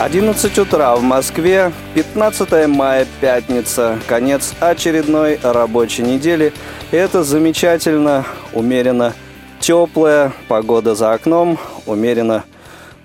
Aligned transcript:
11 0.00 0.58
утра 0.58 0.94
в 0.94 1.02
Москве, 1.02 1.72
15 1.94 2.68
мая, 2.68 3.04
пятница, 3.20 3.98
конец 4.06 4.54
очередной 4.60 5.40
рабочей 5.42 6.02
недели. 6.02 6.52
Это 6.92 7.24
замечательно, 7.24 8.24
умеренно 8.52 9.12
теплая 9.58 10.32
погода 10.46 10.94
за 10.94 11.12
окном, 11.14 11.58
умеренно 11.84 12.44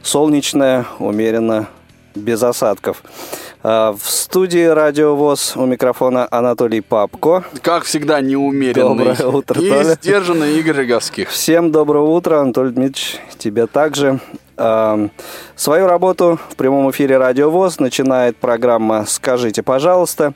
солнечная, 0.03 0.85
умеренно 0.99 1.67
без 2.13 2.43
осадков. 2.43 3.01
А, 3.63 3.93
в 3.93 4.07
студии 4.07 4.65
Радио 4.65 5.15
ВОЗ 5.15 5.53
у 5.55 5.65
микрофона 5.65 6.27
Анатолий 6.29 6.81
Папко. 6.81 7.43
Как 7.63 7.85
всегда, 7.85 8.21
неумеренный. 8.21 9.15
Доброе 9.15 9.27
утро, 9.31 9.59
И 9.59 9.67
Толя. 9.69 9.83
сдержанный 9.95 10.59
Игорь 10.59 10.75
Роговских. 10.77 11.29
Всем 11.29 11.71
доброго 11.71 12.11
утра, 12.11 12.41
Анатолий 12.41 12.71
Дмитриевич, 12.71 13.17
тебе 13.39 13.65
также. 13.65 14.19
А, 14.57 15.09
Свою 15.55 15.87
работу 15.87 16.39
в 16.49 16.55
прямом 16.55 16.91
эфире 16.91 17.17
Радио 17.17 17.49
ВОЗ 17.49 17.79
начинает 17.79 18.37
программа 18.37 19.05
«Скажите, 19.07 19.63
пожалуйста». 19.63 20.33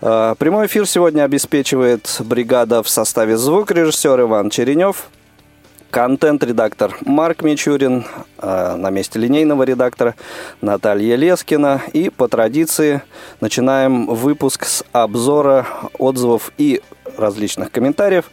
А, 0.00 0.34
Прямой 0.34 0.66
эфир 0.66 0.86
сегодня 0.86 1.22
обеспечивает 1.22 2.16
бригада 2.20 2.82
в 2.82 2.88
составе 2.88 3.36
звукорежиссер 3.36 4.20
Иван 4.22 4.50
Черенев, 4.50 5.08
контент-редактор 5.90 6.96
Марк 7.04 7.42
Мичурин, 7.42 8.04
а, 8.38 8.76
на 8.76 8.90
месте 8.90 9.18
линейного 9.18 9.62
редактора 9.62 10.14
Наталья 10.60 11.16
Лескина. 11.16 11.82
И 11.92 12.08
по 12.10 12.28
традиции 12.28 13.02
начинаем 13.40 14.06
выпуск 14.06 14.64
с 14.64 14.84
обзора 14.92 15.66
отзывов 15.98 16.50
и 16.58 16.82
различных 17.16 17.70
комментариев 17.70 18.30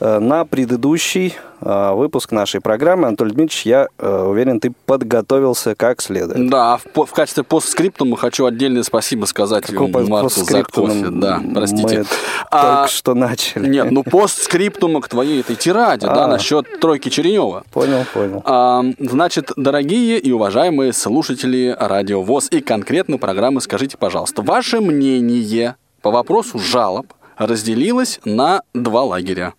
э, 0.00 0.18
на 0.18 0.44
предыдущий 0.44 1.34
э, 1.60 1.92
выпуск 1.94 2.32
нашей 2.32 2.60
программы. 2.60 3.08
Анатолий 3.08 3.32
Дмитриевич, 3.32 3.66
я 3.66 3.88
э, 3.98 4.22
уверен, 4.22 4.60
ты 4.60 4.72
подготовился 4.86 5.74
как 5.74 6.00
следует. 6.02 6.48
Да, 6.48 6.78
в, 6.78 7.04
в 7.06 7.12
качестве 7.12 7.42
постскриптума 7.44 8.16
хочу 8.16 8.46
отдельное 8.46 8.82
спасибо 8.82 9.24
сказать 9.26 9.66
Какой 9.66 9.88
по- 9.88 10.00
Марку 10.00 10.28
за 10.28 10.62
кофе. 10.64 11.08
Да, 11.10 11.40
простите. 11.54 11.98
Мы 12.00 12.06
А, 12.50 12.76
только 12.76 12.92
что 12.92 13.14
начали. 13.14 13.68
Нет, 13.68 13.90
ну 13.90 14.02
постскриптума 14.02 15.00
к 15.00 15.08
твоей 15.08 15.40
этой 15.40 15.56
тираде, 15.56 16.06
да, 16.06 16.24
А. 16.24 16.28
насчет 16.28 16.80
тройки 16.80 17.08
Черенева. 17.08 17.64
Понял, 17.72 18.04
понял. 18.12 18.42
А, 18.44 18.82
значит, 18.98 19.52
дорогие 19.56 20.18
и 20.18 20.32
уважаемые 20.32 20.92
слушатели 20.92 21.76
Радио 21.78 22.22
ВОЗ 22.22 22.48
и 22.50 22.60
конкретно 22.60 23.18
программы 23.18 23.60
«Скажите, 23.60 23.96
пожалуйста», 23.96 24.42
ваше 24.42 24.80
мнение 24.80 25.76
по 26.02 26.10
вопросу 26.10 26.58
жалоб 26.58 27.06
разделилось 27.46 28.20
на 28.24 28.62
два 28.74 29.02
лагеря. 29.02 29.54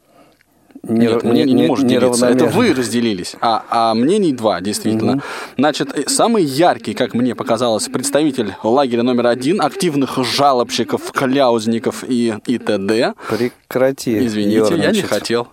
Не- 0.83 1.07
Нет, 1.07 1.23
не- 1.23 1.29
мнение 1.29 1.55
не, 1.55 1.61
не- 1.63 1.67
может 1.67 1.85
делиться. 1.85 2.25
Это 2.27 2.45
вы 2.45 2.73
разделились, 2.73 3.35
а, 3.39 3.63
а 3.69 3.93
мнений 3.93 4.33
два, 4.33 4.61
действительно. 4.61 5.21
Значит, 5.55 5.95
э, 5.95 6.07
самый 6.07 6.43
яркий, 6.43 6.95
как 6.95 7.13
мне 7.13 7.35
показалось, 7.35 7.87
представитель 7.87 8.55
лагеря 8.63 9.03
номер 9.03 9.27
один, 9.27 9.61
активных 9.61 10.17
жалобщиков, 10.23 11.11
кляузников 11.11 12.03
и, 12.07 12.33
и 12.47 12.57
т.д. 12.57 13.13
Прекрати. 13.29 14.25
Извините, 14.25 14.69
я 14.71 14.77
не 14.77 14.83
ерничать. 14.83 15.09
хотел. 15.09 15.49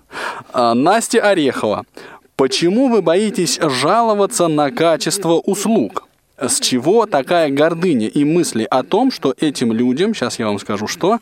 А, 0.52 0.72
Настя 0.74 1.20
Орехова. 1.28 1.84
Почему 2.36 2.88
вы 2.88 3.02
боитесь 3.02 3.58
жаловаться 3.60 4.48
на 4.48 4.70
качество 4.70 5.34
услуг? 5.34 6.06
С 6.40 6.60
чего 6.60 7.04
такая 7.04 7.50
гордыня 7.50 8.06
и 8.06 8.24
мысли 8.24 8.66
о 8.70 8.82
том, 8.84 9.10
что 9.10 9.34
этим 9.40 9.72
людям, 9.72 10.14
сейчас 10.14 10.38
я 10.38 10.46
вам 10.46 10.58
скажу, 10.60 10.86
что, 10.86 11.18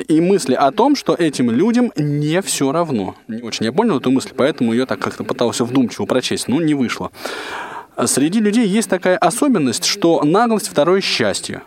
и 0.00 0.20
мысли 0.20 0.54
о 0.54 0.70
том, 0.70 0.96
что 0.96 1.14
этим 1.14 1.50
людям 1.50 1.92
не 1.96 2.40
все 2.42 2.72
равно. 2.72 3.16
Не 3.26 3.42
очень 3.42 3.66
я 3.66 3.72
понял 3.72 3.98
эту 3.98 4.10
мысль, 4.10 4.30
поэтому 4.36 4.72
ее 4.72 4.86
так 4.86 4.98
как-то 4.98 5.24
пытался 5.24 5.64
вдумчиво 5.64 6.06
прочесть, 6.06 6.48
но 6.48 6.60
не 6.60 6.74
вышло. 6.74 7.10
Среди 8.06 8.40
людей 8.40 8.66
есть 8.66 8.88
такая 8.88 9.18
особенность, 9.18 9.84
что 9.84 10.22
наглость 10.22 10.68
второе 10.68 11.00
счастье. 11.00 11.62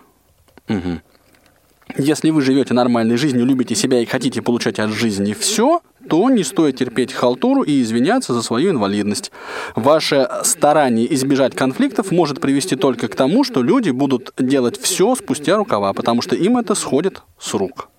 Мгм. 0.68 1.02
Если 1.98 2.30
вы 2.30 2.42
живете 2.42 2.74
нормальной 2.74 3.18
жизнью, 3.18 3.46
любите 3.46 3.76
себя 3.76 4.00
и 4.00 4.06
хотите 4.06 4.42
получать 4.42 4.80
от 4.80 4.92
жизни 4.92 5.34
все, 5.34 5.82
то 6.08 6.30
не 6.30 6.44
стоит 6.44 6.78
терпеть 6.78 7.12
халтуру 7.12 7.64
и 7.64 7.82
извиняться 7.82 8.34
за 8.34 8.42
свою 8.42 8.72
инвалидность. 8.72 9.32
Ваше 9.76 10.30
старание 10.44 11.14
избежать 11.14 11.56
конфликтов 11.56 12.12
может 12.12 12.40
привести 12.40 12.76
только 12.76 13.08
к 13.08 13.16
тому, 13.16 13.44
что 13.44 13.62
люди 13.62 13.90
будут 13.90 14.34
делать 14.40 14.80
все 14.80 15.16
спустя 15.16 15.58
рукава, 15.58 15.94
потому 15.94 16.22
что 16.22 16.36
им 16.36 16.58
это 16.58 16.76
сходит 16.76 17.24
с 17.40 17.54
рук. 17.54 17.90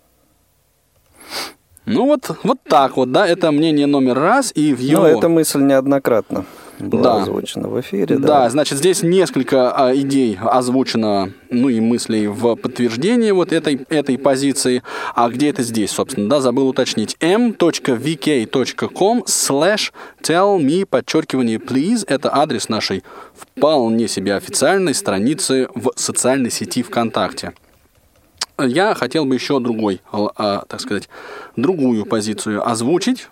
Ну 1.85 2.07
вот, 2.07 2.31
вот 2.45 2.59
так 2.63 2.97
вот, 2.97 3.11
да, 3.11 3.27
это 3.27 3.51
мнение 3.51 3.87
номер 3.87 4.15
раз, 4.15 4.53
и 4.55 4.73
в 4.73 4.79
его... 4.79 5.03
Ну, 5.03 5.09
эта 5.19 5.29
мысль 5.29 5.61
неоднократно 5.63 6.45
была 6.79 7.03
Да. 7.03 7.23
озвучена 7.23 7.69
в 7.69 7.81
эфире. 7.81 8.19
Да, 8.19 8.49
значит, 8.51 8.79
здесь 8.79 9.03
несколько 9.03 9.73
а, 9.75 9.95
идей 9.95 10.39
озвучено, 10.41 11.33
ну 11.51 11.69
и 11.69 11.81
мыслей 11.81 12.29
в 12.29 12.55
подтверждение 12.57 13.33
вот 13.33 13.53
этой, 13.53 13.85
этой 13.89 14.19
позиции. 14.19 14.83
А 15.15 15.29
где 15.29 15.51
это 15.51 15.63
здесь, 15.63 15.91
собственно, 15.91 16.29
да, 16.29 16.41
забыл 16.41 16.69
уточнить. 16.69 17.17
m.vk.com 17.21 17.65
slash 19.27 19.93
tell 20.23 20.59
me, 20.61 20.87
подчеркивание, 20.87 21.59
please, 21.59 22.05
это 22.07 22.35
адрес 22.35 22.69
нашей 22.69 23.03
вполне 23.35 24.09
себе 24.09 24.35
официальной 24.35 24.95
страницы 24.95 25.69
в 25.75 25.93
социальной 25.97 26.51
сети 26.51 26.83
ВКонтакте. 26.83 27.53
Я 28.59 28.95
хотел 28.95 29.25
бы 29.25 29.35
еще 29.35 29.59
другой, 29.61 30.01
л- 30.13 30.33
а, 30.37 30.65
так 30.69 30.81
сказать, 30.81 31.09
другую 31.57 32.05
позицию 32.07 32.67
озвучить. 32.69 33.29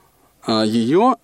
А, 0.46 0.62
Ее 0.64 1.16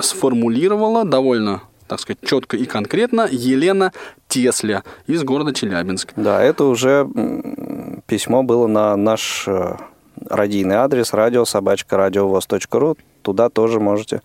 сформулировала 0.00 1.04
довольно, 1.04 1.62
так 1.86 2.00
сказать, 2.00 2.18
четко 2.24 2.56
и 2.56 2.64
конкретно 2.66 3.26
Елена 3.30 3.92
Тесля 4.28 4.82
из 5.06 5.22
города 5.24 5.52
Челябинск. 5.54 6.12
Да, 6.16 6.42
это 6.42 6.64
уже 6.64 7.08
письмо 8.06 8.42
было 8.42 8.66
на 8.66 8.96
наш 8.96 9.44
э, 9.48 9.76
радийный 10.28 10.76
адрес 10.76 11.12
радиособачка.радиовоз.ру. 11.12 12.96
Туда 13.22 13.48
тоже 13.50 13.80
можете 13.80 14.22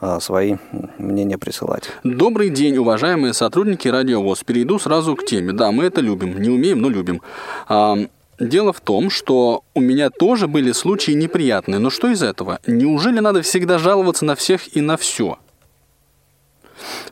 э, 0.00 0.18
свои 0.20 0.56
мнения 0.98 1.38
присылать. 1.38 1.90
Добрый 2.04 2.50
день, 2.50 2.76
уважаемые 2.76 3.32
сотрудники 3.32 3.88
Радио 3.88 4.22
ВОЗ. 4.22 4.44
Перейду 4.44 4.78
сразу 4.78 5.16
к 5.16 5.24
теме. 5.24 5.52
Да, 5.52 5.72
мы 5.72 5.84
это 5.84 6.00
любим. 6.00 6.40
Не 6.40 6.50
умеем, 6.50 6.80
но 6.80 6.88
любим. 6.88 7.22
А, 7.68 7.96
Дело 8.38 8.72
в 8.72 8.80
том, 8.80 9.08
что 9.08 9.64
у 9.74 9.80
меня 9.80 10.10
тоже 10.10 10.46
были 10.46 10.72
случаи 10.72 11.12
неприятные. 11.12 11.78
Но 11.78 11.90
что 11.90 12.08
из 12.08 12.22
этого? 12.22 12.58
Неужели 12.66 13.20
надо 13.20 13.42
всегда 13.42 13.78
жаловаться 13.78 14.24
на 14.24 14.34
всех 14.34 14.76
и 14.76 14.80
на 14.80 14.96
все? 14.96 15.38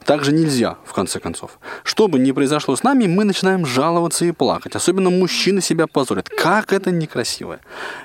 Так 0.05 0.23
же 0.23 0.33
нельзя, 0.33 0.77
в 0.85 0.93
конце 0.93 1.21
концов. 1.21 1.59
Что 1.83 2.09
бы 2.09 2.19
ни 2.19 2.33
произошло 2.33 2.77
с 2.77 2.83
нами, 2.83 3.07
мы 3.07 3.25
начинаем 3.25 3.65
жаловаться 3.65 4.27
и 4.27 4.33
плакать. 4.33 4.77
Особенно 4.77 5.09
мужчины 5.09 5.63
себя 5.63 5.87
позорят. 5.87 6.29
Как 6.29 6.75
это 6.75 6.91
некрасиво. 6.91 7.59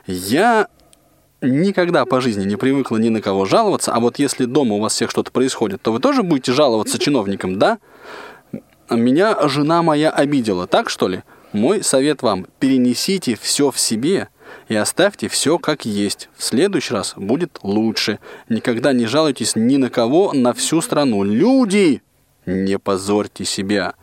Я 0.07 0.67
никогда 1.41 2.05
по 2.05 2.21
жизни 2.21 2.45
не 2.45 2.55
привыкла 2.55 2.97
ни 2.97 3.09
на 3.09 3.21
кого 3.21 3.45
жаловаться, 3.45 3.93
а 3.93 3.99
вот 3.99 4.19
если 4.19 4.45
дома 4.45 4.75
у 4.75 4.79
вас 4.79 4.93
всех 4.93 5.09
что-то 5.09 5.31
происходит, 5.31 5.81
то 5.81 5.91
вы 5.91 5.99
тоже 5.99 6.23
будете 6.23 6.53
жаловаться 6.53 6.99
чиновникам, 6.99 7.59
да? 7.59 7.79
Меня 8.89 9.47
жена 9.47 9.83
моя 9.83 10.09
обидела, 10.09 10.67
так 10.67 10.89
что 10.89 11.07
ли? 11.07 11.23
Мой 11.51 11.83
совет 11.83 12.21
вам, 12.21 12.45
перенесите 12.59 13.35
все 13.35 13.71
в 13.71 13.79
себе 13.79 14.29
и 14.67 14.75
оставьте 14.75 15.27
все 15.27 15.57
как 15.57 15.85
есть. 15.85 16.29
В 16.35 16.43
следующий 16.43 16.93
раз 16.93 17.13
будет 17.15 17.59
лучше. 17.63 18.19
Никогда 18.49 18.93
не 18.93 19.07
жалуйтесь 19.07 19.55
ни 19.55 19.77
на 19.77 19.89
кого, 19.89 20.33
на 20.33 20.53
всю 20.53 20.81
страну. 20.81 21.23
Люди, 21.23 22.03
не 22.45 22.77
позорьте 22.77 23.45
себя. 23.45 23.93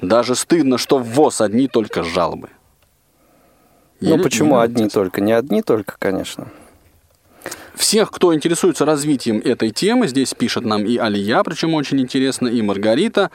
Даже 0.00 0.34
стыдно, 0.34 0.78
что 0.78 0.98
в 0.98 1.04
ВОЗ 1.04 1.42
одни 1.42 1.68
только 1.68 2.02
жалобы. 2.02 2.48
Ну, 4.00 4.18
почему 4.22 4.58
одни 4.58 4.88
только? 4.88 5.20
Не 5.20 5.32
одни 5.32 5.62
только, 5.62 5.96
конечно. 5.98 6.48
Всех, 7.74 8.10
кто 8.10 8.34
интересуется 8.34 8.84
развитием 8.84 9.38
этой 9.44 9.70
темы, 9.70 10.08
здесь 10.08 10.34
пишет 10.34 10.64
нам 10.64 10.84
и 10.84 10.96
Алия, 10.96 11.42
причем 11.42 11.74
очень 11.74 12.00
интересно, 12.00 12.48
и 12.48 12.62
Маргарита. 12.62 13.30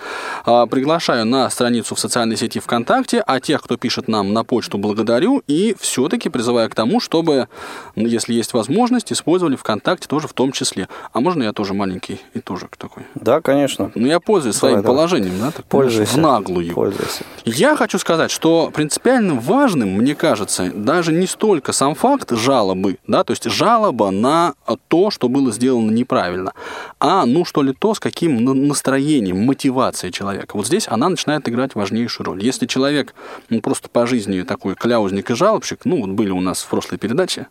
А, 0.45 0.65
приглашаю 0.65 1.25
на 1.25 1.49
страницу 1.49 1.95
в 1.95 1.99
социальной 1.99 2.37
сети 2.37 2.59
ВКонтакте, 2.59 3.23
а 3.25 3.39
тех, 3.39 3.61
кто 3.61 3.77
пишет 3.77 4.07
нам 4.07 4.33
на 4.33 4.43
почту, 4.43 4.77
благодарю 4.77 5.43
и 5.47 5.75
все-таки 5.79 6.29
призываю 6.29 6.69
к 6.69 6.75
тому, 6.75 6.99
чтобы, 6.99 7.47
если 7.95 8.33
есть 8.33 8.53
возможность, 8.53 9.11
использовали 9.11 9.55
ВКонтакте 9.55 10.07
тоже 10.07 10.27
в 10.27 10.33
том 10.33 10.51
числе. 10.51 10.87
А 11.11 11.19
можно 11.19 11.43
я 11.43 11.53
тоже 11.53 11.73
маленький 11.73 12.21
итожек 12.33 12.77
такой? 12.77 13.03
Да, 13.15 13.41
конечно. 13.41 13.91
Ну, 13.95 14.07
я 14.07 14.19
пользуюсь 14.19 14.55
Давай, 14.55 14.71
своим 14.73 14.83
давай. 14.83 14.95
положением, 14.97 15.39
да, 15.39 15.51
так 15.51 15.65
Пользуйся. 15.65 16.13
в 16.13 16.17
наглую. 16.17 16.73
Пользуйся. 16.73 17.23
Я 17.45 17.75
хочу 17.75 17.99
сказать, 17.99 18.31
что 18.31 18.71
принципиально 18.73 19.35
важным, 19.35 19.89
мне 19.89 20.15
кажется, 20.15 20.71
даже 20.73 21.11
не 21.11 21.27
столько 21.27 21.73
сам 21.73 21.95
факт 21.95 22.31
жалобы, 22.31 22.97
да, 23.05 23.23
то 23.23 23.31
есть 23.31 23.43
жалоба 23.43 24.11
на 24.11 24.28
то, 24.87 25.11
что 25.11 25.29
было 25.29 25.51
сделано 25.51 25.91
неправильно, 25.91 26.53
а, 26.99 27.25
ну, 27.25 27.45
что 27.45 27.61
ли, 27.61 27.73
то, 27.73 27.93
с 27.93 27.99
каким 27.99 28.43
на- 28.43 28.53
настроением, 28.53 29.45
мотивацией 29.45 30.11
человека. 30.11 30.57
Вот 30.57 30.67
здесь 30.67 30.87
она 30.87 31.09
начинает 31.09 31.47
играть 31.47 31.75
важнейшую 31.75 32.25
роль. 32.27 32.43
Если 32.43 32.65
человек 32.65 33.13
ну, 33.49 33.61
просто 33.61 33.89
по 33.89 34.05
жизни 34.07 34.41
такой 34.41 34.75
кляузник 34.75 35.31
и 35.31 35.35
жалобщик, 35.35 35.85
ну, 35.85 36.01
вот 36.01 36.09
были 36.09 36.31
у 36.31 36.41
нас 36.41 36.61
в 36.61 36.67
прошлой 36.67 36.97
передаче, 36.97 37.47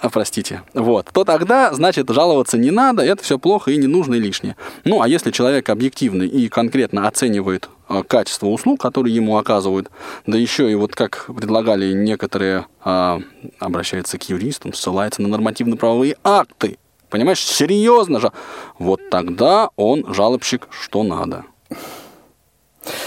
а, 0.00 0.10
простите, 0.10 0.62
вот, 0.74 1.08
то 1.12 1.24
тогда, 1.24 1.72
значит, 1.72 2.10
жаловаться 2.10 2.58
не 2.58 2.70
надо, 2.70 3.02
это 3.02 3.22
все 3.22 3.38
плохо 3.38 3.70
и 3.70 3.76
не 3.76 3.86
нужно 3.86 4.14
и 4.14 4.20
лишнее. 4.20 4.56
Ну, 4.84 5.00
а 5.00 5.08
если 5.08 5.30
человек 5.30 5.70
объективный 5.70 6.26
и 6.26 6.48
конкретно 6.48 7.08
оценивает 7.08 7.68
качество 8.08 8.46
услуг, 8.46 8.80
которые 8.80 9.14
ему 9.14 9.36
оказывают, 9.36 9.90
да 10.26 10.38
еще 10.38 10.70
и 10.70 10.74
вот 10.74 10.94
как 10.94 11.26
предлагали 11.26 11.92
некоторые, 11.92 12.66
а, 12.82 13.20
обращаются 13.58 14.18
к 14.18 14.28
юристам, 14.28 14.72
ссылается 14.72 15.22
на 15.22 15.28
нормативно-правовые 15.28 16.16
акты, 16.24 16.78
понимаешь, 17.10 17.40
серьезно 17.44 18.20
же, 18.20 18.32
вот 18.78 19.00
тогда 19.10 19.70
он 19.76 20.04
жалобщик 20.12 20.66
что 20.70 21.02
надо. 21.02 21.44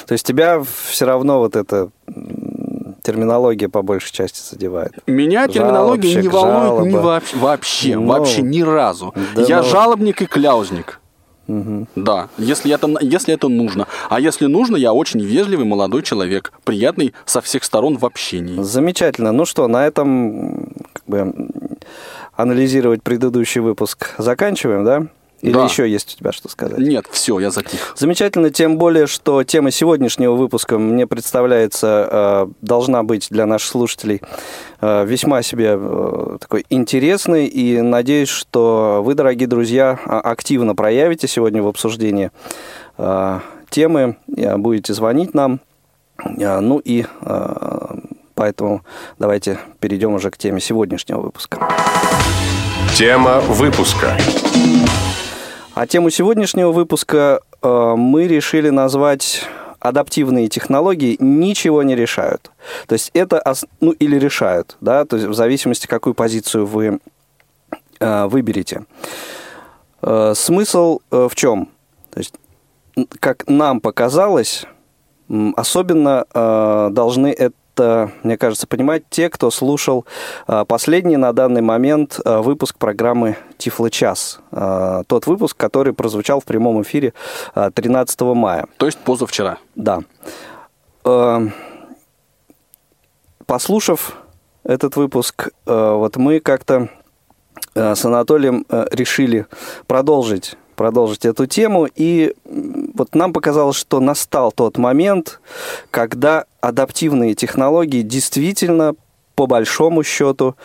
То 0.07 0.13
есть 0.13 0.25
тебя 0.25 0.63
все 0.63 1.05
равно 1.05 1.39
вот 1.39 1.55
эта 1.55 1.89
м, 2.07 2.95
терминология 3.03 3.69
по 3.69 3.81
большей 3.83 4.11
части 4.11 4.41
задевает. 4.49 4.93
Меня 5.05 5.47
терминология 5.47 6.15
не 6.15 6.21
Жалобщик, 6.23 6.33
волнует 6.33 6.93
ни 6.93 6.97
вообще, 6.97 7.37
вообще, 7.37 7.95
Ну, 7.97 8.07
вообще 8.07 8.41
ни 8.41 8.61
разу. 8.61 9.13
да 9.35 9.43
Я 9.43 9.61
ну. 9.61 9.69
жалобник 9.69 10.21
и 10.21 10.25
кляузник. 10.25 10.99
Мгм. 11.47 11.87
Да, 11.95 12.27
если 12.37 12.73
это, 12.73 12.93
если 13.01 13.33
это 13.33 13.47
нужно. 13.47 13.87
А 14.09 14.19
если 14.19 14.47
нужно, 14.47 14.75
я 14.75 14.93
очень 14.93 15.21
вежливый 15.21 15.65
молодой 15.65 16.03
человек, 16.03 16.51
приятный 16.65 17.13
со 17.25 17.41
всех 17.41 17.63
сторон 17.63 17.97
в 17.97 18.05
общении. 18.05 18.61
Замечательно. 18.61 19.31
Ну 19.31 19.45
что, 19.45 19.67
на 19.67 19.87
этом 19.87 20.69
как 20.93 21.03
бы, 21.07 21.33
анализировать 22.35 23.01
предыдущий 23.01 23.61
выпуск 23.61 24.13
заканчиваем, 24.17 24.83
да? 24.83 25.07
Или 25.41 25.53
Да. 25.53 25.65
еще 25.65 25.87
есть 25.87 26.15
у 26.15 26.17
тебя 26.19 26.31
что 26.31 26.49
сказать? 26.49 26.79
Нет, 26.79 27.05
все, 27.11 27.39
я 27.39 27.51
затих. 27.51 27.93
Замечательно, 27.95 28.49
тем 28.49 28.77
более, 28.77 29.05
что 29.05 29.43
тема 29.43 29.69
сегодняшнего 29.69 30.35
выпуска, 30.35 30.79
мне 30.79 31.05
представляется, 31.05 32.07
э, 32.11 32.47
должна 32.61 33.03
быть 33.03 33.27
для 33.29 33.45
наших 33.45 33.69
слушателей 33.69 34.21
э, 34.81 35.05
весьма 35.05 35.43
себе 35.43 35.75
э, 35.77 36.37
такой 36.41 36.65
интересной. 36.71 37.45
И 37.45 37.79
надеюсь, 37.81 38.29
что 38.29 39.01
вы, 39.05 39.13
дорогие 39.13 39.47
друзья, 39.47 39.99
а- 40.05 40.21
активно 40.21 40.73
проявите 40.73 41.27
сегодня 41.27 41.61
в 41.61 41.67
обсуждении 41.67 42.31
темы, 43.69 44.15
будете 44.27 44.93
звонить 44.95 45.35
нам. 45.35 45.59
Ну 46.25 46.81
и 46.83 47.05
поэтому 48.33 48.81
давайте 49.19 49.59
перейдем 49.79 50.13
уже 50.15 50.31
к 50.31 50.37
теме 50.37 50.59
сегодняшнего 50.59 51.21
выпуска. 51.21 51.59
Тема 52.95 53.39
выпуска. 53.41 54.17
А 55.77 55.85
тему 55.85 56.09
сегодняшнего 56.09 56.71
выпуска 56.71 57.41
э, 57.61 57.93
мы 57.95 58.25
решили 58.25 58.71
назвать 58.71 59.43
адаптивные 59.79 60.47
технологии 60.47 61.17
ничего 61.19 61.83
не 61.83 61.95
решают. 61.95 62.49
То 62.87 62.93
есть 62.93 63.11
это, 63.13 63.43
ну 63.79 63.91
или 63.91 64.17
решают, 64.17 64.75
да, 64.81 65.05
то 65.05 65.17
есть 65.17 65.27
в 65.27 65.35
зависимости, 65.35 65.85
какую 65.85 66.15
позицию 66.15 66.65
вы 66.65 66.99
э, 67.99 68.25
выберете. 68.25 68.85
Э, 70.01 70.33
смысл 70.35 71.01
э, 71.11 71.27
в 71.29 71.35
чем? 71.35 71.69
То 72.09 72.21
есть, 72.21 72.33
как 73.19 73.47
нам 73.47 73.79
показалось, 73.79 74.65
особенно 75.55 76.25
э, 76.33 76.89
должны 76.91 77.27
это, 77.27 77.53
мне 77.79 78.37
кажется, 78.37 78.67
понимать 78.67 79.03
те, 79.09 79.29
кто 79.29 79.51
слушал 79.51 80.05
э, 80.47 80.65
последний 80.67 81.17
на 81.17 81.33
данный 81.33 81.61
момент 81.61 82.19
э, 82.23 82.37
выпуск 82.39 82.77
программы 82.77 83.37
Тифло 83.57 83.89
час. 83.89 84.39
Э, 84.51 85.03
Тот 85.07 85.27
выпуск, 85.27 85.57
который 85.57 85.93
прозвучал 85.93 86.39
в 86.39 86.45
прямом 86.45 86.81
эфире 86.81 87.13
э, 87.55 87.71
13 87.73 88.21
мая. 88.21 88.65
То 88.77 88.85
есть 88.85 88.99
позавчера. 88.99 89.57
Да. 89.75 90.01
Послушав 93.45 94.17
этот 94.63 94.97
выпуск, 94.97 95.49
вот 95.65 96.17
мы 96.17 96.41
как-то 96.41 96.89
с 97.73 98.03
Анатолием 98.03 98.65
решили 98.91 99.45
продолжить 99.87 100.57
продолжить 100.77 101.25
эту 101.25 101.47
тему. 101.47 101.87
И 101.93 102.33
вот 102.93 103.15
нам 103.15 103.33
показалось, 103.33 103.75
что 103.75 103.99
настал 103.99 104.53
тот 104.53 104.77
момент, 104.77 105.41
когда 105.91 106.45
адаптивные 106.61 107.33
технологии 107.33 108.03
действительно, 108.03 108.93
по 109.35 109.47
большому 109.47 110.03
счету, 110.03 110.55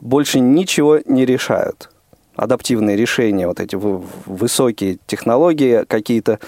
больше 0.00 0.40
ничего 0.40 1.00
не 1.04 1.26
решают. 1.26 1.90
Адаптивные 2.36 2.96
решения, 2.96 3.48
вот 3.48 3.60
эти 3.60 3.74
вы- 3.74 4.02
высокие 4.26 4.98
технологии, 5.08 5.84
какие-то 5.88 6.38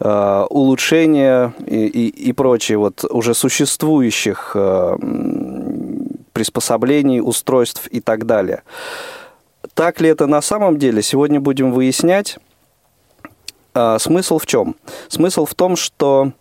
э, 0.00 0.46
улучшения 0.48 1.52
и, 1.66 1.86
и, 1.86 2.08
и 2.08 2.32
прочие 2.32 2.78
вот 2.78 3.04
уже 3.04 3.34
существующих 3.34 4.52
э, 4.54 4.96
приспособлений, 6.32 7.20
устройств 7.20 7.86
и 7.88 8.00
так 8.00 8.24
далее. 8.24 8.62
Так 9.74 10.00
ли 10.00 10.08
это 10.08 10.26
на 10.26 10.40
самом 10.40 10.78
деле? 10.78 11.02
Сегодня 11.02 11.38
будем 11.38 11.70
выяснять. 11.70 12.38
А, 13.78 13.98
смысл 13.98 14.38
в 14.38 14.46
чем? 14.46 14.74
Смысл 15.08 15.44
в 15.44 15.54
том, 15.54 15.76
что 15.76 16.32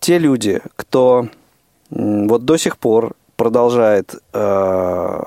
те 0.00 0.18
люди, 0.18 0.60
кто 0.74 1.28
вот 1.90 2.44
до 2.44 2.56
сих 2.56 2.76
пор 2.76 3.14
продолжает 3.36 4.16
э, 4.32 5.20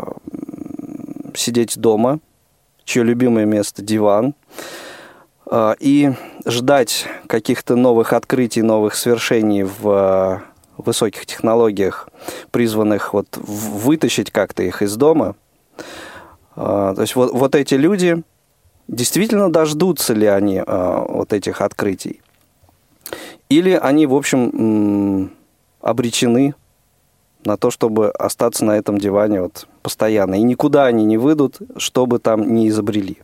сидеть 1.34 1.80
дома, 1.80 2.20
чье 2.84 3.04
любимое 3.04 3.46
место 3.46 3.82
диван, 3.82 4.36
э, 5.50 5.76
и 5.80 6.12
ждать 6.46 7.08
каких-то 7.28 7.78
новых 7.78 8.12
открытий, 8.12 8.62
новых 8.62 8.94
свершений 8.94 9.64
в 9.64 9.88
э, 9.88 10.40
высоких 10.76 11.26
технологиях, 11.26 12.10
призванных 12.52 13.14
вот 13.14 13.28
вытащить 13.38 14.30
как-то 14.30 14.62
их 14.62 14.82
из 14.82 14.98
дома. 14.98 15.36
А, 16.58 16.94
То 16.94 17.02
есть 17.02 17.16
вот, 17.16 17.32
вот 17.32 17.56
эти 17.56 17.76
люди, 17.76 18.24
действительно 18.88 19.52
дождутся 19.52 20.14
ли 20.14 20.28
они 20.28 20.62
а, 20.66 21.06
вот 21.08 21.34
этих 21.34 21.62
открытий? 21.62 22.22
Или 23.50 23.72
они, 23.72 24.06
в 24.06 24.16
общем, 24.16 25.32
обречены 25.82 26.56
на 27.46 27.58
то, 27.58 27.72
чтобы 27.72 28.10
остаться 28.10 28.66
на 28.66 28.78
этом 28.78 28.98
диване 28.98 29.42
вот 29.42 29.68
постоянно. 29.82 30.36
И 30.36 30.44
никуда 30.44 30.86
они 30.86 31.06
не 31.06 31.18
выйдут, 31.18 31.58
чтобы 31.78 32.20
там 32.20 32.56
не 32.56 32.70
изобрели. 32.70 33.18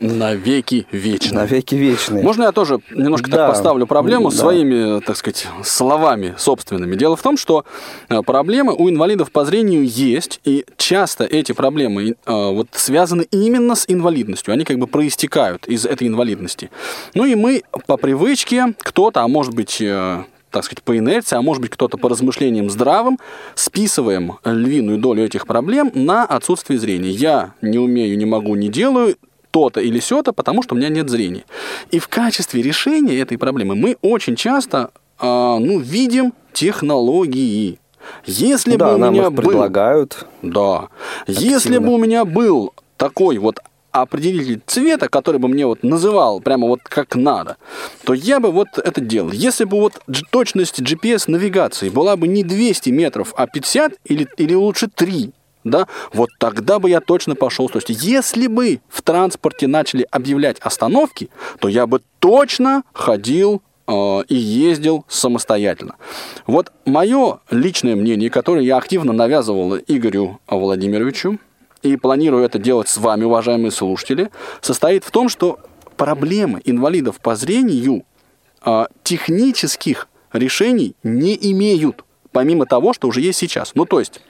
Навеки 0.00 0.86
вечные. 0.90 1.40
Навеки 1.42 1.74
вечные. 1.74 2.24
Можно 2.24 2.44
я 2.44 2.52
тоже 2.52 2.80
немножко 2.90 3.30
Да. 3.30 3.36
так 3.36 3.48
поставлю 3.50 3.86
проблему 3.86 4.30
Да. 4.30 4.36
своими, 4.36 5.00
так 5.00 5.14
сказать, 5.16 5.46
словами 5.62 6.34
собственными? 6.38 6.96
Дело 6.96 7.16
в 7.16 7.22
том, 7.22 7.36
что 7.36 7.66
э, 8.08 8.22
проблемы 8.22 8.74
у 8.74 8.88
инвалидов 8.88 9.30
по 9.30 9.44
зрению 9.44 9.86
есть, 9.86 10.40
и 10.44 10.64
часто 10.78 11.24
эти 11.24 11.52
проблемы 11.52 12.08
э, 12.10 12.14
вот, 12.26 12.68
связаны 12.72 13.26
именно 13.30 13.74
с 13.74 13.84
инвалидностью. 13.88 14.54
Они 14.54 14.64
как 14.64 14.78
бы 14.78 14.86
проистекают 14.86 15.66
из 15.68 15.84
этой 15.84 16.08
инвалидности. 16.08 16.70
Ну 17.14 17.26
и 17.26 17.34
мы 17.34 17.62
по 17.86 17.98
привычке, 17.98 18.74
кто-то, 18.78 19.20
а 19.20 19.28
может 19.28 19.54
быть, 19.54 19.82
э, 19.82 20.24
так 20.50 20.64
сказать, 20.64 20.82
по 20.82 20.96
инерции, 20.96 21.36
а 21.36 21.42
может 21.42 21.60
быть, 21.60 21.70
кто-то 21.72 21.98
по 21.98 22.08
размышлениям 22.08 22.70
здравым, 22.70 23.18
списываем 23.54 24.38
львиную 24.44 24.96
долю 24.98 25.24
этих 25.24 25.46
проблем 25.46 25.92
на 25.94 26.24
отсутствие 26.24 26.78
зрения. 26.78 27.10
Я 27.10 27.52
не 27.60 27.78
умею, 27.78 28.16
не 28.16 28.24
могу, 28.24 28.54
не 28.56 28.68
делаю, 28.68 29.16
то-то 29.50 29.80
или 29.80 30.00
сё-то, 30.00 30.32
потому 30.32 30.62
что 30.62 30.74
у 30.74 30.78
меня 30.78 30.88
нет 30.88 31.08
зрения. 31.08 31.44
И 31.90 31.98
в 31.98 32.08
качестве 32.08 32.62
решения 32.62 33.18
этой 33.18 33.38
проблемы 33.38 33.74
мы 33.74 33.96
очень 34.02 34.36
часто 34.36 34.90
а, 35.18 35.58
ну, 35.58 35.78
видим 35.78 36.32
технологии. 36.52 37.78
Если 38.26 38.76
да, 38.76 38.88
бы 38.88 38.94
у 38.94 38.98
нам 38.98 39.14
меня 39.14 39.24
их 39.24 39.32
был... 39.32 39.44
предлагают. 39.44 40.26
Да. 40.42 40.88
Если 41.26 41.78
бы 41.78 41.92
у 41.92 41.98
меня 41.98 42.24
был 42.24 42.72
такой 42.96 43.38
вот 43.38 43.60
определитель 43.92 44.60
цвета, 44.66 45.08
который 45.08 45.38
бы 45.38 45.48
мне 45.48 45.66
вот 45.66 45.82
называл 45.82 46.40
прямо 46.40 46.68
вот 46.68 46.80
как 46.82 47.16
надо, 47.16 47.56
то 48.04 48.14
я 48.14 48.40
бы 48.40 48.50
вот 48.52 48.68
это 48.76 49.00
делал. 49.00 49.32
Если 49.32 49.64
бы 49.64 49.78
вот 49.78 50.00
точность 50.30 50.80
GPS-навигации 50.80 51.88
была 51.88 52.16
бы 52.16 52.28
не 52.28 52.44
200 52.44 52.90
метров, 52.90 53.34
а 53.36 53.46
50 53.46 53.94
или, 54.04 54.28
или 54.36 54.54
лучше 54.54 54.88
3, 54.88 55.32
да, 55.64 55.86
вот 56.12 56.30
тогда 56.38 56.78
бы 56.78 56.88
я 56.88 57.00
точно 57.00 57.34
пошел. 57.34 57.68
То 57.68 57.78
есть, 57.78 58.02
если 58.02 58.46
бы 58.46 58.80
в 58.88 59.02
транспорте 59.02 59.66
начали 59.66 60.06
объявлять 60.10 60.58
остановки, 60.60 61.30
то 61.58 61.68
я 61.68 61.86
бы 61.86 62.00
точно 62.18 62.82
ходил 62.92 63.62
э, 63.86 63.92
и 64.28 64.34
ездил 64.34 65.04
самостоятельно. 65.08 65.96
Вот 66.46 66.72
мое 66.86 67.40
личное 67.50 67.96
мнение, 67.96 68.30
которое 68.30 68.64
я 68.64 68.78
активно 68.78 69.12
навязывал 69.12 69.76
Игорю 69.76 70.40
Владимировичу, 70.46 71.38
и 71.82 71.96
планирую 71.96 72.44
это 72.44 72.58
делать 72.58 72.88
с 72.88 72.98
вами, 72.98 73.24
уважаемые 73.24 73.70
слушатели, 73.70 74.30
состоит 74.60 75.04
в 75.04 75.10
том, 75.10 75.28
что 75.28 75.58
проблемы 75.96 76.60
инвалидов 76.64 77.20
по 77.20 77.36
зрению 77.36 78.04
э, 78.64 78.86
технических 79.02 80.08
решений 80.32 80.94
не 81.02 81.38
имеют, 81.52 82.04
помимо 82.32 82.66
того, 82.66 82.92
что 82.92 83.08
уже 83.08 83.20
есть 83.20 83.38
сейчас. 83.38 83.72
Ну, 83.74 83.84
то 83.84 83.98
есть, 83.98 84.20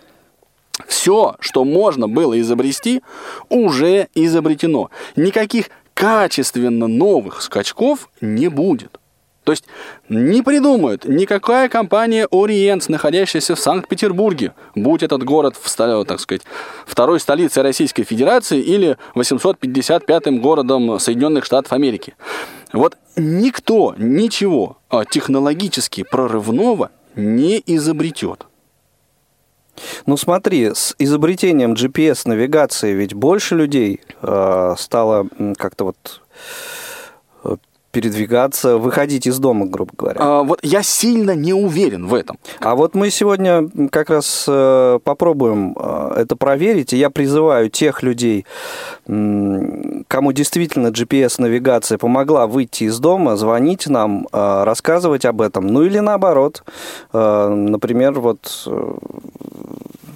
все, 0.87 1.37
что 1.41 1.65
можно 1.65 2.09
было 2.09 2.39
изобрести, 2.41 3.03
уже 3.49 4.09
изобретено. 4.15 4.91
Никаких 5.17 5.71
качественно 5.95 6.87
новых 6.87 7.43
скачков 7.43 8.09
не 8.21 8.49
будет. 8.49 9.01
То 9.45 9.53
есть 9.53 9.65
не 10.09 10.43
придумают 10.43 11.07
никакая 11.07 11.69
компания 11.69 12.29
Ориент, 12.31 12.89
находящаяся 12.89 13.55
в 13.55 13.61
Санкт-Петербурге, 13.61 14.53
будь 14.75 15.03
этот 15.03 15.25
город, 15.25 15.57
в, 15.61 16.05
так 16.05 16.21
сказать, 16.21 16.43
второй 16.87 17.21
столицей 17.21 17.63
Российской 17.63 18.05
Федерации 18.05 18.61
или 18.61 18.97
855-м 19.15 20.41
городом 20.41 20.99
Соединенных 20.99 21.45
Штатов 21.45 21.73
Америки. 21.73 22.15
Вот 22.73 22.97
никто 23.17 23.95
ничего 23.97 24.77
а, 24.89 25.05
технологически 25.05 26.05
прорывного 26.05 26.91
не 27.17 27.63
изобретет. 27.67 28.47
Ну 30.07 30.17
смотри, 30.17 30.75
с 30.75 30.95
изобретением 30.99 31.75
GPS-навигации 31.75 32.93
ведь 32.93 33.15
больше 33.15 33.55
людей 33.55 34.01
э, 34.23 34.75
стало 34.79 35.29
как-то 35.57 35.85
вот 35.85 36.21
передвигаться, 37.93 38.77
выходить 38.77 39.27
из 39.27 39.39
дома, 39.39 39.67
грубо 39.67 39.93
говоря. 39.97 40.21
А, 40.21 40.43
вот 40.43 40.61
я 40.63 40.83
сильно 40.83 41.35
не 41.35 41.53
уверен 41.53 42.07
в 42.07 42.15
этом. 42.15 42.39
А 42.61 42.75
вот 42.77 42.95
мы 42.95 43.11
сегодня 43.11 43.69
как 43.91 44.11
раз 44.11 44.45
э, 44.49 44.99
попробуем 45.03 45.77
э, 45.79 46.15
это 46.19 46.37
проверить, 46.37 46.93
и 46.93 46.97
я 46.97 47.11
призываю 47.11 47.69
тех 47.69 48.03
людей, 48.03 48.47
кому 49.07 50.33
действительно 50.33 50.89
GPS-навигация 50.89 51.99
помогла 51.99 52.47
выйти 52.47 52.85
из 52.85 52.99
дома, 53.01 53.37
звонить 53.37 53.89
нам, 53.89 54.29
э, 54.33 54.65
рассказывать 54.65 55.25
об 55.25 55.41
этом. 55.41 55.67
Ну 55.67 55.83
или 55.83 55.99
наоборот, 55.99 56.63
например, 57.13 58.13
вот 58.13 58.69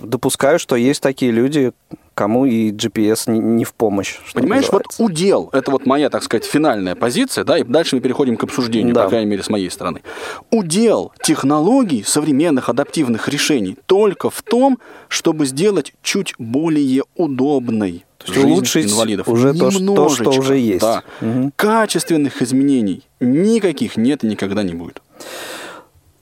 допускаю, 0.04 0.58
что 0.58 0.76
есть 0.76 1.02
такие 1.02 1.32
люди, 1.32 1.73
кому 2.14 2.46
и 2.46 2.70
GPS 2.70 3.30
не, 3.30 3.64
в 3.64 3.75
помощь. 3.75 4.16
Понимаешь, 4.32 4.64
называется. 4.66 5.02
вот 5.02 5.11
удел, 5.11 5.50
это 5.52 5.70
вот 5.70 5.87
моя, 5.87 6.11
так 6.11 6.23
сказать, 6.23 6.44
финальная 6.44 6.94
позиция, 6.94 7.44
да, 7.44 7.58
и 7.58 7.64
дальше 7.64 7.96
мы 7.96 8.00
переходим 8.00 8.37
к 8.37 8.44
обсуждению, 8.44 8.94
да. 8.94 9.04
по 9.04 9.11
крайней 9.11 9.30
мере, 9.30 9.42
с 9.42 9.50
моей 9.50 9.70
стороны. 9.70 10.02
Удел 10.50 11.12
технологий, 11.23 12.02
современных 12.04 12.68
адаптивных 12.68 13.28
решений 13.28 13.76
только 13.87 14.30
в 14.30 14.42
том, 14.42 14.78
чтобы 15.08 15.46
сделать 15.46 15.92
чуть 16.02 16.34
более 16.38 17.02
удобной 17.16 18.04
то 18.18 18.32
есть 18.32 18.44
улучшить 18.44 18.90
инвалидов. 18.90 19.28
уже 19.28 19.52
то, 19.52 19.70
то, 19.70 20.08
что 20.08 20.30
уже 20.30 20.56
есть. 20.56 20.80
Да. 20.80 21.02
Угу. 21.20 21.52
Качественных 21.56 22.40
изменений 22.40 23.02
никаких 23.20 23.96
нет 23.96 24.25
и 24.25 24.26
никогда 24.26 24.62
не 24.62 24.73
будет. 24.73 25.02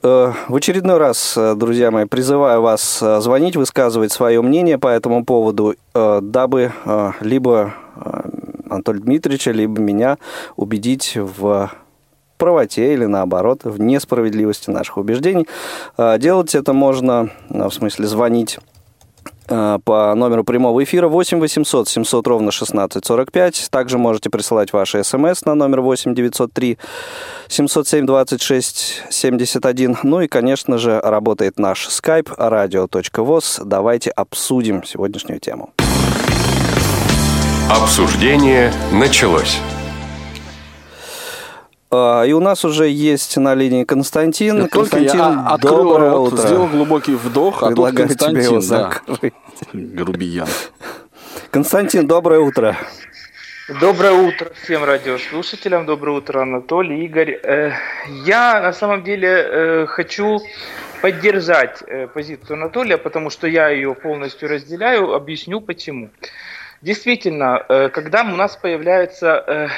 Э, 0.05 0.33
в 0.49 0.55
очередной 0.55 0.97
раз, 0.97 1.35
э, 1.37 1.55
друзья 1.55 1.89
мои, 1.89 2.03
призываю 2.03 2.61
вас 2.61 2.99
э, 3.01 3.21
звонить, 3.21 3.55
высказывать 3.55 4.11
свое 4.11 4.41
мнение 4.41 4.77
по 4.77 4.87
этому 4.87 5.23
поводу, 5.23 5.75
дабы 5.93 6.73
либо 7.21 7.73
Анатолия 8.69 8.99
Дмитриевича, 8.99 9.51
либо 9.51 9.79
меня 9.79 10.17
убедить 10.55 11.15
в 11.15 11.71
правоте 12.37 12.93
или 12.93 13.05
наоборот 13.05 13.61
в 13.63 13.79
несправедливости 13.79 14.69
наших 14.71 14.97
убеждений. 14.97 15.47
Делать 15.97 16.55
это 16.55 16.73
можно, 16.73 17.29
в 17.49 17.69
смысле 17.69 18.07
звонить 18.07 18.57
по 19.83 20.13
номеру 20.15 20.43
прямого 20.43 20.83
эфира 20.83 21.07
8 21.07 21.39
800 21.39 21.87
700 21.87 22.27
ровно 22.27 22.49
1645. 22.49 23.67
Также 23.69 23.97
можете 23.97 24.29
присылать 24.29 24.73
ваши 24.73 25.03
смс 25.03 25.45
на 25.45 25.55
номер 25.55 25.81
8 25.81 26.15
903 26.15 26.77
707 27.47 28.05
26 28.05 29.03
71. 29.09 29.97
Ну 30.03 30.21
и, 30.21 30.27
конечно 30.27 30.77
же, 30.77 30.99
работает 30.99 31.59
наш 31.59 31.87
skype 31.87 32.35
radio.voz. 32.37 33.61
Давайте 33.63 34.09
обсудим 34.11 34.83
сегодняшнюю 34.83 35.39
тему. 35.39 35.73
Обсуждение 37.69 38.71
началось. 38.91 39.59
А, 41.93 42.23
и 42.23 42.33
у 42.33 42.39
нас 42.39 42.65
уже 42.65 42.87
есть 42.89 43.37
на 43.37 43.53
линии 43.53 43.83
Константин. 43.83 44.63
Я 44.63 44.67
Константин, 44.67 45.19
я 45.19 45.45
открыл 45.47 45.83
доброе 45.83 46.09
рот, 46.09 46.33
утро. 46.33 46.47
сделал 46.47 46.67
глубокий 46.67 47.13
вдох, 47.13 47.61
а 47.61 47.67
Предлагаю 47.67 48.07
тут 48.07 48.17
Константин, 48.17 48.35
тебе 48.35 48.45
его 48.45 48.61
закрыть. 48.61 49.33
Грубиян. 49.73 50.47
Константин, 51.51 52.07
доброе 52.07 52.39
утро. 52.39 52.75
Доброе 53.79 54.13
утро 54.13 54.51
всем 54.63 54.83
радиослушателям, 54.83 55.85
доброе 55.85 56.17
утро, 56.17 56.41
Анатолий, 56.41 57.05
Игорь. 57.05 57.39
Э, 57.43 57.73
я 58.25 58.59
на 58.59 58.73
самом 58.73 59.03
деле 59.03 59.29
э, 59.29 59.85
хочу 59.85 60.41
поддержать 61.01 61.83
э, 61.85 62.07
позицию 62.07 62.55
Анатолия, 62.55 62.97
потому 62.97 63.29
что 63.29 63.45
я 63.45 63.69
ее 63.69 63.93
полностью 63.93 64.49
разделяю, 64.49 65.13
объясню 65.13 65.61
почему. 65.61 66.09
Действительно, 66.81 67.63
когда 67.93 68.23
у 68.23 68.35
нас 68.35 68.57
появляются 68.57 69.45
вот, 69.47 69.69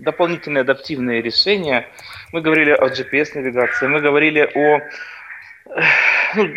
дополнительные 0.00 0.62
адаптивные 0.62 1.22
решения. 1.22 1.86
Мы 2.32 2.40
говорили 2.40 2.70
о 2.70 2.88
GPS-навигации, 2.88 3.86
мы 3.86 4.00
говорили 4.00 4.48
о 4.54 4.80
ну, 6.34 6.48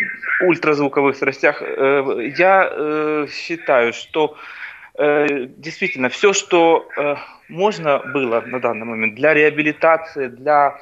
ультразвуковых 0.42 1.16
скоростях. 1.16 1.62
Э, 1.62 2.32
я 2.38 2.70
э, 2.70 3.28
считаю, 3.32 3.94
что 3.94 4.38
э, 4.98 5.48
действительно 5.58 6.10
все, 6.10 6.34
что 6.34 6.88
можно 7.50 8.00
было 8.00 8.42
на 8.42 8.60
данный 8.60 8.86
момент 8.86 9.16
для 9.16 9.34
реабилитации, 9.34 10.28
для 10.28 10.80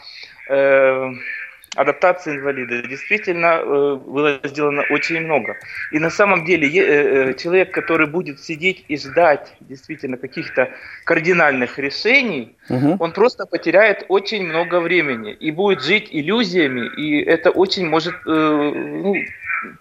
адаптации 1.75 2.35
инвалида 2.35 2.81
действительно 2.87 3.61
э, 3.61 3.95
было 4.05 4.39
сделано 4.43 4.83
очень 4.89 5.21
много. 5.21 5.55
И 5.91 5.99
на 5.99 6.09
самом 6.09 6.43
деле 6.43 6.67
э, 6.67 7.29
э, 7.29 7.33
человек, 7.35 7.71
который 7.71 8.07
будет 8.07 8.41
сидеть 8.41 8.83
и 8.89 8.97
ждать 8.97 9.53
действительно 9.61 10.17
каких-то 10.17 10.69
кардинальных 11.05 11.79
решений, 11.79 12.55
угу. 12.69 12.97
он 12.99 13.13
просто 13.13 13.45
потеряет 13.45 14.05
очень 14.09 14.45
много 14.45 14.81
времени 14.81 15.31
и 15.33 15.51
будет 15.51 15.81
жить 15.81 16.09
иллюзиями, 16.11 16.87
и 16.97 17.21
это 17.21 17.51
очень 17.51 17.87
может 17.87 18.15
ну, 18.25 19.15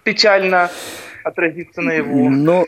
печально 0.03 0.69
отразиться 1.23 1.81
на 1.81 1.91
его... 1.91 2.29
Но 2.29 2.65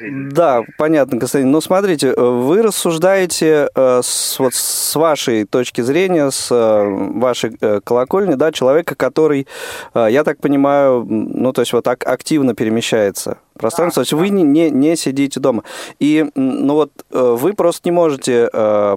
да, 0.00 0.62
понятно, 0.76 1.18
Константин. 1.18 1.50
Но 1.50 1.60
смотрите, 1.60 2.08
э, 2.08 2.20
вы 2.20 2.62
рассуждаете 2.62 3.68
э, 3.74 4.00
с, 4.02 4.38
вот, 4.38 4.54
с 4.54 4.96
вашей 4.96 5.44
точки 5.44 5.82
зрения, 5.82 6.30
с 6.30 6.48
э, 6.50 6.84
вашей 7.18 7.56
колокольни, 7.82 8.34
да, 8.34 8.50
человека, 8.52 8.94
который, 8.94 9.46
я 9.94 10.24
так 10.24 10.38
понимаю, 10.38 11.04
ну, 11.08 11.52
то 11.52 11.62
есть 11.62 11.72
вот 11.72 11.84
так 11.84 12.06
активно 12.06 12.54
перемещается 12.54 13.38
в 13.54 13.58
пространстве, 13.60 14.00
да, 14.02 14.04
то 14.06 14.12
есть 14.12 14.12
вы 14.12 14.28
не, 14.30 14.70
не 14.70 14.96
сидите 14.96 15.40
дома. 15.40 15.62
И, 16.00 16.26
ну 16.34 16.74
вот, 16.74 16.90
вы 17.10 17.54
просто 17.54 17.88
не 17.88 17.92
можете 17.92 18.48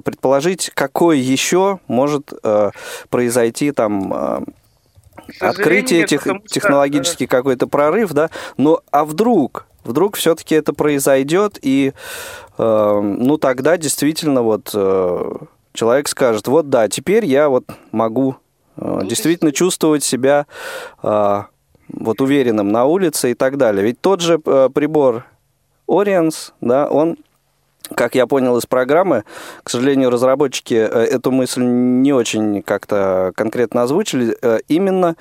предположить, 0.03 0.71
какой 0.73 1.19
еще 1.19 1.79
может 1.87 2.33
произойти 3.09 3.71
там 3.71 4.45
открытие 5.39 6.05
тех, 6.05 6.27
технологический 6.47 7.25
что... 7.25 7.35
какой-то 7.35 7.67
прорыв, 7.67 8.11
да, 8.11 8.29
но 8.57 8.81
а 8.91 9.05
вдруг 9.05 9.67
Вдруг 9.87 10.17
все-таки 10.17 10.55
это 10.55 10.73
произойдет, 10.73 11.57
и 11.61 11.93
э, 12.57 12.99
ну 13.01 13.37
тогда 13.37 13.77
действительно 13.77 14.43
вот 14.43 14.71
э, 14.73 15.35
человек 15.73 16.07
скажет, 16.07 16.47
вот 16.47 16.69
да, 16.69 16.87
теперь 16.89 17.25
я 17.25 17.49
вот 17.49 17.65
могу 17.91 18.35
э, 18.75 18.81
ну, 18.83 19.03
действительно 19.03 19.51
чувствовать 19.51 20.03
себя 20.03 20.45
э, 21.01 21.43
вот 21.89 22.21
уверенным 22.21 22.71
на 22.71 22.85
улице 22.85 23.31
и 23.31 23.33
так 23.33 23.57
далее. 23.57 23.83
Ведь 23.83 24.01
тот 24.01 24.21
же 24.21 24.39
э, 24.43 24.69
прибор 24.73 25.25
Oriens, 25.87 26.51
да, 26.61 26.87
он 26.87 27.17
как 27.95 28.15
я 28.15 28.27
понял 28.27 28.57
из 28.57 28.65
программы, 28.65 29.23
к 29.63 29.69
сожалению, 29.69 30.09
разработчики 30.09 30.73
э, 30.73 30.85
эту 30.85 31.31
мысль 31.31 31.63
не 31.63 32.13
очень 32.13 32.61
как-то 32.61 33.31
конкретно 33.35 33.83
озвучили. 33.83 34.37
Э, 34.41 34.59
именно, 34.67 35.15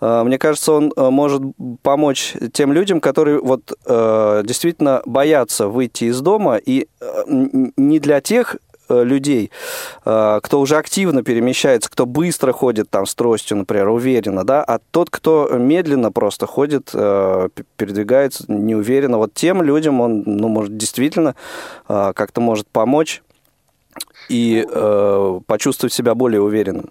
э, 0.00 0.22
мне 0.24 0.38
кажется, 0.38 0.72
он 0.72 0.92
может 0.96 1.42
помочь 1.82 2.34
тем 2.52 2.72
людям, 2.72 3.00
которые 3.00 3.40
вот 3.40 3.72
действительно 3.86 5.02
боятся 5.04 5.68
выйти 5.68 6.04
из 6.04 6.20
дома, 6.20 6.56
и 6.56 6.88
не 7.26 7.98
для 7.98 8.20
тех 8.20 8.56
людей, 8.90 9.50
э, 10.04 10.40
кто 10.42 10.60
уже 10.60 10.76
активно 10.76 11.22
перемещается, 11.22 11.90
кто 11.90 12.06
быстро 12.06 12.52
ходит 12.52 12.90
там 12.90 13.06
с 13.06 13.14
тростью, 13.14 13.56
например, 13.58 13.88
уверенно, 13.88 14.44
да, 14.44 14.62
а 14.62 14.80
тот, 14.90 15.10
кто 15.10 15.48
медленно 15.52 16.12
просто 16.12 16.46
ходит, 16.46 16.90
э, 16.92 17.48
передвигается 17.76 18.44
неуверенно, 18.48 19.18
вот 19.18 19.34
тем 19.34 19.62
людям 19.62 20.00
он, 20.00 20.22
ну, 20.26 20.48
может, 20.48 20.76
действительно 20.76 21.34
э, 21.88 22.12
как-то 22.14 22.40
может 22.40 22.66
помочь 22.68 23.22
и 24.28 24.66
э, 24.68 25.40
почувствовать 25.46 25.92
себя 25.92 26.14
более 26.14 26.40
уверенным. 26.40 26.90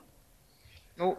Ну, 0.97 1.17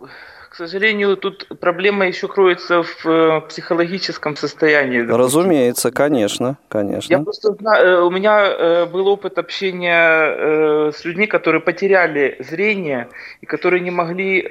сожалению, 0.67 1.17
тут 1.17 1.49
проблема 1.61 2.07
еще 2.07 2.29
кроется 2.29 2.83
в 2.83 3.07
э, 3.07 3.41
психологическом 3.49 4.37
состоянии. 4.37 5.01
Допустим. 5.03 5.25
Разумеется, 5.25 5.91
конечно, 5.91 6.57
конечно. 6.69 7.13
Я 7.13 7.21
просто 7.21 7.53
знаю, 7.55 7.87
э, 7.87 8.03
у 8.03 8.11
меня 8.11 8.47
э, 8.47 8.87
был 8.87 9.09
опыт 9.09 9.39
общения 9.39 10.91
с 10.93 11.05
людьми, 11.05 11.27
которые 11.27 11.61
потеряли 11.61 12.37
зрение 12.41 13.09
и 13.43 13.47
которые 13.47 13.81
не 13.81 13.91
могли 13.91 14.47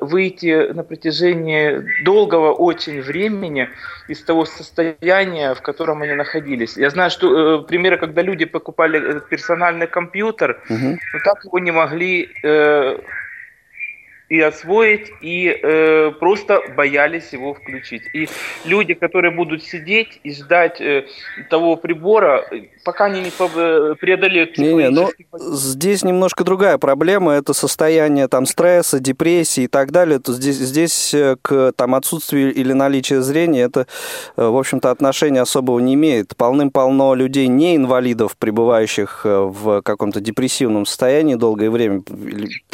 выйти 0.00 0.72
на 0.72 0.82
протяжении 0.82 2.04
долгого 2.04 2.52
очень 2.52 3.00
времени 3.00 3.68
из 4.08 4.22
того 4.22 4.44
состояния, 4.44 5.54
в 5.54 5.62
котором 5.62 6.02
они 6.02 6.14
находились. 6.14 6.76
Я 6.76 6.90
знаю, 6.90 7.10
что 7.10 7.62
примеры, 7.62 7.98
когда 7.98 8.22
люди 8.22 8.44
покупали 8.44 9.20
персональный 9.30 9.86
компьютер, 9.86 10.60
угу. 10.70 10.98
но 11.12 11.18
так 11.24 11.44
его 11.44 11.58
не 11.58 11.70
могли 11.70 12.28
и 14.32 14.40
освоить, 14.40 15.12
и 15.20 15.46
э, 15.46 16.10
просто 16.18 16.62
боялись 16.74 17.34
его 17.34 17.52
включить. 17.52 18.04
И 18.14 18.30
люди, 18.64 18.94
которые 18.94 19.30
будут 19.30 19.62
сидеть 19.62 20.20
и 20.24 20.32
ждать 20.32 20.80
э, 20.80 21.04
того 21.50 21.76
прибора, 21.76 22.42
пока 22.82 23.04
они 23.06 23.20
не 23.20 23.28
э, 23.28 23.94
преодолеют 24.00 24.56
не, 24.56 24.72
не, 24.72 24.88
ну, 24.88 25.10
Здесь 25.38 26.02
немножко 26.02 26.44
другая 26.44 26.78
проблема, 26.78 27.32
это 27.32 27.52
состояние 27.52 28.26
там 28.26 28.46
стресса, 28.46 29.00
депрессии 29.00 29.64
и 29.64 29.68
так 29.68 29.92
далее. 29.92 30.18
То 30.18 30.32
здесь, 30.32 30.56
здесь 30.56 31.12
э, 31.12 31.36
к 31.42 31.72
там, 31.76 31.94
отсутствию 31.94 32.54
или 32.54 32.72
наличию 32.72 33.20
зрения 33.20 33.60
это, 33.60 33.86
э, 34.38 34.46
в 34.46 34.56
общем-то, 34.56 34.90
отношения 34.90 35.42
особого 35.42 35.78
не 35.78 35.92
имеет. 35.92 36.34
Полным-полно 36.38 37.12
людей, 37.14 37.48
не 37.48 37.76
инвалидов, 37.76 38.38
пребывающих 38.38 39.26
в 39.26 39.82
каком-то 39.82 40.20
депрессивном 40.20 40.86
состоянии 40.86 41.34
долгое 41.34 41.68
время, 41.68 42.02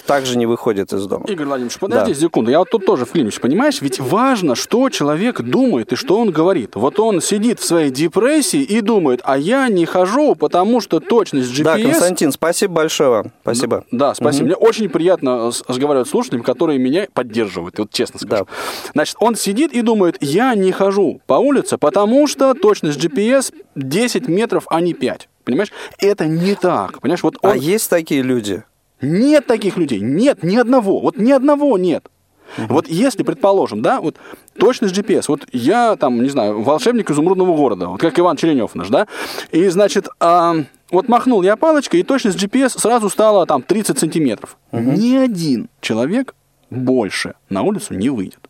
также 0.06 0.38
не 0.38 0.46
выходят 0.46 0.92
из 0.92 1.04
дома. 1.06 1.26
Игорь 1.26 1.47
Владимирович, 1.48 1.78
подожди 1.78 2.14
да. 2.14 2.20
секунду. 2.20 2.50
Я 2.50 2.60
вот 2.60 2.70
тут 2.70 2.86
тоже 2.86 3.04
вклинюсь, 3.04 3.38
понимаешь? 3.38 3.80
Ведь 3.80 3.98
важно, 4.00 4.54
что 4.54 4.88
человек 4.90 5.40
думает 5.40 5.92
и 5.92 5.96
что 5.96 6.18
он 6.18 6.30
говорит. 6.30 6.76
Вот 6.76 7.00
он 7.00 7.20
сидит 7.20 7.60
в 7.60 7.64
своей 7.64 7.90
депрессии 7.90 8.62
и 8.62 8.80
думает, 8.80 9.20
а 9.24 9.36
я 9.38 9.68
не 9.68 9.86
хожу, 9.86 10.34
потому 10.34 10.80
что 10.80 11.00
точность 11.00 11.50
GPS... 11.52 11.64
Да, 11.64 11.78
Константин, 11.78 12.32
спасибо 12.32 12.74
большое 12.74 13.10
вам. 13.10 13.32
Спасибо. 13.42 13.84
Да, 13.90 14.14
спасибо. 14.14 14.44
Угу. 14.44 14.46
Мне 14.46 14.56
очень 14.56 14.88
приятно 14.88 15.50
разговаривать 15.66 16.08
с 16.08 16.10
слушателями, 16.10 16.42
которые 16.42 16.78
меня 16.78 17.06
поддерживают, 17.12 17.78
вот 17.78 17.90
честно 17.90 18.20
скажу. 18.20 18.44
Да. 18.44 18.90
Значит, 18.94 19.16
он 19.20 19.34
сидит 19.34 19.72
и 19.72 19.82
думает, 19.82 20.16
я 20.20 20.54
не 20.54 20.72
хожу 20.72 21.20
по 21.26 21.34
улице, 21.34 21.78
потому 21.78 22.26
что 22.26 22.54
точность 22.54 22.98
GPS 22.98 23.52
10 23.74 24.28
метров, 24.28 24.64
а 24.68 24.80
не 24.80 24.94
5. 24.94 25.28
Понимаешь? 25.44 25.72
Это 25.98 26.26
не 26.26 26.54
так. 26.54 27.00
Понимаешь, 27.00 27.22
вот 27.22 27.38
а 27.40 27.48
он... 27.48 27.52
А 27.54 27.56
есть 27.56 27.88
такие 27.88 28.20
люди? 28.20 28.64
Нет 29.00 29.46
таких 29.46 29.76
людей, 29.76 30.00
нет 30.00 30.42
ни 30.42 30.56
одного, 30.56 31.00
вот 31.00 31.16
ни 31.16 31.30
одного 31.30 31.78
нет. 31.78 32.08
Угу. 32.56 32.66
Вот 32.68 32.88
если, 32.88 33.22
предположим, 33.22 33.82
да, 33.82 34.00
вот 34.00 34.16
точность 34.58 34.96
GPS, 34.96 35.24
вот 35.28 35.46
я 35.52 35.96
там, 35.96 36.22
не 36.22 36.30
знаю, 36.30 36.62
волшебник 36.62 37.10
изумрудного 37.10 37.54
города, 37.54 37.88
вот 37.88 38.00
как 38.00 38.18
Иван 38.18 38.36
Черенев 38.36 38.74
наш, 38.74 38.88
да, 38.88 39.06
и, 39.52 39.68
значит, 39.68 40.08
а, 40.18 40.56
вот 40.90 41.08
махнул 41.08 41.42
я 41.42 41.56
палочкой, 41.56 42.00
и 42.00 42.02
точность 42.02 42.42
GPS 42.42 42.78
сразу 42.78 43.10
стала 43.10 43.46
там 43.46 43.62
30 43.62 43.98
сантиметров. 43.98 44.56
Угу. 44.72 44.80
Ни 44.80 45.16
один 45.16 45.68
человек 45.80 46.34
больше 46.70 47.34
на 47.50 47.62
улицу 47.62 47.94
не 47.94 48.08
выйдет. 48.08 48.48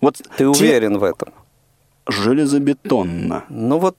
Вот 0.00 0.16
Ты 0.16 0.38
те... 0.38 0.46
уверен 0.46 0.98
в 0.98 1.04
этом? 1.04 1.32
Железобетонно. 2.06 3.44
Ну 3.48 3.78
вот 3.78 3.96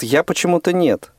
я 0.00 0.24
почему-то 0.24 0.72
нет. 0.72 1.12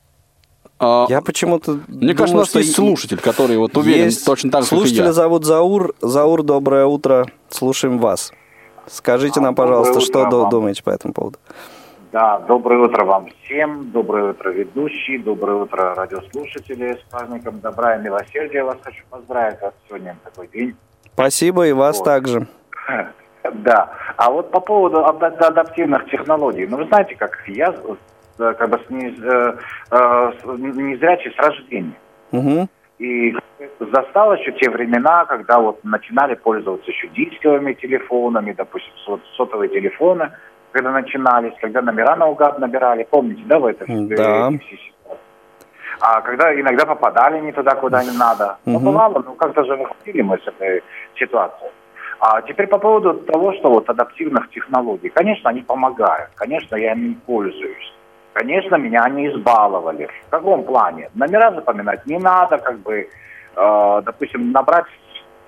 А, 0.78 1.06
я 1.08 1.20
почему-то 1.22 1.72
Мне 1.88 2.14
думаю, 2.14 2.16
кажется, 2.16 2.36
у 2.36 2.40
нас 2.40 2.54
есть 2.54 2.74
слушатель, 2.74 3.18
который 3.18 3.56
вот 3.56 3.76
уверен 3.76 4.04
есть 4.04 4.24
точно 4.26 4.50
так 4.50 4.62
же, 4.62 4.68
Слушателя 4.68 4.98
как 4.98 5.04
и 5.04 5.08
я. 5.08 5.12
зовут 5.12 5.44
Заур. 5.44 5.94
Заур, 6.00 6.42
доброе 6.42 6.86
утро. 6.86 7.26
Слушаем 7.48 7.98
вас. 7.98 8.32
Скажите 8.86 9.40
а, 9.40 9.42
нам, 9.42 9.54
пожалуйста, 9.54 10.00
что 10.00 10.24
вам. 10.24 10.50
думаете 10.50 10.82
по 10.82 10.90
этому 10.90 11.14
поводу? 11.14 11.38
Да, 12.12 12.38
доброе 12.40 12.86
утро 12.86 13.04
вам 13.04 13.28
всем. 13.44 13.90
Доброе 13.90 14.30
утро, 14.30 14.50
ведущие. 14.50 15.18
Доброе 15.18 15.62
утро, 15.62 15.94
радиослушатели. 15.94 16.94
С 16.94 17.10
праздником 17.10 17.60
добра 17.60 17.96
и 17.96 18.02
милосердия 18.02 18.62
вас 18.62 18.76
хочу 18.82 19.02
поздравить. 19.10 19.58
А 19.62 19.72
сегодня 19.88 20.16
такой 20.24 20.48
день. 20.48 20.76
Спасибо 21.14 21.66
и 21.66 21.72
вас 21.72 21.98
вот. 21.98 22.04
также. 22.04 22.46
Да. 23.54 23.90
А 24.16 24.32
вот 24.32 24.50
по 24.50 24.58
поводу 24.58 25.06
адаптивных 25.06 26.10
технологий. 26.10 26.66
Ну, 26.66 26.78
вы 26.78 26.86
знаете, 26.86 27.14
как 27.14 27.38
я 27.46 27.72
как 28.36 28.68
бы 28.68 28.80
не, 28.90 29.08
э, 29.08 29.56
э, 29.90 30.32
незрячий 30.58 31.32
с 31.32 31.36
рождения. 31.36 31.98
Угу. 32.32 32.68
И 32.98 33.34
застал 33.78 34.34
еще 34.34 34.52
те 34.52 34.70
времена, 34.70 35.24
когда 35.26 35.58
вот 35.58 35.84
начинали 35.84 36.34
пользоваться 36.34 36.90
еще 36.90 37.08
дисковыми 37.08 37.74
телефонами, 37.74 38.52
допустим, 38.52 38.92
сотовые 39.36 39.68
телефоны, 39.68 40.32
когда 40.72 40.92
начинались, 40.92 41.54
когда 41.60 41.82
номера 41.82 42.16
наугад 42.16 42.58
набирали, 42.58 43.06
помните, 43.08 43.42
да, 43.46 43.58
в 43.58 43.66
это 43.66 43.84
да. 43.86 44.50
А 46.00 46.20
когда 46.20 46.54
иногда 46.54 46.84
попадали 46.84 47.40
не 47.40 47.52
туда, 47.52 47.74
куда 47.74 48.04
не 48.04 48.16
надо. 48.16 48.58
Ну, 48.66 48.78
бывало, 48.78 49.22
ну 49.24 49.34
как-то 49.34 49.64
же 49.64 49.76
выходили 49.76 50.20
мы 50.20 50.38
с 50.38 50.46
этой 50.46 50.82
ситуации. 51.18 51.70
А 52.20 52.42
теперь 52.42 52.66
по 52.66 52.78
поводу 52.78 53.14
того, 53.14 53.52
что 53.54 53.70
вот 53.70 53.88
адаптивных 53.88 54.50
технологий. 54.50 55.08
Конечно, 55.08 55.50
они 55.50 55.62
помогают. 55.62 56.30
Конечно, 56.34 56.76
я 56.76 56.92
ими 56.92 57.16
пользуюсь. 57.26 57.95
Конечно, 58.36 58.76
меня 58.76 59.00
они 59.04 59.28
избаловали. 59.28 60.08
В 60.26 60.30
каком 60.30 60.62
плане? 60.64 61.08
Номера 61.14 61.52
запоминать 61.52 62.04
не 62.04 62.18
надо, 62.18 62.58
как 62.58 62.78
бы, 62.80 63.08
э, 63.56 64.02
допустим, 64.04 64.52
набрать 64.52 64.84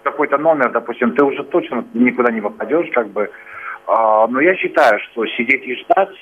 какой-то 0.02 0.38
номер, 0.38 0.72
допустим, 0.72 1.14
ты 1.14 1.22
уже 1.22 1.44
точно 1.44 1.84
никуда 1.92 2.32
не 2.32 2.40
попадешь, 2.40 2.90
как 2.94 3.08
бы. 3.08 3.30
Э, 3.86 4.26
но 4.30 4.40
я 4.40 4.54
считаю, 4.54 4.98
что 5.00 5.26
сидеть 5.26 5.64
и 5.64 5.74
ждать 5.74 6.16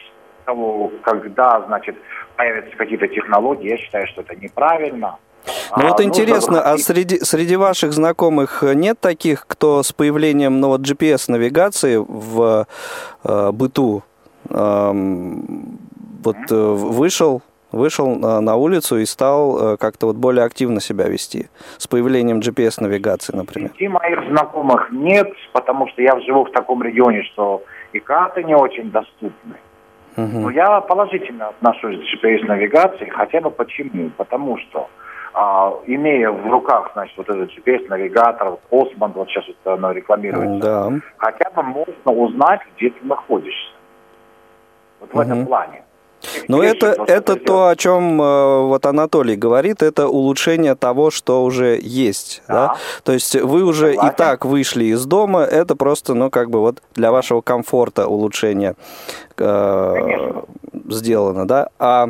того, 0.45 0.91
когда, 1.03 1.61
значит, 1.69 1.95
появятся 2.35 2.77
какие-то 2.77 3.07
технологии, 3.07 3.71
я 3.71 3.77
считаю, 3.77 4.09
что 4.09 4.23
это 4.23 4.35
неправильно. 4.35 5.19
Ну 5.77 5.85
а, 5.85 5.89
вот 5.91 6.01
интересно, 6.01 6.61
а 6.63 6.79
среди, 6.79 7.21
среди 7.21 7.55
ваших 7.55 7.93
знакомых 7.93 8.65
нет 8.75 8.99
таких, 8.99 9.47
кто 9.47 9.85
с 9.85 9.93
появлением 9.93 10.59
ну, 10.59 10.67
вот 10.67 10.81
GPS-навигации 10.81 11.97
в 11.97 12.67
э, 13.23 13.53
быту 13.53 14.03
эм, 14.51 15.86
вот 16.27 16.37
э, 16.51 16.55
вышел, 16.55 17.43
вышел 17.73 18.17
на 18.17 18.57
улицу 18.57 18.99
и 18.99 19.07
стал 19.07 19.75
э, 19.75 19.77
как-то 19.77 20.07
вот 20.07 20.17
более 20.17 20.45
активно 20.45 20.81
себя 20.81 21.09
вести 21.09 21.49
с 21.79 21.87
появлением 21.87 22.41
GPS-навигации, 22.41 23.35
например? 23.35 23.71
Среди 23.77 23.89
моих 23.89 24.29
знакомых 24.29 24.91
нет, 24.91 25.33
потому 25.53 25.89
что 25.89 26.03
я 26.03 26.19
живу 26.21 26.45
в 26.45 26.51
таком 26.51 26.83
регионе, 26.83 27.23
что 27.33 27.63
и 27.93 28.01
карты 28.01 28.45
не 28.45 28.55
очень 28.55 28.91
доступны. 28.91 29.57
Угу. 30.17 30.39
Но 30.39 30.51
я 30.51 30.81
положительно 30.81 31.49
отношусь 31.49 31.97
к 31.97 32.25
GPS-навигации, 32.25 33.09
хотя 33.09 33.41
бы 33.41 33.51
почему? 33.51 34.11
Потому 34.17 34.59
что 34.59 34.89
а, 35.35 35.75
имея 35.87 36.31
в 36.31 36.49
руках, 36.49 36.91
значит, 36.95 37.17
вот 37.19 37.29
этот 37.29 37.51
GPS-навигатор, 37.51 38.57
Осман, 38.71 39.13
вот 39.13 39.29
сейчас 39.29 39.45
вот 39.47 39.75
оно 39.75 39.93
рекламируется, 39.93 40.61
да. 40.61 40.93
хотя 41.19 41.51
бы 41.51 41.63
можно 41.63 42.13
узнать, 42.13 42.61
где 42.77 42.89
ты 42.89 43.05
находишься. 43.05 43.73
Вот 45.01 45.13
в 45.13 45.21
этом 45.21 45.45
плане. 45.45 45.83
Но 46.49 46.63
это, 46.63 46.97
это 47.07 47.37
то, 47.37 47.69
о 47.69 47.77
чем 47.77 48.21
э, 48.21 48.61
вот 48.63 48.87
Анатолий 48.87 49.37
говорит, 49.37 49.83
это 49.83 50.09
улучшение 50.09 50.75
того, 50.75 51.11
что 51.11 51.45
уже 51.45 51.79
есть. 51.83 52.43
Да. 52.49 52.55
Да? 52.55 52.77
То 53.05 53.13
есть 53.13 53.35
вы 53.35 53.65
уже 53.65 53.93
Согласен. 53.93 54.15
и 54.15 54.17
так 54.17 54.45
вышли 54.45 54.85
из 54.87 55.05
дома, 55.07 55.43
это 55.43 55.77
просто, 55.77 56.15
ну, 56.15 56.31
как 56.31 56.51
бы 56.51 56.61
вот 56.61 56.83
для 56.95 57.13
вашего 57.13 57.41
комфорта 57.41 58.07
улучшение 58.07 58.75
э, 59.37 60.43
сделано, 60.89 61.47
да. 61.47 61.69
А 61.79 62.09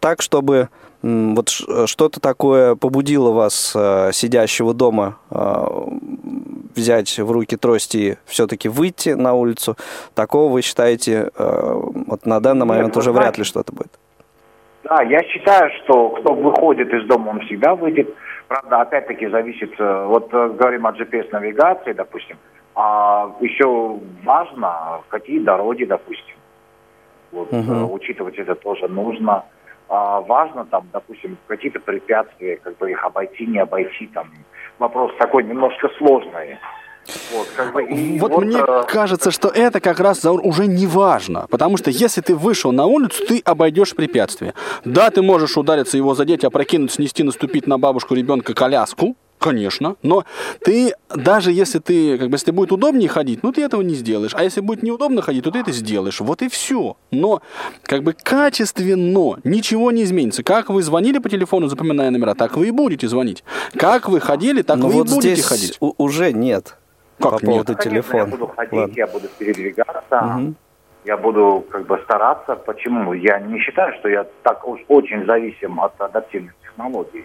так, 0.00 0.22
чтобы 0.22 0.68
вот 1.02 1.48
что-то 1.48 2.20
такое 2.20 2.74
побудило 2.74 3.30
вас, 3.32 3.74
э, 3.74 4.12
сидящего 4.12 4.74
дома, 4.74 5.16
э, 5.30 5.66
взять 6.76 7.18
в 7.18 7.30
руки 7.30 7.56
трости 7.56 7.96
и 7.96 8.16
все-таки 8.26 8.68
выйти 8.68 9.10
на 9.10 9.34
улицу, 9.34 9.76
такого 10.14 10.52
вы 10.52 10.62
считаете, 10.62 11.30
э, 11.34 11.72
вот 12.06 12.26
на 12.26 12.40
данный 12.40 12.66
момент 12.66 12.88
Нет, 12.88 12.96
уже 12.98 13.12
вряд 13.12 13.38
ли 13.38 13.44
что-то 13.44 13.72
будет? 13.72 13.92
Да, 14.84 15.02
я 15.02 15.22
считаю, 15.24 15.70
что 15.82 16.10
кто 16.10 16.34
выходит 16.34 16.92
из 16.92 17.06
дома, 17.06 17.30
он 17.30 17.40
всегда 17.40 17.74
выйдет. 17.74 18.14
Правда, 18.48 18.80
опять-таки 18.80 19.28
зависит, 19.28 19.78
вот 19.78 20.30
говорим 20.32 20.86
о 20.86 20.90
GPS-навигации, 20.90 21.92
допустим, 21.92 22.36
а 22.74 23.30
еще 23.40 23.98
важно, 24.24 25.00
какие 25.08 25.38
дороги, 25.38 25.84
допустим. 25.84 26.34
Вот, 27.32 27.52
угу. 27.52 27.94
Учитывать 27.94 28.38
это 28.38 28.54
тоже 28.54 28.88
нужно. 28.88 29.44
А, 29.90 30.20
важно 30.20 30.64
там, 30.66 30.88
допустим, 30.92 31.36
какие-то 31.48 31.80
препятствия, 31.80 32.56
как 32.58 32.78
бы 32.78 32.92
их 32.92 33.04
обойти, 33.04 33.44
не 33.44 33.58
обойти, 33.58 34.06
там 34.14 34.30
вопрос 34.78 35.12
такой 35.18 35.42
немножко 35.42 35.88
сложный. 35.98 36.58
Вот, 37.32 37.48
как 37.56 37.72
бы, 37.72 38.18
вот, 38.20 38.30
вот 38.30 38.44
мне 38.44 38.58
э... 38.58 38.82
кажется, 38.86 39.32
что 39.32 39.48
это 39.48 39.80
как 39.80 39.98
раз 39.98 40.24
уже 40.24 40.68
не 40.68 40.86
важно, 40.86 41.46
потому 41.50 41.76
что 41.76 41.90
если 41.90 42.20
ты 42.20 42.36
вышел 42.36 42.70
на 42.70 42.86
улицу, 42.86 43.26
ты 43.26 43.40
обойдешь 43.44 43.96
препятствие. 43.96 44.54
Да, 44.84 45.10
ты 45.10 45.22
можешь 45.22 45.56
удариться, 45.56 45.96
его 45.96 46.14
задеть, 46.14 46.44
опрокинуть, 46.44 46.92
снести, 46.92 47.24
наступить 47.24 47.66
на 47.66 47.76
бабушку, 47.76 48.14
ребенка, 48.14 48.54
коляску, 48.54 49.16
Конечно, 49.40 49.96
но 50.02 50.24
ты, 50.62 50.92
даже 51.08 51.50
если 51.50 51.78
ты, 51.78 52.18
как 52.18 52.28
бы, 52.28 52.34
если 52.34 52.50
будет 52.50 52.72
удобнее 52.72 53.08
ходить, 53.08 53.42
ну, 53.42 53.52
ты 53.52 53.62
этого 53.62 53.80
не 53.80 53.94
сделаешь. 53.94 54.32
А 54.34 54.44
если 54.44 54.60
будет 54.60 54.82
неудобно 54.82 55.22
ходить, 55.22 55.44
то 55.44 55.50
ты 55.50 55.60
это 55.60 55.72
сделаешь. 55.72 56.20
Вот 56.20 56.42
и 56.42 56.50
все. 56.50 56.98
Но, 57.10 57.40
как 57.84 58.02
бы, 58.02 58.12
качественно 58.12 59.38
ничего 59.42 59.92
не 59.92 60.02
изменится. 60.02 60.42
Как 60.42 60.68
вы 60.68 60.82
звонили 60.82 61.18
по 61.18 61.30
телефону, 61.30 61.68
запоминая 61.68 62.10
номера, 62.10 62.34
так 62.34 62.58
вы 62.58 62.68
и 62.68 62.70
будете 62.70 63.08
звонить. 63.08 63.42
Как 63.78 64.10
вы 64.10 64.20
ходили, 64.20 64.60
так 64.60 64.76
но 64.76 64.88
вы 64.88 64.92
вот 64.92 65.06
и 65.06 65.14
будете 65.14 65.34
здесь 65.36 65.46
ходить. 65.46 65.78
уже 65.80 66.32
нет. 66.34 66.76
Как 67.18 67.32
по 67.32 67.38
поводу 67.38 67.74
телефона. 67.76 68.18
Я 68.18 68.26
буду 68.26 68.46
ходить, 68.46 68.72
Ладно. 68.72 68.94
я 68.94 69.06
буду 69.06 69.28
передвигаться. 69.38 70.36
Угу. 70.38 70.54
Я 71.06 71.16
буду 71.16 71.64
как 71.70 71.86
бы 71.86 71.98
стараться. 72.04 72.56
Почему? 72.56 73.14
Я 73.14 73.38
не 73.38 73.58
считаю, 73.60 73.94
что 74.00 74.08
я 74.10 74.26
так 74.42 74.68
уж 74.68 74.80
очень 74.88 75.24
зависим 75.24 75.80
от 75.80 75.98
адаптивных 75.98 76.52
технологий. 76.62 77.24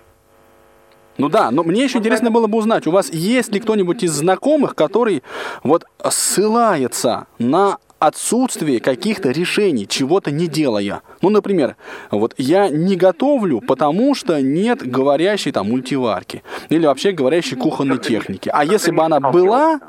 Ну 1.17 1.29
да, 1.29 1.49
но 1.51 1.63
мне 1.63 1.83
еще 1.83 1.99
интересно 1.99 2.29
было 2.29 2.47
бы 2.47 2.57
узнать, 2.57 2.87
у 2.87 2.91
вас 2.91 3.09
есть 3.11 3.53
ли 3.53 3.59
кто-нибудь 3.59 4.03
из 4.03 4.11
знакомых, 4.11 4.75
который 4.75 5.23
вот 5.63 5.85
ссылается 6.09 7.27
на 7.39 7.77
отсутствие 7.99 8.79
каких-то 8.79 9.31
решений, 9.31 9.87
чего-то 9.87 10.29
не 10.29 10.47
делая. 10.47 11.01
Ну, 11.21 11.29
например, 11.29 11.75
вот 12.11 12.33
я 12.37 12.69
не 12.69 12.95
готовлю, 12.95 13.61
потому 13.61 14.13
что 14.15 14.41
нет 14.41 14.87
говорящей 14.87 15.51
там 15.51 15.69
мультиварки 15.69 16.43
или 16.69 16.85
вообще 16.85 17.11
говорящей 17.11 17.57
кухонной 17.57 17.97
техники. 17.97 18.49
А 18.53 18.63
если 18.63 18.91
бы 18.91 19.03
она 19.03 19.19
была... 19.19 19.79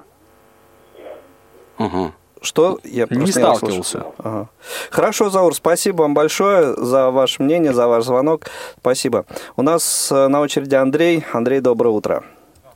Угу. 1.78 2.12
Что? 2.46 2.78
Я 2.84 3.06
не 3.10 3.32
сталкивался. 3.32 4.06
Ага. 4.18 4.48
Хорошо, 4.90 5.30
Заур, 5.30 5.52
спасибо 5.52 6.02
вам 6.02 6.14
большое 6.14 6.76
за 6.76 7.10
ваше 7.10 7.42
мнение, 7.42 7.72
за 7.72 7.88
ваш 7.88 8.04
звонок. 8.04 8.46
Спасибо. 8.78 9.26
У 9.56 9.62
нас 9.62 10.12
э, 10.12 10.28
на 10.28 10.40
очереди 10.40 10.76
Андрей. 10.76 11.24
Андрей, 11.32 11.60
доброе 11.60 11.90
утро. 11.90 12.22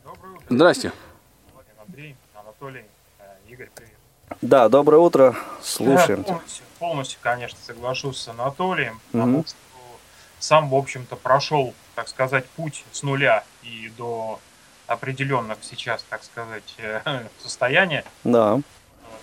Доброе 0.05 0.35
утро. 0.35 0.47
Здрасте. 0.51 0.93
Андрей, 1.87 2.17
Анатолий, 2.35 2.85
э, 3.21 3.23
Игорь, 3.49 3.71
привет. 3.73 3.95
Да, 4.43 4.69
доброе 4.69 4.99
утро. 4.99 5.37
Слушаем. 5.63 6.23
Да, 6.23 6.33
полностью, 6.33 6.65
полностью, 6.81 7.19
конечно, 7.23 7.59
соглашусь 7.65 8.19
с 8.19 8.27
Анатолием, 8.27 9.01
потому 9.13 9.39
угу. 9.39 9.47
что 9.47 9.57
сам, 10.41 10.69
в 10.69 10.75
общем-то, 10.75 11.15
прошел, 11.15 11.75
так 11.95 12.09
сказать, 12.09 12.45
путь 12.57 12.85
с 12.91 13.05
нуля 13.05 13.45
и 13.63 13.93
до 13.97 14.41
определенных 14.89 15.59
сейчас, 15.63 16.05
так 16.11 16.25
сказать, 16.25 16.77
состояния. 17.39 18.05
Да. 18.25 18.61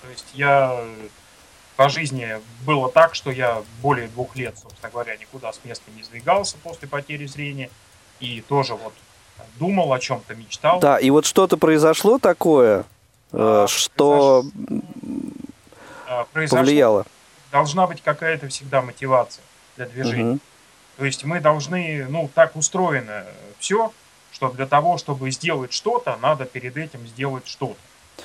То 0.08 0.12
есть 0.12 0.26
я 0.36 0.86
по 1.76 1.89
жизни 1.89 2.39
было 2.65 2.89
так, 2.89 3.13
что 3.13 3.30
я 3.30 3.62
более 3.82 4.08
двух 4.08 4.38
лет, 4.38 4.58
собственно 4.58 4.89
говоря, 4.89 5.17
никуда 5.17 5.52
с 5.52 5.60
места 5.65 5.91
не 5.98 6.04
сдвигался 6.04 6.56
после 6.63 6.88
потери 6.88 7.26
зрения. 7.26 7.70
И 8.22 8.39
тоже 8.39 8.76
вот 8.76 8.93
думал 9.60 9.91
о 9.91 10.00
чем-то, 10.00 10.34
мечтал. 10.34 10.80
Да, 10.80 10.98
и 10.98 11.10
вот 11.10 11.26
что-то 11.26 11.58
произошло 11.58 12.20
такое, 12.20 12.86
э, 13.34 13.38
а, 13.38 13.67
что 13.67 14.46
произошло, 16.32 16.60
повлияло. 16.60 17.06
Должна 17.52 17.86
быть 17.86 18.02
какая-то 18.02 18.48
всегда 18.48 18.82
мотивация 18.82 19.43
для 19.76 19.88
движения. 19.88 20.32
Угу. 20.32 20.39
То 21.00 21.06
есть 21.06 21.26
мы 21.26 21.41
должны, 21.41 22.06
ну, 22.08 22.32
так 22.34 22.56
устроено 22.56 23.26
все, 23.60 23.91
что 24.32 24.50
для 24.52 24.67
того, 24.67 24.98
чтобы 24.98 25.30
сделать 25.32 25.74
что-то, 25.74 26.17
надо 26.22 26.46
перед 26.46 26.78
этим 26.78 27.06
сделать 27.08 27.46
что-то. 27.46 27.78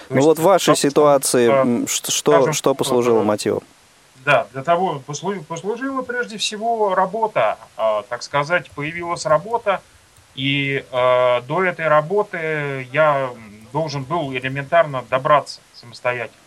Ну 0.08 0.16
есть, 0.16 0.26
вот 0.26 0.38
в 0.38 0.42
вашей 0.42 0.76
ситуации 0.76 1.86
что, 1.86 2.32
скажем, 2.32 2.52
что 2.52 2.74
послужило 2.74 3.22
мотивом? 3.22 3.62
Да, 4.24 4.46
для 4.52 4.62
того 4.62 5.00
послужила 5.00 6.02
прежде 6.02 6.38
всего 6.38 6.94
работа, 6.94 7.58
э, 7.76 8.02
так 8.08 8.22
сказать, 8.22 8.70
появилась 8.70 9.26
работа, 9.26 9.80
и 10.36 10.84
э, 10.90 11.40
до 11.42 11.64
этой 11.64 11.88
работы 11.88 12.86
я 12.92 13.30
должен 13.72 14.04
был 14.04 14.32
элементарно 14.32 15.04
добраться 15.10 15.60
самостоятельно. 15.74 16.38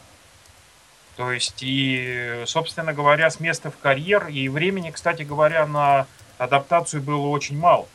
То 1.18 1.32
есть, 1.32 1.60
и, 1.62 2.44
собственно 2.46 2.94
говоря, 2.94 3.30
с 3.30 3.40
места 3.40 3.72
в 3.72 3.78
карьер, 3.78 4.28
и 4.28 4.48
времени, 4.50 4.92
кстати 4.92 5.24
говоря, 5.24 5.66
на 5.66 6.08
адаптацию 6.38 7.02
было 7.02 7.28
очень 7.28 7.58
мало. 7.58 7.88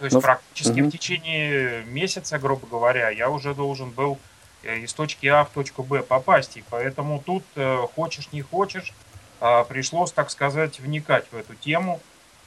То 0.00 0.06
есть, 0.06 0.14
ну, 0.14 0.22
практически 0.22 0.80
угу. 0.80 0.88
в 0.88 0.92
течение 0.92 1.84
месяца, 1.84 2.38
грубо 2.38 2.66
говоря, 2.66 3.10
я 3.10 3.28
уже 3.28 3.54
должен 3.54 3.90
был 3.90 4.18
э, 4.62 4.78
из 4.78 4.94
точки 4.94 5.26
А 5.26 5.44
в 5.44 5.50
точку 5.50 5.82
Б 5.82 6.02
попасть. 6.02 6.56
И 6.56 6.64
поэтому 6.70 7.22
тут, 7.24 7.44
э, 7.56 7.86
хочешь 7.94 8.32
не 8.32 8.40
хочешь, 8.40 8.94
а, 9.42 9.64
пришлось, 9.64 10.10
так 10.12 10.30
сказать, 10.30 10.80
вникать 10.80 11.26
в 11.30 11.36
эту 11.36 11.54
тему. 11.54 12.00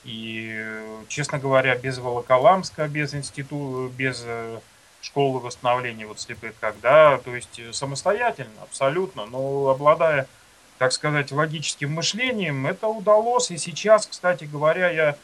И, 0.04 0.66
честно 1.08 1.38
говоря, 1.38 1.76
без 1.76 2.00
Волоколамска, 2.00 2.88
без 2.88 3.14
института, 3.14 3.94
без 3.94 4.24
э, 4.26 4.60
школы 5.02 5.40
восстановления 5.40 6.08
вот 6.08 6.20
слепых, 6.20 6.54
когда, 6.60 7.20
то 7.20 7.36
есть 7.36 7.62
самостоятельно, 7.72 8.64
абсолютно, 8.64 9.28
но 9.28 9.70
обладая, 9.70 10.28
так 10.80 10.92
сказать, 10.92 11.32
логическим 11.32 11.94
мышлением, 11.94 12.66
это 12.66 12.88
удалось. 12.88 13.52
И 13.52 13.58
сейчас, 13.58 14.08
кстати 14.08 14.46
говоря, 14.46 14.90
я 14.90 15.18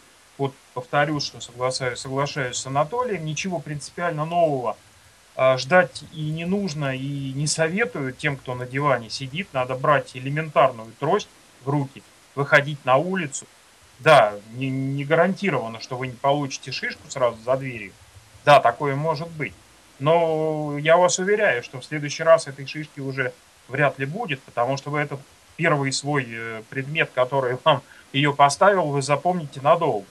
вот 0.80 0.86
повторюсь, 0.86 1.26
что 1.26 1.42
соглашаюсь, 1.42 2.00
соглашаюсь 2.00 2.58
с 2.58 2.66
Анатолием, 2.66 3.26
ничего 3.26 3.60
принципиально 3.60 4.26
нового 4.26 4.78
а, 5.36 5.58
ждать 5.58 6.04
и 6.14 6.30
не 6.30 6.46
нужно, 6.46 6.96
и 6.96 7.34
не 7.34 7.48
советую 7.48 8.14
тем, 8.14 8.38
кто 8.38 8.56
на 8.56 8.66
диване 8.66 9.10
сидит, 9.10 9.50
надо 9.52 9.76
брать 9.76 10.16
элементарную 10.16 10.92
трость 10.98 11.28
в 11.66 11.70
руки, 11.70 12.02
выходить 12.34 12.84
на 12.86 12.96
улицу. 12.96 13.46
Да, 14.00 14.36
не, 14.54 14.70
не 14.70 15.04
гарантировано, 15.04 15.82
что 15.82 15.98
вы 15.98 16.08
не 16.08 16.16
получите 16.16 16.72
шишку 16.72 17.02
сразу 17.10 17.38
за 17.44 17.58
дверью. 17.58 17.92
Да, 18.46 18.62
такое 18.62 18.96
может 18.96 19.28
быть. 19.28 19.54
Но 20.00 20.78
я 20.78 20.96
вас 20.96 21.20
уверяю, 21.20 21.62
что 21.62 21.82
в 21.82 21.86
следующий 21.86 22.24
раз 22.24 22.48
этой 22.48 22.66
шишки 22.66 23.02
уже 23.02 23.34
вряд 23.68 24.00
ли 24.00 24.06
будет, 24.06 24.42
потому 24.44 24.78
что 24.78 24.92
вы 24.92 25.00
этот 25.00 25.20
первый 25.58 25.92
свой 25.92 26.26
э, 26.30 26.64
предмет, 26.70 27.12
который 27.14 27.58
вам 27.66 27.82
ее 28.14 28.34
поставил, 28.34 28.86
вы 28.86 29.02
запомните 29.02 29.60
надолго. 29.60 30.06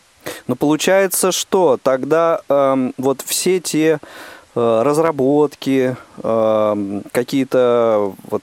Но 0.47 0.57
получается, 0.57 1.33
что 1.33 1.79
тогда 1.83 2.41
э, 2.49 2.91
вот 2.99 3.23
все 3.23 3.61
те 3.61 3.99
э, 4.55 4.83
разработки, 4.83 5.97
э, 6.23 7.01
какие-то 7.13 8.13
вот 8.31 8.43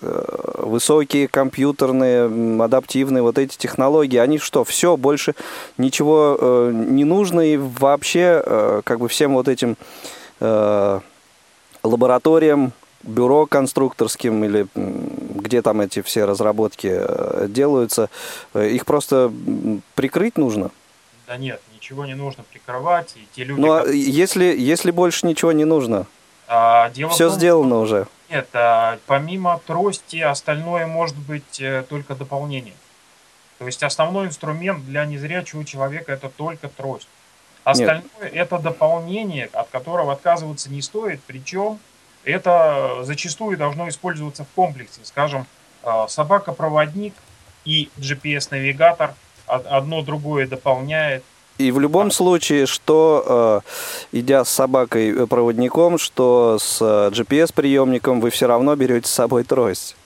э, 0.00 0.34
высокие 0.58 1.28
компьютерные, 1.28 2.62
адаптивные 2.62 3.22
вот 3.22 3.38
эти 3.38 3.56
технологии, 3.56 4.18
они 4.18 4.38
что, 4.38 4.64
все, 4.64 4.96
больше 4.96 5.34
ничего 5.78 6.36
э, 6.38 6.72
не 6.72 7.04
нужно 7.04 7.40
и 7.40 7.56
вообще 7.56 8.42
э, 8.44 8.80
как 8.84 9.00
бы 9.00 9.08
всем 9.08 9.34
вот 9.34 9.48
этим 9.48 9.76
э, 10.40 11.00
лабораториям, 11.82 12.72
бюро 13.02 13.46
конструкторским 13.46 14.44
или 14.44 14.66
где 14.74 15.62
там 15.62 15.80
эти 15.80 16.02
все 16.02 16.24
разработки 16.24 16.88
э, 16.90 17.46
делаются, 17.48 18.10
э, 18.54 18.68
их 18.68 18.86
просто 18.86 19.32
прикрыть 19.94 20.38
нужно? 20.38 20.70
Да 21.32 21.38
нет, 21.38 21.62
ничего 21.72 22.04
не 22.04 22.12
нужно 22.12 22.44
прикрывать. 22.44 23.14
И 23.16 23.26
те 23.34 23.44
люди, 23.44 23.58
ну, 23.58 23.72
а 23.72 23.88
если, 23.88 24.44
если 24.44 24.90
больше 24.90 25.26
ничего 25.26 25.50
не 25.52 25.64
нужно, 25.64 26.04
а, 26.46 26.90
дело 26.90 27.10
все 27.10 27.28
том, 27.28 27.36
сделано 27.38 27.78
уже. 27.78 28.06
Нет, 28.28 28.50
а, 28.52 28.98
помимо 29.06 29.58
трости, 29.66 30.18
остальное 30.18 30.86
может 30.86 31.16
быть 31.16 31.58
э, 31.58 31.86
только 31.88 32.14
дополнение. 32.14 32.74
То 33.58 33.64
есть 33.64 33.82
основной 33.82 34.26
инструмент 34.26 34.84
для 34.84 35.06
незрячего 35.06 35.64
человека 35.64 36.12
это 36.12 36.28
только 36.28 36.68
трость. 36.68 37.08
Остальное 37.64 38.02
Нет. 38.20 38.34
это 38.34 38.58
дополнение, 38.58 39.48
от 39.54 39.70
которого 39.70 40.12
отказываться 40.12 40.70
не 40.70 40.82
стоит. 40.82 41.22
Причем 41.26 41.78
это 42.24 43.04
зачастую 43.04 43.56
должно 43.56 43.88
использоваться 43.88 44.44
в 44.44 44.48
комплексе. 44.54 45.00
Скажем, 45.04 45.46
а, 45.82 46.08
собака-проводник 46.08 47.14
и 47.64 47.88
GPS-навигатор 47.96 49.14
одно 49.56 50.02
другое 50.02 50.46
дополняет. 50.46 51.22
И 51.58 51.70
в 51.70 51.78
любом 51.78 52.10
случае, 52.10 52.66
что 52.66 53.62
э, 54.12 54.18
идя 54.18 54.44
с 54.44 54.48
собакой-проводником, 54.48 55.98
что 55.98 56.58
с 56.58 56.78
э, 56.80 57.10
GPS-приемником, 57.10 58.20
вы 58.20 58.30
все 58.30 58.46
равно 58.46 58.74
берете 58.74 59.06
с 59.06 59.12
собой 59.12 59.44
трость. 59.44 59.96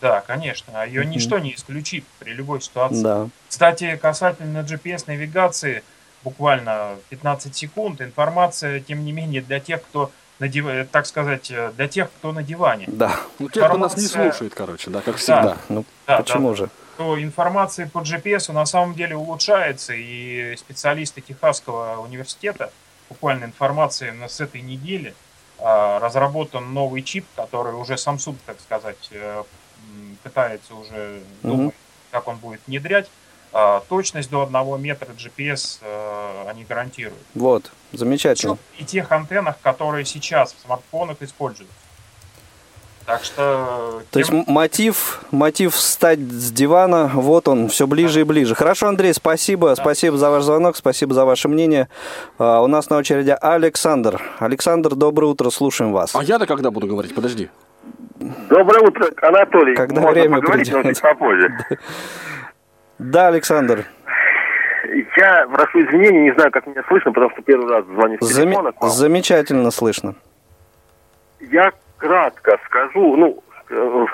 Да, 0.00 0.20
конечно. 0.20 0.72
А 0.74 0.86
ее 0.86 1.02
mm-hmm. 1.02 1.06
ничто 1.06 1.38
не 1.38 1.54
исключит 1.54 2.04
при 2.18 2.32
любой 2.32 2.60
ситуации. 2.60 3.02
Да. 3.02 3.28
Кстати, 3.48 3.98
касательно 4.00 4.58
GPS-навигации, 4.58 5.82
буквально 6.22 6.96
15 7.08 7.54
секунд, 7.54 8.02
информация, 8.02 8.80
тем 8.80 9.04
не 9.04 9.12
менее, 9.12 9.40
для 9.40 9.60
тех, 9.60 9.82
кто 9.82 10.10
на 10.38 10.48
див... 10.48 10.66
так 10.90 11.06
сказать, 11.06 11.50
для 11.76 11.88
тех, 11.88 12.10
кто 12.18 12.32
на 12.32 12.42
диване. 12.42 12.84
Да. 12.88 13.12
Ну, 13.38 13.48
тех, 13.48 13.68
кто 13.68 13.78
нас 13.78 13.96
не 13.96 14.06
слушает, 14.06 14.54
короче, 14.54 14.90
да, 14.90 15.00
как 15.00 15.16
всегда. 15.16 15.56
Ну, 15.68 15.84
да, 16.06 16.18
почему 16.18 16.50
да, 16.50 16.56
же? 16.56 16.70
Что 16.96 17.22
информация 17.22 17.86
по 17.86 17.98
GPS 17.98 18.50
на 18.52 18.64
самом 18.64 18.94
деле 18.94 19.16
улучшается, 19.16 19.92
и 19.94 20.56
специалисты 20.56 21.20
Техасского 21.20 22.00
университета, 22.00 22.72
буквально 23.10 23.44
информация 23.44 24.14
с 24.26 24.40
этой 24.40 24.62
недели, 24.62 25.14
а, 25.58 25.98
разработан 25.98 26.72
новый 26.72 27.02
чип, 27.02 27.26
который 27.36 27.74
уже 27.74 27.94
Samsung, 27.94 28.36
так 28.46 28.58
сказать, 28.60 29.10
э, 29.10 29.42
пытается 30.22 30.74
уже 30.74 31.20
думать, 31.42 31.74
как 32.10 32.28
он 32.28 32.36
будет 32.36 32.60
внедрять. 32.66 33.10
А, 33.52 33.80
точность 33.88 34.30
до 34.30 34.42
одного 34.42 34.78
метра 34.78 35.12
GPS 35.12 35.78
э, 35.82 36.48
они 36.48 36.64
гарантируют. 36.64 37.22
Вот, 37.34 37.70
замечательно. 37.92 38.56
И 38.78 38.84
тех 38.84 39.12
антеннах, 39.12 39.60
которые 39.60 40.06
сейчас 40.06 40.54
в 40.54 40.60
смартфонах 40.60 41.20
используются. 41.20 41.74
Так 43.06 43.22
что... 43.22 44.02
То 44.10 44.18
есть 44.18 44.32
мотив, 44.32 45.20
мотив 45.30 45.74
встать 45.74 46.18
с 46.18 46.50
дивана, 46.50 47.08
вот 47.14 47.46
он, 47.46 47.68
все 47.68 47.86
ближе 47.86 48.14
да. 48.14 48.20
и 48.20 48.24
ближе. 48.24 48.56
Хорошо, 48.56 48.88
Андрей, 48.88 49.14
спасибо. 49.14 49.68
Да. 49.68 49.76
Спасибо 49.76 50.16
за 50.16 50.28
ваш 50.28 50.42
звонок, 50.42 50.76
спасибо 50.76 51.14
за 51.14 51.24
ваше 51.24 51.48
мнение. 51.48 51.88
А, 52.38 52.60
у 52.62 52.66
нас 52.66 52.90
на 52.90 52.96
очереди 52.96 53.36
Александр. 53.40 54.20
Александр, 54.40 54.96
доброе 54.96 55.28
утро, 55.28 55.50
слушаем 55.50 55.92
вас. 55.92 56.16
А 56.16 56.22
я-то 56.24 56.46
когда 56.46 56.72
буду 56.72 56.88
говорить? 56.88 57.14
Подожди. 57.14 57.48
Доброе 58.50 58.88
утро, 58.88 59.08
Анатолий. 59.22 59.76
Когда 59.76 60.00
Можно 60.00 60.20
время 60.20 60.40
придет. 60.40 60.74
но 60.74 60.82
чуть 60.82 61.00
попозже. 61.00 61.56
Да, 62.98 63.28
Александр. 63.28 63.84
Я 65.18 65.46
прошу 65.52 65.80
извинения, 65.80 66.22
не 66.22 66.32
знаю, 66.32 66.50
как 66.50 66.66
меня 66.66 66.82
слышно, 66.88 67.12
потому 67.12 67.30
что 67.32 67.42
первый 67.42 67.68
раз 67.70 67.84
звоню 67.84 68.16
с 68.22 68.34
телефона. 68.34 68.72
Зам... 68.80 68.90
Замечательно 68.90 69.70
слышно. 69.70 70.14
Я 71.40 71.72
кратко 71.98 72.58
скажу, 72.66 73.16
ну, 73.16 73.42
э, 73.70 74.06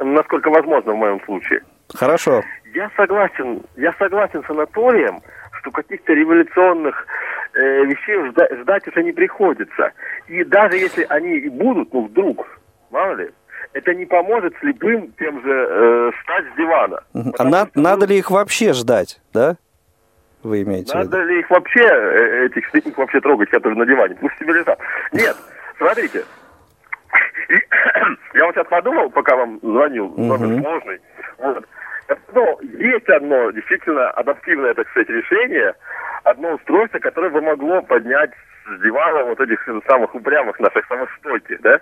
насколько 0.00 0.50
возможно 0.50 0.92
в 0.92 0.96
моем 0.96 1.20
случае. 1.24 1.62
Хорошо. 1.94 2.42
Я 2.74 2.90
согласен, 2.96 3.62
я 3.76 3.92
согласен 3.98 4.42
с 4.44 4.50
Анатолием, 4.50 5.20
что 5.60 5.70
каких-то 5.70 6.12
революционных 6.12 7.06
э, 7.54 7.84
вещей 7.84 8.30
ждать, 8.30 8.52
ждать 8.60 8.88
уже 8.88 9.02
не 9.04 9.12
приходится. 9.12 9.92
И 10.28 10.42
даже 10.44 10.76
если 10.76 11.06
они 11.08 11.36
и 11.38 11.48
будут, 11.48 11.92
ну 11.92 12.06
вдруг, 12.06 12.46
мало 12.90 13.14
ли, 13.16 13.30
это 13.74 13.94
не 13.94 14.06
поможет 14.06 14.54
слепым 14.60 15.12
тем 15.18 15.42
же 15.42 15.50
э, 15.50 16.10
встать 16.18 16.44
с 16.52 16.56
дивана. 16.56 17.02
А 17.38 17.44
на, 17.44 17.66
что, 17.66 17.80
надо 17.80 18.06
ли 18.06 18.18
их 18.18 18.30
вообще 18.30 18.72
ждать, 18.72 19.20
да? 19.32 19.56
Вы 20.42 20.62
имеете 20.62 20.96
Надо 20.96 21.18
в 21.18 21.20
виду? 21.20 21.28
ли 21.28 21.40
их 21.40 21.50
вообще, 21.50 21.84
э, 21.84 22.46
этих 22.46 22.68
слепых 22.70 22.98
вообще 22.98 23.20
трогать, 23.20 23.50
которые 23.50 23.78
на 23.78 23.86
диване? 23.86 24.16
Пусть 24.20 24.36
себе 24.38 24.54
лежат. 24.54 24.78
Нет, 25.12 25.36
смотрите, 25.78 26.24
я 28.34 28.46
вот 28.46 28.54
сейчас 28.54 28.66
подумал, 28.68 29.10
пока 29.10 29.36
вам 29.36 29.58
звонил, 29.62 30.12
номер 30.16 30.60
сложный. 30.62 31.00
Вот. 31.38 31.66
Ну, 32.34 32.60
есть 32.78 33.08
одно 33.08 33.50
действительно 33.50 34.10
адаптивное, 34.10 34.74
так 34.74 34.88
сказать, 34.90 35.08
решение, 35.08 35.74
одно 36.24 36.54
устройство, 36.54 36.98
которое 36.98 37.30
бы 37.30 37.40
могло 37.40 37.82
поднять 37.82 38.30
с 38.66 38.82
дивана 38.82 39.24
вот 39.24 39.40
этих 39.40 39.66
самых 39.86 40.14
упрямых 40.14 40.58
наших, 40.60 40.86
самых 40.86 41.10
стойких, 41.18 41.60
да? 41.62 41.80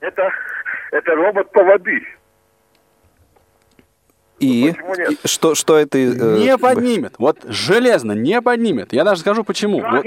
Это, 0.00 0.30
это 0.92 1.14
робот-поводырь. 1.14 2.06
И 4.40 4.74
что, 5.24 5.54
что 5.54 5.78
это? 5.78 5.98
Э, 5.98 6.38
не 6.38 6.56
поднимет. 6.56 7.14
Вот 7.18 7.38
железно 7.44 8.12
не 8.12 8.40
поднимет. 8.40 8.92
Я 8.92 9.04
даже 9.04 9.20
скажу 9.20 9.44
почему. 9.44 9.80
Ну, 9.80 9.90
вот. 9.90 10.04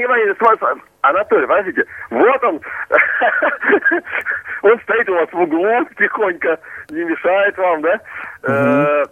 Анатолий, 1.01 1.47
подождите. 1.47 1.85
Вот 2.09 2.43
он. 2.43 2.61
он 4.63 4.79
стоит 4.81 5.09
у 5.09 5.13
вас 5.13 5.29
в 5.31 5.39
углу 5.39 5.85
тихонько, 5.97 6.59
не 6.89 7.03
мешает 7.03 7.57
вам, 7.57 7.81
да? 7.81 7.99
Угу. 8.43 9.11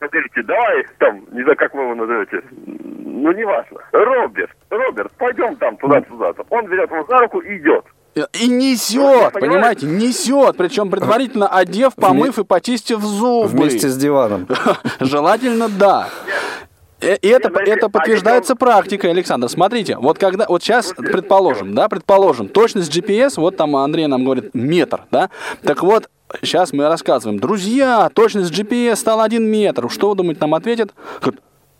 Говорите, 0.00 0.42
давай 0.42 0.86
там, 0.98 1.24
не 1.32 1.42
знаю, 1.42 1.56
как 1.56 1.74
вы 1.74 1.82
его 1.82 1.94
назовете, 1.94 2.42
ну, 2.52 3.32
не 3.32 3.44
важно. 3.44 3.78
Роберт, 3.92 4.50
Роберт, 4.68 5.12
пойдем 5.16 5.56
там 5.56 5.76
туда-сюда. 5.78 6.34
Он 6.50 6.66
берет 6.66 6.90
его 6.90 7.04
за 7.04 7.18
руку 7.18 7.40
и 7.40 7.56
идет. 7.56 7.84
И 8.32 8.48
несет, 8.48 9.34
ну, 9.34 9.40
понимаете, 9.40 9.84
несет, 9.84 10.56
причем 10.56 10.90
предварительно 10.90 11.48
одев, 11.48 11.94
помыв 11.94 12.38
и 12.38 12.44
почистив 12.44 13.00
зубы. 13.02 13.48
Вместе 13.48 13.90
с 13.90 13.96
диваном. 13.96 14.48
Желательно, 15.00 15.68
да. 15.68 16.08
Э, 17.00 17.16
и 17.16 17.28
это, 17.28 17.50
это 17.60 17.90
подтверждается 17.90 18.56
практикой, 18.56 19.10
Александр. 19.10 19.50
Смотрите, 19.50 19.98
вот 19.98 20.18
когда, 20.18 20.46
вот 20.48 20.62
сейчас, 20.62 20.94
предположим, 20.96 21.74
да, 21.74 21.90
предположим, 21.90 22.48
точность 22.48 22.96
GPS, 22.96 23.34
вот 23.36 23.58
там 23.58 23.76
Андрей 23.76 24.06
нам 24.06 24.24
говорит 24.24 24.54
метр, 24.54 25.04
да, 25.10 25.28
так 25.62 25.82
вот, 25.82 26.08
сейчас 26.40 26.72
мы 26.72 26.88
рассказываем, 26.88 27.38
друзья, 27.38 28.10
точность 28.14 28.50
GPS 28.50 28.96
стала 28.96 29.24
один 29.24 29.44
метр, 29.44 29.90
что 29.90 30.08
вы 30.08 30.16
думаете, 30.16 30.40
нам 30.40 30.54
ответят? 30.54 30.94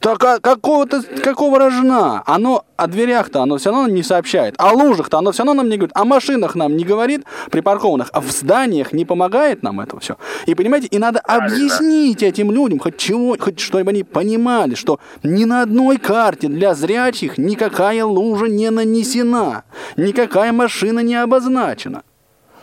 Так 0.01 0.23
а 0.25 0.39
какого-то, 0.39 1.03
какого 1.03 1.59
рожна? 1.59 2.23
Оно 2.27 2.65
о 2.77 2.87
дверях-то 2.87 3.43
оно 3.43 3.57
все 3.57 3.71
равно 3.71 3.89
не 3.89 4.03
сообщает. 4.03 4.55
О 4.59 4.73
лужах-то 4.73 5.19
оно 5.19 5.33
все 5.33 5.43
равно 5.43 5.63
нам 5.63 5.71
не 5.71 5.77
говорит. 5.77 5.97
О 5.97 6.05
машинах 6.05 6.55
нам 6.55 6.77
не 6.77 6.85
говорит, 6.85 7.25
припаркованных. 7.51 8.11
А 8.13 8.21
в 8.21 8.31
зданиях 8.31 8.93
не 8.93 9.05
помогает 9.05 9.63
нам 9.63 9.81
это 9.81 9.99
все. 9.99 10.17
И 10.47 10.55
понимаете, 10.55 10.89
и 10.89 10.99
надо 10.99 11.21
объяснить 11.21 12.23
этим 12.23 12.53
людям, 12.53 12.79
хоть 12.79 12.99
чего, 12.99 13.37
хоть 13.39 13.59
чтобы 13.59 13.91
они 13.91 14.05
понимали, 14.05 14.75
что 14.75 15.01
ни 15.23 15.45
на 15.45 15.63
одной 15.63 15.97
карте 15.97 16.49
для 16.49 16.75
зрячих 16.75 17.39
никакая 17.39 18.05
лужа 18.05 18.47
не 18.47 18.71
нанесена. 18.71 19.65
Никакая 19.97 20.53
машина 20.53 21.01
не 21.01 21.17
обозначена. 21.17 22.03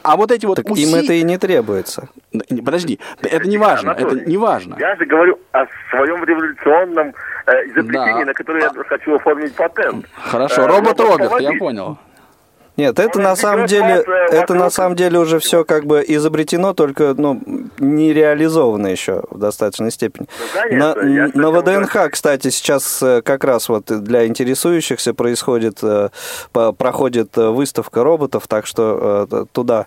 А 0.03 0.17
вот 0.17 0.31
эти 0.31 0.45
вот 0.45 0.55
так 0.55 0.69
усилия... 0.69 0.91
им 0.91 1.03
это 1.03 1.13
и 1.13 1.23
не 1.23 1.37
требуется. 1.37 2.09
Подожди, 2.49 2.99
это 3.21 3.47
не 3.47 3.57
важно, 3.57 3.91
Анатолий, 3.91 4.21
это 4.21 4.29
не 4.29 4.37
важно. 4.37 4.75
Я 4.79 4.95
же 4.95 5.05
говорю 5.05 5.39
о 5.51 5.65
своем 5.89 6.23
революционном 6.23 7.13
э, 7.45 7.51
изобретении, 7.67 8.19
да. 8.19 8.25
на 8.25 8.33
которое 8.33 8.63
я 8.63 8.83
хочу 8.83 9.15
оформить 9.15 9.55
патент. 9.55 10.05
Хорошо, 10.15 10.63
э, 10.63 10.67
робот 10.67 10.99
Роберт, 10.99 11.39
я 11.39 11.53
понял. 11.53 11.97
Нет, 12.75 12.97
это 12.97 13.19
на 13.19 13.35
самом 13.35 13.67
деле, 13.67 14.03
это 14.31 14.55
на 14.55 14.71
самом 14.71 14.95
деле 14.95 15.19
уже 15.19 15.37
все 15.37 15.63
как 15.63 15.85
бы 15.85 16.03
изобретено, 16.07 16.73
только 16.73 17.13
ну, 17.15 17.39
не 17.77 18.13
реализовано 18.13 18.87
еще 18.87 19.23
в 19.29 19.37
достаточной 19.37 19.91
степени. 19.91 20.27
Ну, 20.71 20.95
на, 20.95 21.31
на 21.33 21.51
ВДНХ, 21.51 22.09
кстати, 22.11 22.49
сейчас 22.49 23.03
э, 23.03 23.21
как 23.21 23.43
раз 23.43 23.69
вот 23.69 23.85
для 23.85 24.25
интересующихся 24.25 25.13
происходит, 25.13 25.79
э, 25.83 26.09
проходит 26.51 27.37
выставка 27.37 28.03
роботов, 28.03 28.47
так 28.47 28.65
что 28.65 29.27
э, 29.29 29.45
туда, 29.51 29.85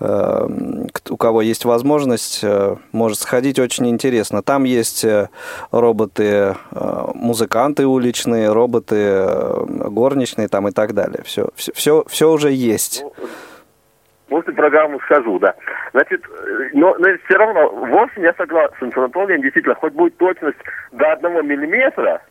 у 0.00 1.16
кого 1.16 1.42
есть 1.42 1.64
возможность, 1.64 2.44
может 2.92 3.18
сходить, 3.18 3.58
очень 3.58 3.88
интересно. 3.88 4.42
Там 4.42 4.64
есть 4.64 5.04
роботы, 5.70 6.56
музыканты 7.14 7.86
уличные, 7.86 8.52
роботы 8.52 9.26
горничные 9.66 10.48
там 10.48 10.68
и 10.68 10.72
так 10.72 10.94
далее. 10.94 11.22
Все, 11.24 11.48
все, 11.54 12.04
все 12.14 12.30
уже 12.30 12.52
есть. 12.52 13.02
Ну, 13.02 13.12
после 14.28 14.54
программы 14.54 15.00
скажу, 15.00 15.38
да. 15.40 15.54
Значит, 15.92 16.24
но, 16.72 16.94
но 16.98 17.08
все 17.24 17.36
равно, 17.36 17.68
в 17.68 17.96
общем, 17.96 18.22
я 18.22 18.32
согласен 18.34 18.92
с 18.92 18.96
Анатолием, 18.96 19.42
действительно, 19.42 19.74
хоть 19.74 19.92
будет 19.92 20.16
точность 20.16 20.58
до 20.92 21.12
одного 21.12 21.42
миллиметра, 21.42 22.22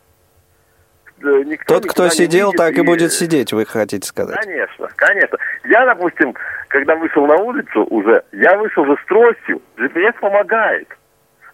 э, 1.22 1.44
никто 1.46 1.76
Тот, 1.76 1.92
кто 1.92 2.08
сидел, 2.08 2.52
видит, 2.52 2.58
так 2.58 2.78
и... 2.78 2.80
и 2.80 2.86
будет 2.86 3.12
сидеть, 3.12 3.52
вы 3.52 3.66
хотите 3.66 4.08
сказать? 4.08 4.38
Конечно, 4.42 4.88
конечно. 4.96 5.38
Я, 5.66 5.86
допустим, 5.86 6.34
когда 6.70 6.96
вышел 6.96 7.28
на 7.28 7.36
улицу 7.36 7.84
уже, 7.90 8.24
я 8.32 8.58
вышел 8.58 8.86
с 8.86 9.06
тростью, 9.06 9.62
GPS 9.78 10.14
помогает. 10.22 10.88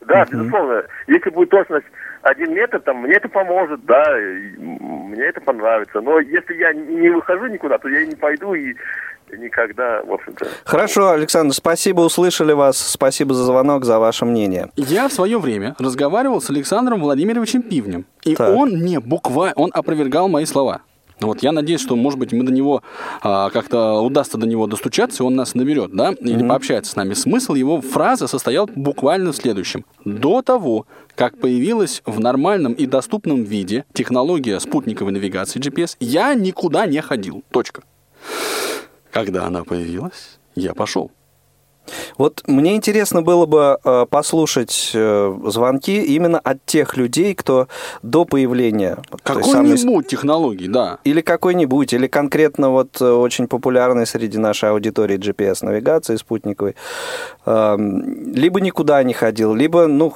Да, 0.02 0.22
uh-huh. 0.22 0.32
безусловно, 0.32 0.84
если 1.08 1.30
будет 1.32 1.50
точность 1.50 1.88
один 2.22 2.54
метр, 2.54 2.80
там, 2.80 2.98
мне 2.98 3.14
это 3.14 3.30
поможет, 3.30 3.86
да, 3.86 4.16
мне 4.58 5.24
это 5.24 5.42
понравится. 5.42 6.02
Но 6.02 6.20
если 6.20 6.56
я 6.56 6.74
не 6.74 7.10
выхожу 7.10 7.48
никуда, 7.48 7.78
то 7.78 7.88
я 7.88 8.02
и 8.02 8.08
не 8.08 8.16
пойду 8.16 8.54
и 8.54 8.76
никогда, 9.38 10.02
в 10.04 10.12
общем-то. 10.12 10.48
Хорошо, 10.66 11.12
Александр, 11.12 11.54
спасибо, 11.54 12.02
услышали 12.02 12.54
вас. 12.54 12.78
Спасибо 12.78 13.34
за 13.34 13.44
звонок, 13.44 13.86
за 13.86 14.00
ваше 14.00 14.26
мнение. 14.26 14.70
Я 14.76 15.08
в 15.08 15.14
свое 15.14 15.40
время 15.40 15.76
разговаривал 15.80 16.42
с 16.42 16.50
Александром 16.50 17.02
Владимировичем 17.02 17.62
Пивнем. 17.62 18.06
И 18.24 18.36
так. 18.36 18.56
он 18.56 18.72
мне 18.72 19.00
буквально, 19.00 19.54
он 19.56 19.72
опровергал 19.74 20.28
мои 20.28 20.46
слова. 20.46 20.82
Вот 21.22 21.44
я 21.44 21.52
надеюсь, 21.52 21.82
что, 21.82 21.96
может 21.96 22.18
быть, 22.18 22.32
мы 22.32 22.44
до 22.44 22.52
него 22.52 22.82
а, 23.22 23.50
как-то 23.50 24.00
удастся 24.00 24.38
до 24.38 24.48
него 24.48 24.68
достучаться, 24.68 25.24
и 25.24 25.26
он 25.26 25.36
нас 25.36 25.54
наберет, 25.54 25.92
да, 25.94 26.12
или 26.12 26.44
mm-hmm. 26.44 26.48
пообщается 26.48 26.92
с 26.92 26.96
нами. 26.96 27.14
Смысл 27.14 27.56
его 27.56 27.82
фразы 27.82 28.28
состоял 28.28 28.70
буквально 28.74 29.34
в 29.34 29.36
следующем. 29.36 29.86
До 30.06 30.42
того, 30.42 30.86
как 31.16 31.38
появилась 31.38 32.02
в 32.06 32.20
нормальном 32.20 32.74
и 32.74 32.86
доступном 32.86 33.44
виде 33.44 33.84
технология 33.94 34.60
спутниковой 34.60 35.12
навигации 35.12 35.60
GPS, 35.60 35.98
я 36.00 36.34
никуда 36.36 36.86
не 36.86 37.02
ходил. 37.02 37.44
Точка. 37.52 37.84
Когда 39.12 39.46
она 39.46 39.64
появилась, 39.64 40.40
я 40.56 40.74
пошел. 40.74 41.12
Вот 42.18 42.44
мне 42.48 42.76
интересно 42.76 43.22
было 43.22 43.46
бы 43.46 43.78
э, 43.84 44.06
послушать 44.10 44.92
э, 44.94 45.38
звонки 45.46 46.02
именно 46.04 46.40
от 46.40 46.66
тех 46.66 46.98
людей, 46.98 47.34
кто 47.36 47.68
до 48.04 48.26
появления... 48.26 48.98
Какой-нибудь 49.24 49.80
самой... 49.80 50.04
технологии, 50.04 50.68
да. 50.68 51.00
Или 51.04 51.22
какой-нибудь, 51.22 51.94
или 51.94 52.08
конкретно 52.08 52.70
вот 52.70 53.02
э, 53.02 53.10
очень 53.10 53.48
популярный 53.48 54.06
среди 54.06 54.38
нашей 54.38 54.70
аудитории 54.70 55.18
GPS-навигации 55.18 56.16
спутниковой. 56.18 56.76
Эм, 57.46 58.34
либо 58.34 58.62
никуда 58.62 59.02
не 59.04 59.14
ходил, 59.14 59.54
либо, 59.54 59.88
ну, 59.88 60.14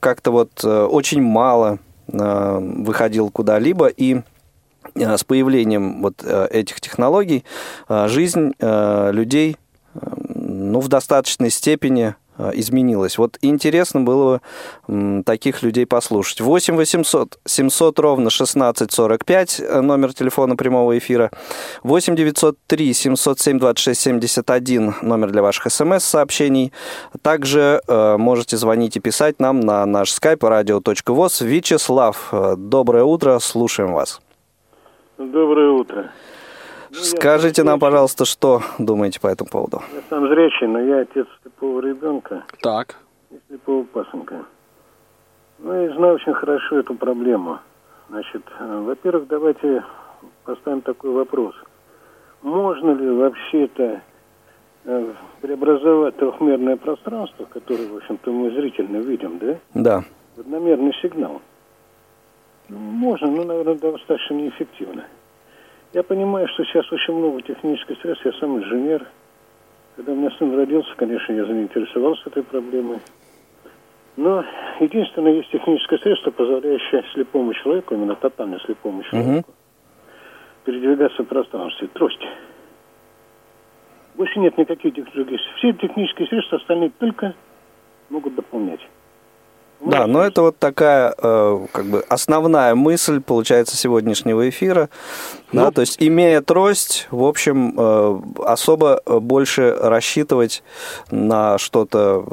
как-то 0.00 0.30
вот 0.30 0.64
очень 0.64 1.22
мало 1.22 1.78
выходил 2.06 3.30
куда-либо, 3.30 3.88
и 3.88 4.20
с 4.94 5.24
появлением 5.24 6.02
вот 6.02 6.24
этих 6.24 6.80
технологий 6.80 7.44
жизнь 7.88 8.52
людей 8.60 9.56
ну, 10.56 10.80
в 10.80 10.88
достаточной 10.88 11.50
степени 11.50 12.14
Э, 12.38 12.50
изменилось. 12.54 13.18
Вот 13.18 13.38
интересно 13.40 14.00
было 14.02 14.40
бы 14.86 15.22
таких 15.24 15.62
людей 15.62 15.86
послушать. 15.86 16.40
8 16.40 16.76
800 16.76 17.38
700 17.44 17.98
ровно 17.98 18.30
1645, 18.30 19.60
э, 19.60 19.80
номер 19.80 20.12
телефона 20.12 20.56
прямого 20.56 20.98
эфира. 20.98 21.30
8 21.82 22.14
903 22.14 22.92
707 22.92 23.58
26 23.58 24.00
71, 24.00 24.94
номер 25.02 25.30
для 25.30 25.42
ваших 25.42 25.72
смс-сообщений. 25.72 26.72
Также 27.22 27.80
э, 27.88 28.16
можете 28.18 28.56
звонить 28.56 28.96
и 28.96 29.00
писать 29.00 29.40
нам 29.40 29.60
на 29.60 29.86
наш 29.86 30.10
skype 30.10 30.40
radio.voz. 30.40 31.44
Вячеслав, 31.44 32.28
э, 32.32 32.54
доброе 32.58 33.04
утро, 33.04 33.38
слушаем 33.38 33.94
вас. 33.94 34.20
Доброе 35.18 35.70
утро. 35.70 36.10
Ну, 36.96 37.02
Скажите 37.02 37.62
нам, 37.62 37.78
пожалуйста, 37.78 38.24
что 38.24 38.62
думаете 38.78 39.20
по 39.20 39.26
этому 39.26 39.50
поводу? 39.50 39.82
Я 39.94 40.00
сам 40.08 40.28
зрячий, 40.28 40.66
но 40.66 40.80
я 40.80 41.00
отец 41.00 41.26
слепого 41.42 41.80
ребенка. 41.80 42.44
Так. 42.62 42.96
И 43.30 43.34
слепого 43.48 43.84
пасынка. 43.84 44.46
Ну, 45.58 45.84
и 45.84 45.88
знаю 45.94 46.14
очень 46.14 46.32
хорошо 46.32 46.78
эту 46.78 46.94
проблему. 46.94 47.58
Значит, 48.08 48.42
э, 48.58 48.82
во-первых, 48.86 49.28
давайте 49.28 49.84
поставим 50.44 50.80
такой 50.80 51.10
вопрос. 51.10 51.54
Можно 52.42 52.92
ли 52.92 53.10
вообще-то 53.10 54.00
э, 54.84 55.12
преобразовать 55.42 56.16
трехмерное 56.16 56.76
пространство, 56.76 57.44
которое, 57.44 57.88
в 57.88 57.96
общем-то, 57.96 58.30
мы 58.30 58.50
зрительно 58.52 58.98
видим, 58.98 59.38
да? 59.38 59.58
Да. 59.74 60.04
В 60.36 60.40
одномерный 60.40 60.94
сигнал. 61.02 61.42
Ну, 62.68 62.78
можно, 62.78 63.26
но, 63.30 63.44
наверное, 63.44 63.74
достаточно 63.74 64.34
неэффективно. 64.34 65.04
Я 65.96 66.02
понимаю, 66.02 66.46
что 66.48 66.62
сейчас 66.64 66.92
очень 66.92 67.14
много 67.14 67.40
технических 67.40 67.98
средств. 68.02 68.26
Я 68.26 68.32
сам 68.34 68.58
инженер. 68.58 69.06
Когда 69.96 70.12
у 70.12 70.14
меня 70.14 70.30
сын 70.32 70.54
родился, 70.54 70.90
конечно, 70.94 71.32
я 71.32 71.46
заинтересовался 71.46 72.24
этой 72.26 72.42
проблемой. 72.42 72.98
Но 74.18 74.44
единственное, 74.78 75.32
есть 75.32 75.50
техническое 75.50 75.96
средство, 75.96 76.32
позволяющее 76.32 77.02
слепому 77.14 77.54
человеку, 77.54 77.94
именно 77.94 78.14
тотально 78.14 78.60
слепому 78.60 79.04
человеку, 79.04 79.48
угу. 79.48 79.56
передвигаться 80.64 81.22
в 81.22 81.28
пространстве. 81.28 81.88
Трость. 81.94 82.26
Больше 84.16 84.38
нет 84.38 84.58
никаких 84.58 84.92
других. 85.14 85.40
Все 85.56 85.72
технические 85.72 86.28
средства 86.28 86.58
остальные 86.58 86.90
только 86.98 87.34
могут 88.10 88.34
дополнять. 88.34 88.86
Да, 89.80 90.06
но 90.06 90.22
это 90.22 90.42
вот 90.42 90.58
такая 90.58 91.14
э, 91.16 91.58
как 91.72 91.84
бы 91.86 92.02
основная 92.08 92.74
мысль, 92.74 93.20
получается, 93.20 93.76
сегодняшнего 93.76 94.48
эфира. 94.48 94.88
Ну, 95.52 95.62
да, 95.62 95.70
то 95.70 95.82
есть, 95.82 96.02
имея 96.02 96.40
трость, 96.40 97.06
в 97.10 97.22
общем, 97.22 97.74
э, 97.76 98.20
особо 98.44 99.00
больше 99.06 99.76
рассчитывать 99.80 100.62
на 101.10 101.58
что-то 101.58 102.24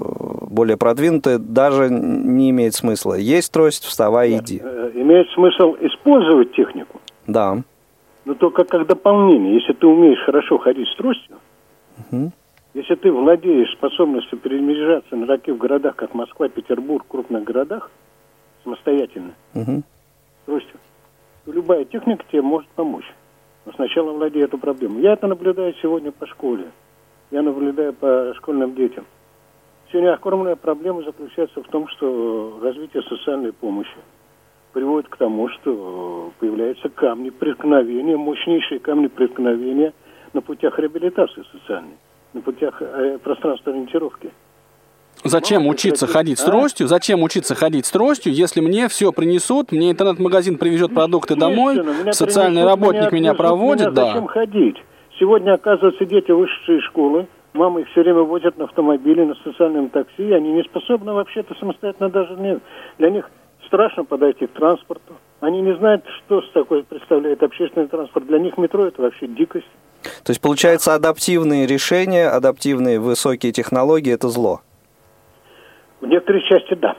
более 0.49 0.77
продвинутое 0.77 1.37
даже 1.37 1.89
не 1.89 2.49
имеет 2.49 2.75
смысла. 2.75 3.15
Есть 3.15 3.51
трость, 3.51 3.83
вставай, 3.83 4.31
Нет, 4.31 4.43
иди. 4.43 4.61
Э, 4.63 4.91
имеет 4.95 5.29
смысл 5.31 5.75
использовать 5.81 6.53
технику. 6.53 7.01
Да. 7.27 7.57
Но 8.25 8.33
только 8.35 8.63
как 8.63 8.87
дополнение. 8.87 9.59
Если 9.59 9.73
ты 9.73 9.85
умеешь 9.85 10.23
хорошо 10.25 10.57
ходить 10.57 10.87
с 10.87 10.95
тростью, 10.95 11.37
угу 12.09 12.31
если 12.73 12.95
ты 12.95 13.11
владеешь 13.11 13.71
способностью 13.73 14.39
перемещаться 14.39 15.15
на 15.15 15.27
таких 15.27 15.57
городах, 15.57 15.95
как 15.95 16.13
Москва, 16.13 16.49
Петербург, 16.49 17.05
крупных 17.07 17.43
городах, 17.43 17.91
самостоятельно, 18.63 19.33
угу. 19.53 19.83
тростью, 20.45 20.79
то 21.45 21.51
любая 21.51 21.85
техника 21.85 22.25
тебе 22.31 22.41
может 22.41 22.67
помочь. 22.69 23.05
Но 23.65 23.73
сначала 23.73 24.11
владей 24.11 24.43
эту 24.43 24.57
проблему. 24.57 24.99
Я 24.99 25.13
это 25.13 25.27
наблюдаю 25.27 25.73
сегодня 25.81 26.11
по 26.11 26.25
школе. 26.25 26.65
Я 27.31 27.41
наблюдаю 27.43 27.93
по 27.93 28.33
школьным 28.37 28.75
детям. 28.75 29.05
Сегодня 29.91 30.13
огромная 30.13 30.55
проблема 30.55 31.03
заключается 31.03 31.61
в 31.61 31.67
том, 31.67 31.87
что 31.89 32.59
развитие 32.61 33.03
социальной 33.03 33.53
помощи 33.53 33.95
приводит 34.73 35.07
к 35.07 35.17
тому, 35.17 35.47
что 35.49 36.31
появляются 36.39 36.89
камни 36.89 37.29
преткновения, 37.29 38.17
мощнейшие 38.17 38.79
камни 38.79 39.07
преткновения 39.07 39.93
на 40.33 40.41
путях 40.41 40.79
реабилитации 40.79 41.43
социальной 41.51 41.97
на 42.33 42.41
путях 42.41 42.81
э, 42.81 43.17
пространства 43.23 43.71
ориентировки. 43.71 44.31
Зачем 45.23 45.67
учиться 45.67 46.07
ходить 46.07 46.39
с 46.39 46.43
а? 46.43 46.51
тростью? 46.51 46.87
Зачем 46.87 47.23
учиться 47.23 47.55
ходить 47.55 47.85
с 47.85 47.91
тростью, 47.91 48.33
если 48.33 48.61
мне 48.61 48.87
все 48.87 49.11
принесут, 49.11 49.71
мне 49.71 49.91
интернет-магазин 49.91 50.57
привезет 50.57 50.93
продукты 50.93 51.35
домой, 51.35 51.81
социальный 52.11 52.65
работник 52.65 53.11
меня, 53.11 53.33
проводит, 53.33 53.87
меня 53.87 53.91
да. 53.91 54.05
Зачем 54.07 54.27
ходить? 54.27 54.75
Сегодня, 55.19 55.53
оказывается, 55.53 56.05
дети 56.05 56.31
высшей 56.31 56.81
школы, 56.81 57.27
мамы 57.53 57.81
их 57.81 57.89
все 57.89 58.01
время 58.01 58.23
возят 58.23 58.57
на 58.57 58.65
автомобиле, 58.65 59.25
на 59.25 59.35
социальном 59.35 59.89
такси, 59.89 60.31
они 60.31 60.51
не 60.51 60.63
способны 60.63 61.13
вообще-то 61.13 61.53
самостоятельно 61.55 62.09
даже 62.09 62.35
не... 62.35 62.59
Для 62.97 63.11
них 63.11 63.29
страшно 63.67 64.03
подойти 64.03 64.47
к 64.47 64.51
транспорту. 64.51 65.13
Они 65.43 65.61
не 65.61 65.75
знают, 65.75 66.05
что 66.19 66.41
с 66.41 66.49
такой 66.51 66.83
представляет 66.83 67.43
общественный 67.43 67.89
транспорт. 67.89 68.25
Для 68.27 68.39
них 68.39 68.57
метро 68.57 68.85
это 68.85 69.01
вообще 69.01 69.27
дикость. 69.27 69.67
То 70.23 70.31
есть, 70.31 70.39
получается, 70.39 70.93
адаптивные 70.93 71.67
решения, 71.67 72.29
адаптивные 72.29 72.97
высокие 72.97 73.51
технологии– 73.51 74.13
это 74.13 74.29
зло? 74.29 74.61
В 75.99 76.05
некоторой 76.05 76.43
части– 76.43 76.73
да. 76.75 76.95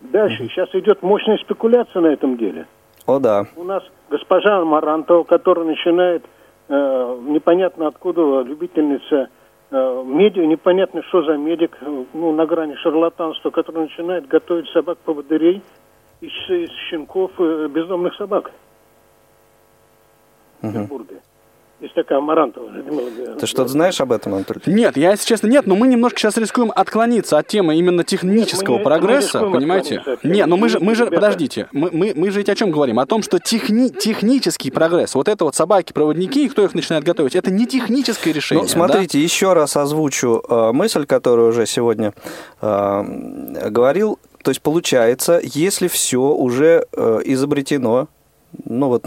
Дальше. 0.00 0.46
Сейчас 0.46 0.68
идет 0.74 1.02
мощная 1.02 1.38
спекуляция 1.38 2.02
на 2.02 2.06
этом 2.06 2.36
деле. 2.36 2.68
О, 3.06 3.18
да. 3.18 3.46
У 3.56 3.64
нас 3.64 3.82
госпожа 4.10 4.64
Марантова, 4.64 5.24
которая 5.24 5.64
начинает 5.64 6.24
э, 6.68 7.18
непонятно 7.22 7.88
откуда, 7.88 8.42
любительница 8.42 9.28
э, 9.72 10.02
медиа, 10.06 10.46
непонятно 10.46 11.02
что 11.08 11.24
за 11.24 11.36
медик, 11.36 11.76
ну, 12.14 12.32
на 12.32 12.46
грани 12.46 12.76
шарлатанства, 12.76 13.50
который 13.50 13.82
начинает 13.82 14.28
готовить 14.28 14.68
собак-поводырей 14.68 15.62
из, 16.20 16.30
из 16.48 16.70
щенков 16.88 17.32
э, 17.38 17.68
бездомных 17.68 18.14
собак. 18.16 18.50
Угу. 20.62 20.68
В 20.68 20.72
Петербурге. 20.72 21.20
Есть 21.80 21.94
такая 21.94 22.18
Амарантова. 22.18 22.70
Ты 23.38 23.46
что-то 23.46 23.68
знаешь 23.68 23.98
об 24.02 24.12
этом, 24.12 24.34
Анатолий? 24.34 24.60
Нет, 24.66 24.98
я, 24.98 25.12
если 25.12 25.26
честно, 25.26 25.46
нет, 25.46 25.66
но 25.66 25.76
мы 25.76 25.88
немножко 25.88 26.18
сейчас 26.18 26.36
рискуем 26.36 26.70
отклониться 26.76 27.38
от 27.38 27.46
темы 27.46 27.76
именно 27.76 28.04
технического 28.04 28.74
нет, 28.74 28.84
прогресса, 28.84 29.40
не 29.40 29.50
понимаете? 29.50 30.02
Нет, 30.22 30.46
но 30.46 30.58
мы 30.58 30.68
же, 30.68 30.78
мы 30.78 30.94
же, 30.94 31.04
ребята. 31.06 31.16
подождите, 31.16 31.68
мы, 31.72 31.88
мы, 31.90 32.12
мы 32.14 32.30
же 32.30 32.40
ведь 32.40 32.50
о 32.50 32.54
чем 32.54 32.70
говорим? 32.70 32.98
О 32.98 33.06
том, 33.06 33.22
что 33.22 33.38
техни, 33.38 33.88
технический 33.88 34.70
прогресс, 34.70 35.14
вот 35.14 35.26
это 35.26 35.44
вот 35.44 35.54
собаки-проводники, 35.54 36.50
кто 36.50 36.62
их 36.64 36.74
начинает 36.74 37.02
готовить, 37.02 37.34
это 37.34 37.50
не 37.50 37.66
техническое 37.66 38.32
решение. 38.32 38.64
Ну, 38.64 38.68
смотрите, 38.68 39.16
да? 39.16 39.24
еще 39.24 39.54
раз 39.54 39.74
озвучу 39.74 40.42
э, 40.46 40.72
мысль, 40.72 41.06
которую 41.06 41.48
уже 41.48 41.64
сегодня 41.64 42.12
э, 42.60 43.70
говорил. 43.70 44.18
То 44.42 44.50
есть 44.50 44.62
получается, 44.62 45.40
если 45.42 45.88
все 45.88 46.20
уже 46.20 46.86
э, 46.92 47.20
изобретено, 47.24 48.08
ну 48.64 48.88
вот 48.88 49.04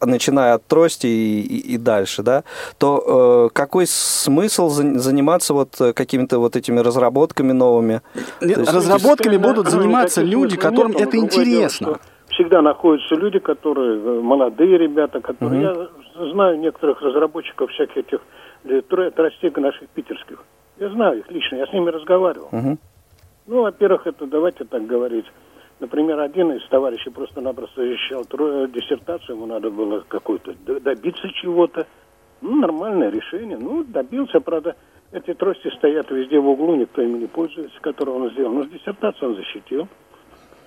начиная 0.00 0.54
от 0.54 0.66
трости 0.66 1.06
и, 1.06 1.40
и, 1.40 1.74
и 1.74 1.78
дальше, 1.78 2.22
да, 2.22 2.44
то 2.78 3.48
э, 3.48 3.54
какой 3.54 3.86
смысл 3.86 4.68
за, 4.68 4.98
заниматься 4.98 5.54
вот 5.54 5.76
какими-то 5.94 6.38
вот 6.38 6.56
этими 6.56 6.80
разработками 6.80 7.52
новыми? 7.52 8.02
Нет, 8.40 8.58
есть, 8.58 8.72
разработками 8.72 9.36
будут 9.36 9.68
заниматься 9.68 10.22
люди, 10.22 10.56
которым 10.56 10.92
это 10.96 11.16
интересно. 11.16 11.86
Дело, 11.86 12.00
всегда 12.30 12.62
находятся 12.62 13.14
люди, 13.14 13.38
которые 13.38 13.98
э, 13.98 14.20
молодые 14.20 14.78
ребята, 14.78 15.20
которые 15.20 15.70
угу. 15.70 15.80
я 16.16 16.32
знаю 16.32 16.58
некоторых 16.58 17.00
разработчиков 17.00 17.70
всяких 17.70 17.96
этих 17.96 18.20
тростей 19.14 19.52
наших 19.56 19.88
питерских. 19.90 20.44
Я 20.78 20.90
знаю 20.90 21.20
их 21.20 21.30
лично, 21.30 21.56
я 21.56 21.66
с 21.66 21.72
ними 21.72 21.90
разговаривал. 21.90 22.48
Угу. 22.52 22.78
Ну, 23.46 23.62
во-первых, 23.62 24.06
это 24.06 24.26
давайте 24.26 24.64
так 24.64 24.86
говорить. 24.86 25.26
Например, 25.80 26.20
один 26.20 26.52
из 26.52 26.66
товарищей 26.68 27.10
просто-напросто 27.10 27.82
защищал 27.82 28.24
диссертацию, 28.24 29.36
ему 29.36 29.46
надо 29.46 29.70
было 29.70 30.04
какой-то 30.06 30.54
добиться 30.80 31.28
чего-то. 31.40 31.86
Ну, 32.40 32.56
нормальное 32.56 33.10
решение. 33.10 33.58
Ну, 33.58 33.82
добился, 33.84 34.40
правда, 34.40 34.76
эти 35.10 35.34
трости 35.34 35.68
стоят 35.76 36.10
везде 36.10 36.38
в 36.38 36.48
углу, 36.48 36.76
никто 36.76 37.02
ими 37.02 37.18
не 37.18 37.26
пользуется, 37.26 37.80
которого 37.80 38.24
он 38.24 38.30
сделал. 38.30 38.52
Но 38.52 38.64
с 38.64 38.68
диссертацией 38.68 39.30
он 39.30 39.36
защитил. 39.36 39.88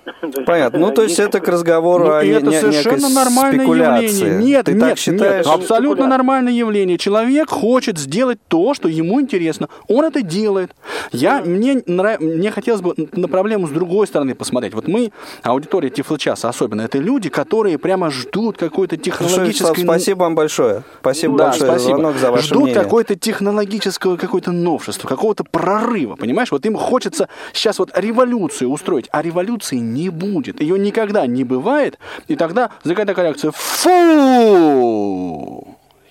Понятно. 0.46 0.80
Ну, 0.80 0.92
то 0.92 1.04
есть 1.04 1.20
это 1.20 1.40
к 1.40 1.48
разговору 1.48 2.06
ну, 2.06 2.12
о 2.12 2.24
это 2.24 2.46
не, 2.46 2.60
совершенно 2.60 3.10
нормальное 3.10 3.60
спекуляции. 3.60 4.06
явление. 4.06 4.46
Нет, 4.46 4.66
Ты 4.66 4.74
нет, 4.74 4.82
так 4.82 4.98
считаешь? 4.98 5.46
нет, 5.46 5.56
абсолютно 5.56 6.08
нормальное 6.08 6.54
явление. 6.54 6.98
Человек 6.98 7.50
хочет 7.50 7.98
сделать 7.98 8.40
то, 8.48 8.74
что 8.74 8.88
ему 8.88 9.22
интересно. 9.22 9.70
Он 9.88 10.06
это 10.06 10.22
делает. 10.22 10.72
Я, 11.12 11.42
мне, 11.42 11.82
нрав... 11.86 12.20
мне 12.20 12.52
хотелось 12.52 12.82
бы 12.82 12.94
на 13.14 13.28
проблему 13.28 13.68
с 13.68 13.72
другой 13.72 14.08
стороны 14.08 14.36
посмотреть. 14.36 14.74
Вот 14.74 14.88
мы, 14.88 15.12
аудитория 15.44 15.90
Тифлочаса 15.90 16.50
особенно, 16.50 16.82
это 16.82 16.98
люди, 16.98 17.30
которые 17.30 17.78
прямо 17.78 18.12
ждут 18.12 18.58
какой-то 18.58 18.98
технологической... 18.98 19.84
спасибо 19.84 20.20
вам 20.20 20.36
большое. 20.36 20.84
Спасибо 21.00 21.38
да, 21.38 21.46
большое 21.50 21.72
спасибо. 21.72 21.98
звонок 21.98 22.18
за 22.18 22.32
ваше 22.32 22.48
Ждут 22.48 22.74
какой-то 22.74 23.16
технологического 23.16 24.18
какое-то 24.18 24.52
новшества, 24.52 25.08
какого-то 25.08 25.44
прорыва, 25.44 26.16
понимаешь? 26.16 26.52
Вот 26.52 26.66
им 26.66 26.76
хочется 26.76 27.30
сейчас 27.54 27.80
вот 27.80 27.92
революцию 27.96 28.70
устроить, 28.70 29.08
а 29.12 29.22
революции 29.22 29.78
не 29.96 30.10
будет. 30.10 30.62
Ее 30.62 30.78
никогда 30.78 31.26
не 31.26 31.44
бывает, 31.44 31.98
и 32.28 32.36
тогда 32.36 32.72
какая 32.84 33.06
такая 33.06 33.28
реакция 33.28 33.52
«Фу!» 33.52 33.96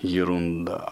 Ерунда. 0.01 0.91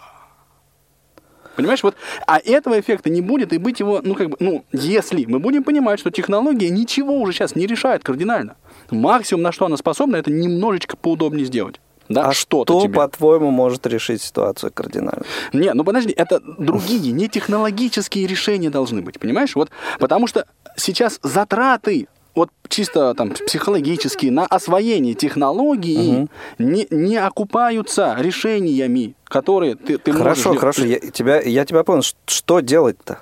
Понимаешь, 1.56 1.82
вот, 1.82 1.94
а 2.26 2.38
этого 2.38 2.80
эффекта 2.80 3.10
не 3.10 3.20
будет, 3.20 3.52
и 3.52 3.58
быть 3.58 3.78
его, 3.78 4.00
ну, 4.02 4.14
как 4.14 4.30
бы, 4.30 4.36
ну, 4.40 4.64
если 4.72 5.24
мы 5.24 5.38
будем 5.38 5.62
понимать, 5.62 6.00
что 6.00 6.10
технология 6.10 6.68
ничего 6.68 7.20
уже 7.20 7.32
сейчас 7.32 7.54
не 7.54 7.66
решает 7.66 8.02
кардинально. 8.02 8.56
Максимум, 8.90 9.42
на 9.42 9.52
что 9.52 9.66
она 9.66 9.76
способна, 9.76 10.16
это 10.16 10.32
немножечко 10.32 10.96
поудобнее 10.96 11.46
сделать. 11.46 11.80
Да, 12.08 12.28
а 12.28 12.32
что-то 12.32 12.74
что, 12.74 12.82
тебе. 12.82 12.94
по-твоему, 12.94 13.50
может 13.50 13.86
решить 13.86 14.20
ситуацию 14.20 14.72
кардинально? 14.72 15.22
Не, 15.52 15.72
ну 15.72 15.84
подожди, 15.84 16.12
это 16.12 16.40
другие, 16.40 17.12
не 17.12 17.28
технологические 17.28 18.26
решения 18.26 18.68
должны 18.68 19.00
быть, 19.00 19.18
понимаешь? 19.18 19.54
Вот, 19.54 19.70
потому 19.98 20.26
что 20.26 20.46
сейчас 20.76 21.18
затраты 21.22 22.08
вот 22.34 22.50
чисто 22.68 23.14
там 23.14 23.30
психологические 23.30 24.32
на 24.32 24.46
освоение 24.46 25.14
технологий 25.14 26.12
Мгм. 26.12 26.28
не, 26.58 26.86
не 26.90 27.16
окупаются 27.16 28.16
решениями, 28.18 29.14
которые 29.24 29.76
ты, 29.76 29.98
ты 29.98 30.12
Хорошо, 30.12 30.48
можешь... 30.50 30.60
хорошо, 30.60 30.84
я 30.84 30.98
тебя, 30.98 31.40
я 31.40 31.64
тебя 31.64 31.84
понял. 31.84 32.02
Что 32.26 32.60
делать-то? 32.60 33.20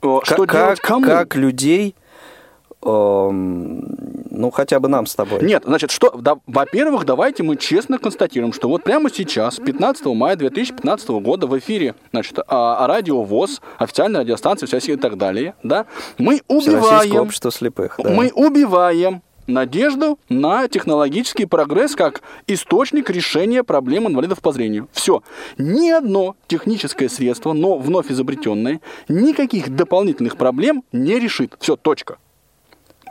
Что 0.00 0.46
как, 0.46 0.52
делать 0.52 0.80
кому? 0.80 1.06
как 1.06 1.36
людей, 1.36 1.94
ну, 2.84 4.50
хотя 4.50 4.80
бы 4.80 4.88
нам 4.88 5.06
с 5.06 5.14
тобой. 5.14 5.42
Нет, 5.44 5.62
значит, 5.64 5.90
что, 5.90 6.10
да, 6.10 6.36
во-первых, 6.46 7.04
давайте 7.04 7.42
мы 7.42 7.56
честно 7.56 7.98
констатируем, 7.98 8.52
что 8.52 8.68
вот 8.68 8.82
прямо 8.82 9.10
сейчас, 9.10 9.56
15 9.56 10.06
мая 10.06 10.36
2015 10.36 11.08
года 11.10 11.46
в 11.46 11.56
эфире, 11.58 11.94
значит, 12.12 12.38
а, 12.38 12.84
а 12.84 12.86
радио 12.86 13.22
ВОЗ, 13.22 13.60
официальная 13.78 14.22
радиостанция, 14.22 14.66
вся 14.66 14.92
и 14.92 14.96
так 14.96 15.16
далее, 15.16 15.54
да, 15.62 15.86
мы 16.18 16.42
убиваем, 16.48 17.22
общество 17.22 17.52
слепых. 17.52 18.00
да. 18.02 18.10
мы 18.10 18.32
убиваем 18.34 19.22
надежду 19.46 20.18
на 20.28 20.68
технологический 20.68 21.46
прогресс 21.46 21.94
как 21.94 22.22
источник 22.46 23.10
решения 23.10 23.62
проблем 23.62 24.08
инвалидов 24.08 24.40
по 24.40 24.52
зрению. 24.52 24.88
Все. 24.92 25.22
Ни 25.58 25.90
одно 25.90 26.36
техническое 26.46 27.08
средство, 27.08 27.52
но 27.52 27.78
вновь 27.78 28.10
изобретенное, 28.10 28.80
никаких 29.08 29.74
дополнительных 29.74 30.36
проблем 30.36 30.84
не 30.92 31.18
решит. 31.18 31.54
Все, 31.60 31.76
точка. 31.76 32.18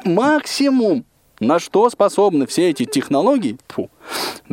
Максимум, 0.05 1.05
на 1.39 1.59
что 1.59 1.89
способны 1.89 2.45
все 2.47 2.69
эти 2.69 2.85
технологии, 2.85 3.57
фу, 3.67 3.89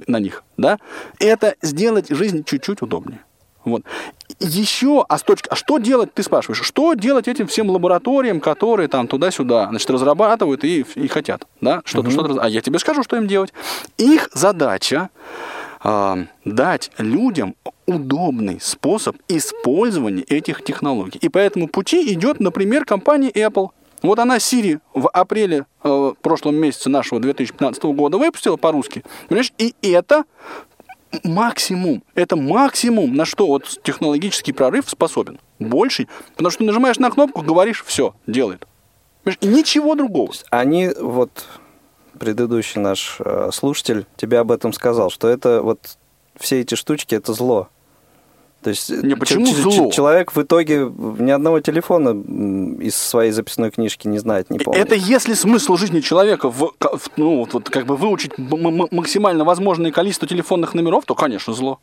на 0.07 0.19
них, 0.19 0.45
да, 0.57 0.79
это 1.19 1.55
сделать 1.63 2.09
жизнь 2.09 2.45
чуть-чуть 2.45 2.83
удобнее. 2.83 3.21
Вот. 3.65 3.83
Еще, 4.41 5.05
а, 5.09 5.19
с 5.19 5.23
точки, 5.23 5.49
а 5.51 5.57
что 5.57 5.79
делать, 5.79 6.15
ты 6.15 6.23
спрашиваешь, 6.23 6.63
что 6.65 6.95
делать 6.95 7.29
этим 7.29 7.47
всем 7.47 7.69
лабораториям, 7.71 8.41
которые 8.41 8.89
там 8.89 9.09
туда-сюда, 9.09 9.69
значит, 9.69 9.91
разрабатывают 9.91 10.65
и, 10.65 10.87
и 10.95 11.09
хотят, 11.09 11.47
да, 11.61 11.83
что-то, 11.85 12.11
что-то, 12.11 12.29
раз- 12.29 12.39
а 12.41 12.49
я 12.49 12.61
тебе 12.61 12.79
скажу, 12.79 13.03
что 13.03 13.17
им 13.17 13.27
делать. 13.27 13.53
Их 13.99 14.31
задача 14.33 15.11
а, 15.81 16.19
дать 16.45 16.91
людям 16.99 17.57
удобный 17.87 18.59
способ 18.61 19.17
использования 19.29 20.23
этих 20.23 20.65
технологий. 20.65 21.19
И 21.21 21.29
по 21.29 21.39
этому 21.39 21.69
пути 21.69 22.13
идет, 22.13 22.41
например, 22.41 22.85
компания 22.85 23.31
Apple. 23.31 23.71
Вот 24.03 24.19
она 24.19 24.37
Siri 24.37 24.81
в 24.95 25.09
апреле 25.09 25.67
э, 25.83 26.13
прошлом 26.23 26.57
месяце 26.57 26.89
нашего 26.89 27.21
2015 27.21 27.83
года 27.85 28.19
выпустила 28.19 28.57
по-русски. 28.57 29.05
Понимаешь? 29.29 29.53
И 29.59 29.75
это 29.83 30.25
максимум. 31.25 32.03
Это 32.15 32.37
максимум, 32.37 33.15
на 33.15 33.25
что 33.25 33.47
вот 33.47 33.81
технологический 33.83 34.53
прорыв 34.53 34.89
способен. 34.89 35.39
Больше. 35.59 36.07
Потому 36.37 36.51
что 36.51 36.65
нажимаешь 36.65 36.99
на 36.99 37.11
кнопку, 37.11 37.43
говоришь, 37.43 37.85
все, 37.87 38.15
делает. 38.27 38.67
Понимаешь? 39.25 39.39
И 39.41 39.47
ничего 39.47 39.95
другого. 39.95 40.33
Они, 40.51 40.91
вот, 40.99 41.45
предыдущий 42.19 42.81
наш 42.81 43.17
э, 43.21 43.51
слушатель 43.53 44.07
тебе 44.17 44.39
об 44.39 44.51
этом 44.51 44.73
сказал, 44.73 45.11
что 45.11 45.29
это 45.29 45.63
вот 45.63 45.99
все 46.37 46.61
эти 46.61 46.75
штучки 46.75 47.15
это 47.15 47.33
зло. 47.33 47.69
То 48.63 48.71
есть 48.71 48.91
Не, 48.91 49.15
почему 49.15 49.47
зло? 49.47 49.91
человек 49.93 50.35
в 50.35 50.43
итоге 50.43 50.91
ни 51.19 51.31
одного 51.31 51.61
телефона 51.61 52.11
из 52.83 52.97
своей 52.97 53.31
записной 53.31 53.71
книжки 53.71 54.09
не 54.09 54.19
знает, 54.19 54.51
не 54.51 54.59
помнит. 54.59 54.81
Это 54.83 54.95
если 54.97 55.35
смысл 55.35 55.77
жизни 55.77 56.01
человека 56.01 56.51
в, 56.51 56.73
в- 56.81 57.09
ну, 57.17 57.39
вот, 57.39 57.55
вот 57.55 57.71
как 57.71 57.87
бы 57.87 57.97
выучить 57.97 58.33
максимально 58.37 59.45
возможное 59.45 59.93
количество 59.93 60.27
телефонных 60.27 60.75
номеров, 60.75 61.05
то, 61.05 61.15
конечно, 61.15 61.55
зло. 61.55 61.79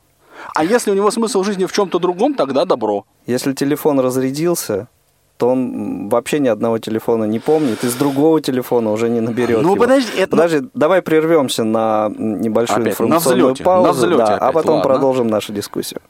А 0.54 0.66
если 0.66 0.92
у 0.92 0.94
него 0.96 1.10
смысл 1.12 1.44
жизни 1.44 1.66
в 1.66 1.72
чем-то 1.72 1.98
другом, 1.98 2.34
тогда 2.34 2.66
добро. 2.66 3.06
Если 3.26 3.54
телефон 3.54 4.02
разрядился, 4.02 4.90
то 5.38 5.50
он 5.50 6.10
вообще 6.10 6.40
ни 6.40 6.48
одного 6.50 6.78
телефона 6.78 7.24
не 7.24 7.40
помнит, 7.40 7.84
из 7.84 7.96
другого 7.96 8.42
телефона 8.42 8.92
уже 8.92 9.10
не 9.10 9.22
наберет. 9.22 9.62
Ну, 9.64 9.76
его. 9.76 9.82
подожди, 9.82 10.12
это- 10.18 10.32
Подожди, 10.32 10.68
давай 10.74 11.02
прервемся 11.02 11.64
на 11.64 12.10
небольшую 12.18 12.82
Опять, 12.82 13.00
на 13.00 13.06
информационную 13.06 13.46
взлете, 13.48 13.64
паузу, 13.64 13.88
на 13.88 13.94
взлете 13.94 14.18
да, 14.18 14.26
а 14.28 14.36
опять, 14.36 14.54
потом 14.54 14.76
ладно. 14.76 14.90
продолжим 14.90 15.28
нашу 15.28 15.52
дискуссию. 15.54 16.02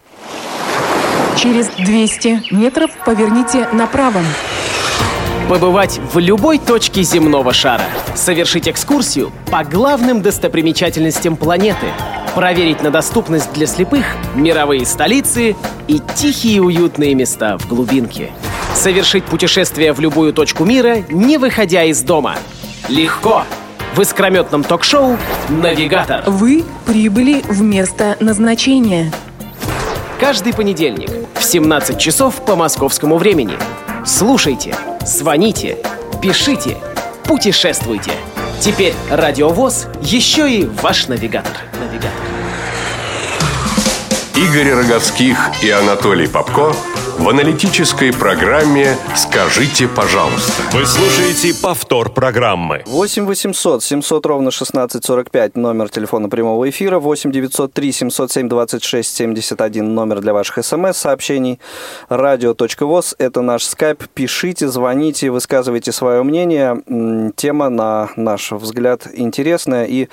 Через 1.37 1.67
200 1.67 2.53
метров 2.53 2.91
поверните 3.05 3.67
направо. 3.73 4.21
Побывать 5.49 5.99
в 6.13 6.17
любой 6.17 6.57
точке 6.57 7.03
земного 7.03 7.53
шара. 7.53 7.83
Совершить 8.15 8.67
экскурсию 8.69 9.31
по 9.51 9.63
главным 9.63 10.21
достопримечательностям 10.21 11.35
планеты. 11.35 11.87
Проверить 12.35 12.81
на 12.81 12.89
доступность 12.89 13.53
для 13.53 13.67
слепых 13.67 14.05
мировые 14.33 14.85
столицы 14.85 15.55
и 15.87 16.01
тихие 16.15 16.61
уютные 16.61 17.13
места 17.15 17.57
в 17.57 17.67
глубинке. 17.67 18.31
Совершить 18.73 19.25
путешествие 19.25 19.93
в 19.93 19.99
любую 19.99 20.33
точку 20.33 20.63
мира, 20.65 21.03
не 21.09 21.37
выходя 21.37 21.83
из 21.83 22.01
дома. 22.01 22.35
Легко! 22.87 23.43
В 23.93 24.01
искрометном 24.01 24.63
ток-шоу 24.63 25.17
«Навигатор». 25.49 26.23
Вы 26.27 26.65
прибыли 26.85 27.41
в 27.47 27.61
место 27.61 28.17
назначения. 28.19 29.11
Каждый 30.19 30.53
понедельник 30.53 31.09
в 31.33 31.43
17 31.43 31.99
часов 31.99 32.45
по 32.45 32.55
московскому 32.55 33.17
времени. 33.17 33.57
Слушайте, 34.05 34.73
звоните, 35.05 35.77
пишите, 36.21 36.77
путешествуйте. 37.25 38.11
Теперь 38.61 38.93
Радиовоз 39.11 39.87
еще 40.01 40.49
и 40.49 40.63
ваш 40.63 41.07
навигатор. 41.07 41.57
Навигатор. 41.73 42.11
Игорь 44.35 44.73
Роговских 44.73 45.37
и 45.61 45.69
Анатолий 45.69 46.27
Попко 46.27 46.73
в 47.17 47.29
аналитической 47.29 48.11
программе 48.11 48.97
«Скажите, 49.15 49.87
пожалуйста». 49.87 50.63
Вы 50.73 50.85
слушаете 50.85 51.53
повтор 51.61 52.11
программы. 52.11 52.83
8 52.85 53.25
800 53.25 53.83
700 53.83 54.25
ровно 54.25 54.49
1645 54.49 55.55
номер 55.55 55.89
телефона 55.89 56.29
прямого 56.29 56.69
эфира, 56.69 56.99
8 56.99 57.31
903 57.31 57.91
707 57.91 58.49
26 58.49 59.15
71 59.15 59.93
номер 59.93 60.21
для 60.21 60.33
ваших 60.33 60.63
смс-сообщений, 60.65 61.59
радио.воз, 62.09 63.15
это 63.17 63.41
наш 63.41 63.63
скайп, 63.63 64.03
пишите, 64.13 64.67
звоните, 64.67 65.29
высказывайте 65.29 65.91
свое 65.91 66.23
мнение, 66.23 66.81
тема, 67.35 67.69
на 67.69 68.09
наш 68.15 68.51
взгляд, 68.51 69.07
интересная, 69.13 69.85
и 69.85 70.09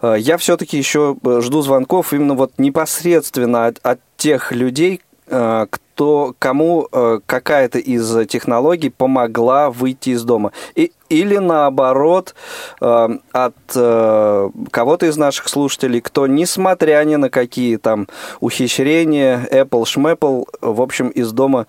э, 0.00 0.16
я 0.18 0.38
все-таки 0.38 0.78
еще 0.78 1.16
э, 1.22 1.40
жду 1.42 1.62
звонков 1.62 2.12
именно 2.12 2.34
вот 2.34 2.52
непосредственно 2.58 3.66
от, 3.66 3.78
от 3.82 4.00
тех 4.16 4.52
людей, 4.52 5.00
кто, 5.28 6.34
кому 6.38 6.88
э, 6.92 7.18
какая-то 7.26 7.80
из 7.80 8.26
технологий 8.28 8.88
помогла 8.88 9.68
выйти 9.70 10.10
из 10.10 10.22
дома. 10.22 10.52
И, 10.76 10.92
или 11.08 11.38
наоборот, 11.38 12.36
э, 12.80 13.08
от 13.32 13.54
э, 13.74 14.50
кого-то 14.70 15.06
из 15.06 15.16
наших 15.16 15.48
слушателей, 15.48 16.00
кто, 16.00 16.28
несмотря 16.28 17.02
ни 17.02 17.16
на 17.16 17.30
какие 17.30 17.76
там 17.78 18.06
ухищрения, 18.38 19.48
Apple, 19.50 19.86
шмэпл, 19.86 20.44
в 20.60 20.80
общем, 20.80 21.08
из 21.08 21.32
дома 21.32 21.66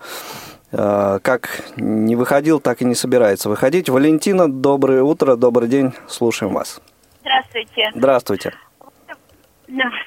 э, 0.70 1.18
как 1.22 1.64
не 1.76 2.14
выходил, 2.14 2.60
так 2.60 2.82
и 2.82 2.84
не 2.84 2.94
собирается 2.94 3.48
выходить. 3.48 3.88
Валентина, 3.88 4.48
доброе 4.48 5.02
утро, 5.02 5.34
добрый 5.34 5.68
день, 5.68 5.92
слушаем 6.06 6.54
вас. 6.54 6.80
Здравствуйте. 7.22 7.90
Здравствуйте. 7.96 8.52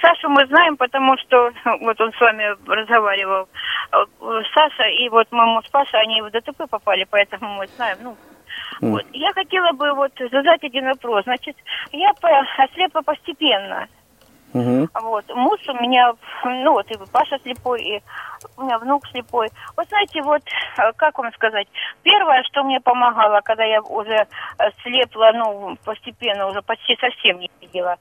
Сашу 0.01 0.30
мы 0.30 0.45
знаем, 0.47 0.78
потому 0.78 1.18
что 1.18 1.51
вот 1.82 1.99
он 2.01 2.11
с 2.14 2.20
вами 2.20 2.55
разговаривал. 2.68 3.47
Э, 3.91 4.05
Саша 4.53 4.84
и 4.89 5.09
вот 5.09 5.32
маму 5.32 5.61
с 5.64 5.70
Пашей, 5.70 6.01
они 6.01 6.22
в 6.22 6.32
ДТП 6.32 6.70
попали, 6.70 7.05
поэтому 7.09 7.55
мы 7.55 7.68
знаем. 7.68 7.97
Ну, 8.01 8.18
вот. 8.82 9.05
Я 9.14 9.32
хотела 9.34 9.72
бы 9.72 9.93
вот 9.93 10.11
задать 10.32 10.64
один 10.64 10.86
вопрос. 10.86 11.24
Значит, 11.24 11.55
я 11.91 12.11
по, 12.22 12.30
ослепла 12.57 13.01
постепенно. 13.01 13.88
Мгм. 14.54 14.89
Вот. 14.93 15.26
Муж 15.34 15.60
у 15.68 15.74
меня, 15.74 16.14
ну 16.43 16.74
вот 16.74 16.89
и 16.91 16.97
Паша 17.12 17.39
слепой, 17.39 17.82
и 17.82 18.01
у 18.58 18.64
меня 18.64 18.78
внук 18.78 19.06
слепой. 19.08 19.49
Вы 19.76 19.84
знаете, 19.86 20.22
вот, 20.22 20.41
э, 20.78 20.91
как 20.95 21.18
вам 21.18 21.32
сказать, 21.34 21.68
первое, 22.04 22.43
что 22.43 22.64
мне 22.64 22.80
помогало, 22.80 23.41
когда 23.41 23.64
я 23.64 23.82
уже 23.82 24.28
э, 24.60 24.72
слепла, 24.84 25.32
ну, 25.34 25.76
постепенно, 25.84 26.47
уже 26.47 26.62
почти 26.62 26.95
совсем 26.99 27.39
не 27.39 27.49
видела, 27.62 27.97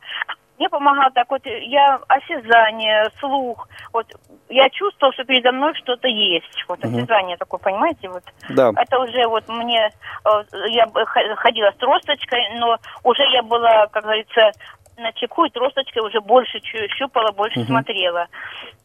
мне 0.59 0.69
помогало 0.69 1.11
так 1.11 1.29
вот, 1.31 1.45
я 1.45 1.99
осязание, 2.07 3.11
слух, 3.19 3.69
вот, 3.93 4.07
я 4.49 4.69
чувствовала, 4.71 5.13
что 5.15 5.25
передо 5.25 5.51
мной 5.51 5.75
что-то 5.75 6.07
есть, 6.07 6.65
вот, 6.69 6.79
Мгм. 6.85 6.99
осязание 6.99 7.37
такое, 7.37 7.59
понимаете, 7.59 8.09
вот. 8.09 8.23
Да. 8.51 8.71
Это 8.77 8.99
уже 9.01 9.27
вот 9.27 9.49
мне, 9.49 9.91
э, 10.25 10.45
я 10.69 10.87
ходила 11.37 11.71
с 11.71 11.77
тросточкой, 11.77 12.59
но 12.59 12.77
уже 13.03 13.23
я 13.33 13.43
была, 13.43 13.87
как 13.89 14.05
говорится, 14.05 14.53
на 14.97 15.13
чеку, 15.13 15.45
и 15.45 15.51
тросточкой 15.51 16.03
уже 16.07 16.21
больше 16.21 16.61
щупала, 16.97 17.33
больше 17.33 17.61
Мгм. 17.61 17.69
смотрела. 17.69 18.27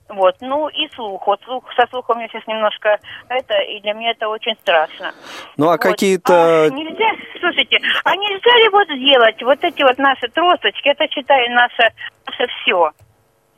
Вот, 0.10 0.36
ну 0.39 0.70
и 0.70 0.88
слух. 0.95 1.28
Вот 1.28 1.41
слух, 1.43 1.66
со 1.76 1.86
слухом 1.89 2.16
у 2.16 2.20
меня 2.20 2.30
сейчас 2.30 2.47
немножко 2.47 2.97
это, 3.28 3.55
и 3.60 3.82
для 3.82 3.93
меня 3.93 4.12
это 4.12 4.30
очень 4.30 4.55
страшно. 4.62 5.12
Ну, 5.58 5.68
а 5.68 5.72
Вот. 5.72 5.82
какие-то... 5.82 6.64
А 6.64 6.70
нельзя, 6.70 7.12
слушайте, 7.41 7.78
а 8.05 8.16
нельзя 8.16 8.55
ли 8.55 8.70
вот 8.70 8.88
сделать 8.88 9.43
вот 9.43 9.64
эти 9.64 9.82
вот 9.82 9.97
наши 9.97 10.30
тросточки, 10.30 10.88
это, 10.88 11.08
считаю, 11.10 11.53
наше, 11.53 11.91
наше 12.26 12.47
все. 12.62 12.91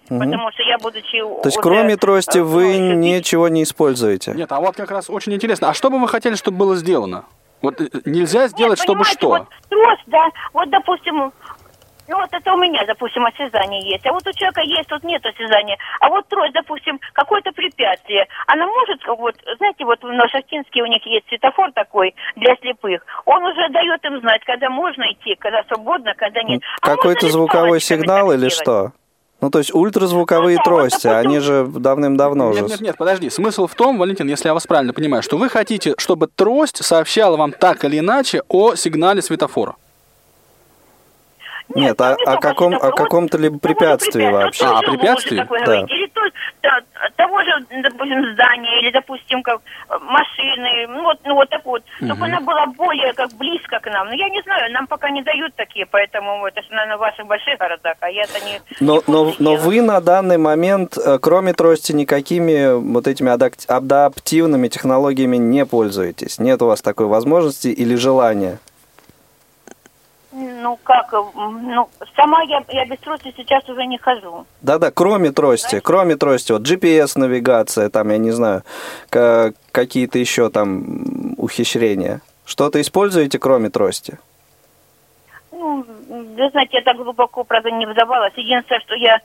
Потому 0.08 0.52
что 0.52 0.64
я, 0.64 0.80
будучи 0.80 1.20
То 1.20 1.42
есть, 1.46 1.60
кроме 1.60 1.96
трости, 1.96 2.40
вы 2.40 2.80
ничего 2.80 3.48
не 3.48 3.62
используете? 3.62 4.32
Нет, 4.32 4.52
а 4.52 4.60
вот 4.60 4.76
как 4.76 4.90
раз 4.90 5.08
очень 5.08 5.36
интересно. 5.36 5.70
А 5.70 5.76
что 5.76 5.92
бы 5.92 6.00
вы 6.00 6.08
хотели, 6.08 6.34
чтобы 6.34 6.58
было 6.58 6.76
сделано? 6.76 7.26
Вот 7.62 7.80
э, 7.80 7.90
нельзя 8.06 8.48
сделать, 8.48 8.80
чтобы 8.80 9.00
понимаете, 9.04 9.20
что? 9.20 9.30
Вот 9.30 9.48
трость, 9.70 10.04
да, 10.08 10.30
вот, 10.54 10.70
допустим, 10.70 11.32
ну 12.10 12.18
вот 12.18 12.30
это 12.32 12.54
у 12.54 12.58
меня, 12.58 12.84
допустим, 12.86 13.26
осязание 13.26 13.82
есть, 13.88 14.06
а 14.06 14.12
вот 14.12 14.26
у 14.26 14.34
человека 14.34 14.62
есть, 14.62 14.90
тут 14.90 15.04
нет 15.04 15.24
осязания. 15.24 15.78
А 16.02 16.10
вот 16.10 16.28
трость, 16.28 16.54
допустим, 16.54 17.00
какое-то 17.14 17.52
препятствие, 17.52 18.28
она 18.48 18.66
может, 18.66 19.00
вот, 19.06 19.36
знаете, 19.58 19.86
вот 19.86 20.02
на 20.02 20.28
Шахтинске 20.28 20.82
у 20.82 20.88
них 20.88 21.06
есть 21.06 21.28
светофор 21.30 21.72
такой 21.74 22.16
для 22.36 22.56
слепых, 22.58 23.06
он 23.26 23.44
уже 23.44 23.70
дает 23.70 24.04
им 24.06 24.20
знать, 24.22 24.42
когда 24.44 24.70
можно 24.70 25.04
идти, 25.12 25.36
когда 25.40 25.64
свободно, 25.68 26.14
когда 26.18 26.42
нет. 26.44 26.62
А 26.82 26.86
Какой-то 26.90 27.28
звуковой 27.30 27.80
сигнал 27.80 28.32
или 28.32 28.50
что? 28.50 28.92
Ну, 29.42 29.50
то 29.50 29.60
есть 29.60 29.74
ультразвуковые 29.74 30.58
трости, 30.58 31.08
они 31.08 31.40
же 31.40 31.66
давным-давно 31.66 32.50
уже... 32.50 32.62
Нет, 32.62 32.72
нет, 32.72 32.82
нет, 32.82 32.98
подожди. 32.98 33.30
Смысл 33.30 33.68
в 33.68 33.76
том, 33.76 33.98
Валентин, 33.98 34.28
если 34.28 34.50
я 34.50 34.54
вас 34.54 34.68
правильно 34.68 34.92
понимаю, 34.92 35.24
что 35.24 35.38
вы 35.38 35.48
хотите, 35.48 35.94
чтобы 35.98 36.28
трость 36.28 36.84
сообщала 36.84 37.38
вам 37.38 37.54
так 37.54 37.86
или 37.86 38.00
иначе 38.00 38.42
о 38.50 38.76
сигнале 38.76 39.22
светофора. 39.22 39.76
Нет, 41.76 42.00
а, 42.02 42.16
о, 42.26 42.38
каком, 42.38 42.74
о 42.76 42.92
каком-то 42.92 43.38
либо 43.38 43.60
препятствии 43.60 44.30
вообще. 44.30 44.66
А, 44.66 44.82
как 44.82 45.50
вы 45.50 45.60
Да. 45.66 45.82
Или 45.82 46.08
то, 46.08 46.22
да, 46.64 46.82
того 47.16 47.42
же, 47.44 47.52
допустим, 47.84 48.34
здания, 48.34 48.82
или, 48.82 48.92
допустим, 48.92 49.44
как 49.44 49.62
э, 49.90 49.98
машины, 50.02 50.88
ну 50.88 51.04
вот, 51.04 51.20
ну 51.26 51.36
вот 51.36 51.50
так 51.50 51.64
вот, 51.66 51.84
чтобы 51.98 52.26
она 52.26 52.40
была 52.40 52.66
более 52.68 53.14
как 53.14 53.32
близко 53.34 53.80
к 53.80 53.90
нам. 53.92 54.08
Но 54.08 54.14
я 54.14 54.30
не 54.30 54.42
знаю, 54.42 54.72
нам 54.72 54.88
пока 54.88 55.10
не 55.10 55.22
дают 55.22 55.54
такие, 55.56 55.86
поэтому 55.86 56.46
это 56.46 56.62
же, 56.62 56.70
наверное, 56.72 56.98
в 56.98 57.00
ваших 57.02 57.28
больших 57.28 57.58
городах, 57.60 57.96
а 58.00 58.10
я-то 58.10 58.40
не... 58.46 58.62
Но, 58.80 59.02
но, 59.08 59.34
но 59.40 59.56
вы 59.56 59.82
на 59.82 60.02
данный 60.02 60.38
момент, 60.38 60.98
э, 60.98 61.20
кроме 61.22 61.54
трости, 61.54 61.92
никакими 61.92 62.74
вот 62.94 63.08
этими 63.08 63.32
адаптивными 63.32 64.68
технологиями 64.68 65.38
не 65.38 65.66
пользуетесь? 65.66 66.40
Нет 66.40 66.62
у 66.62 66.68
вас 66.68 66.82
такой 66.82 67.06
возможности 67.06 67.68
или 67.68 67.96
желания? 67.96 68.60
Ну 70.32 70.78
как, 70.84 71.12
э, 71.14 71.18
ну 71.36 71.90
сама 72.16 72.44
я, 72.44 72.64
я 72.70 72.86
без 72.86 73.00
трости 73.00 73.34
сейчас 73.36 73.68
уже 73.68 73.86
не 73.88 73.98
хожу. 73.98 74.46
Да-да, 74.62 74.92
кроме 74.92 75.32
трости, 75.32 75.80
кроме 75.80 76.16
трости, 76.18 76.52
вот 76.52 76.62
GPS-навигация, 76.62 77.90
там, 77.90 78.10
я 78.10 78.18
не 78.20 78.32
знаю, 78.32 78.62
ка- 79.10 79.54
какие-то 79.72 80.20
еще 80.20 80.50
там 80.50 81.34
ухищрения. 81.38 82.22
Что-то 82.46 82.80
используете, 82.80 83.40
кроме 83.40 83.70
трости? 83.70 84.20
Ну, 85.52 85.84
вы 86.10 86.50
знаете, 86.52 86.78
я 86.78 86.82
так 86.84 86.98
глубоко, 86.98 87.44
правда, 87.44 87.72
не 87.72 87.86
вдавалась. 87.88 88.34
Единственное, 88.36 88.82
что 88.82 88.96
я 88.96 89.20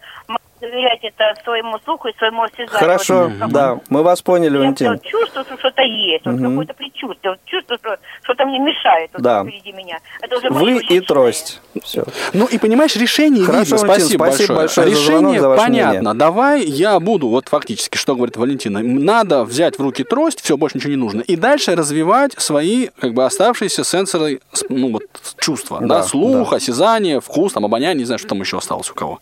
доверять 0.70 1.00
это 1.02 1.34
своему 1.44 1.78
слуху 1.84 2.08
и 2.08 2.16
своему 2.16 2.42
осязанию. 2.42 2.70
Хорошо, 2.70 3.30
Вот, 3.40 3.50
да, 3.52 3.78
мы 3.88 4.02
вас 4.02 4.22
поняли, 4.22 4.52
Я 4.54 4.58
Валентин. 4.60 4.92
вот 4.92 5.02
чувствую, 5.02 5.44
что 5.44 5.58
что-то 5.58 5.82
есть, 5.82 6.24
вот 6.26 6.40
какое-то 6.40 6.74
предчувствие, 6.74 7.32
вот 7.32 7.40
чувствую, 7.44 7.78
что 7.78 7.98
что-то 8.22 8.44
мне 8.46 8.58
мешает 8.58 9.10
вот 9.12 9.22
Да. 9.22 9.42
впереди 9.44 9.72
меня. 9.72 9.98
Это 10.20 10.36
уже 10.38 10.48
Вы 10.50 10.78
и 10.80 11.00
трость. 11.00 11.60
Все. 11.82 12.04
Ну 12.32 12.46
и 12.46 12.58
понимаешь, 12.58 12.94
решение 12.96 13.44
Хорошо, 13.44 13.76
видно. 13.76 13.88
Валентин, 13.88 14.18
Спасибо, 14.18 14.24
спасибо 14.24 14.54
большое. 14.54 14.58
большое 14.58 14.86
за 14.86 14.92
решение 15.12 15.40
за 15.40 15.48
ваше 15.48 15.62
понятно. 15.62 16.00
мнение. 16.00 16.14
Давай 16.18 16.62
я 16.64 17.00
буду, 17.00 17.28
вот 17.28 17.48
фактически, 17.48 17.96
что 17.96 18.14
говорит 18.14 18.36
Валентина, 18.36 18.80
надо 18.80 19.44
взять 19.44 19.78
в 19.78 19.82
руки 19.82 20.04
трость, 20.04 20.40
все, 20.40 20.56
больше 20.56 20.78
ничего 20.78 20.90
не 20.90 20.96
нужно, 20.96 21.20
и 21.20 21.36
дальше 21.36 21.74
развивать 21.74 22.32
свои, 22.40 22.88
как 23.00 23.12
бы, 23.14 23.24
оставшиеся 23.24 23.84
сенсоры, 23.84 24.40
ну 24.68 24.92
вот, 24.92 25.02
чувства, 25.38 25.80
да, 25.80 25.86
Да, 25.86 26.02
слух, 26.02 26.52
осязание, 26.52 27.20
вкус, 27.20 27.52
там, 27.52 27.64
обоняние, 27.64 27.98
не 28.00 28.04
знаю, 28.04 28.18
что 28.18 28.28
там 28.28 28.40
еще 28.40 28.58
осталось 28.58 28.90
у 28.90 28.94
кого. 28.94 29.20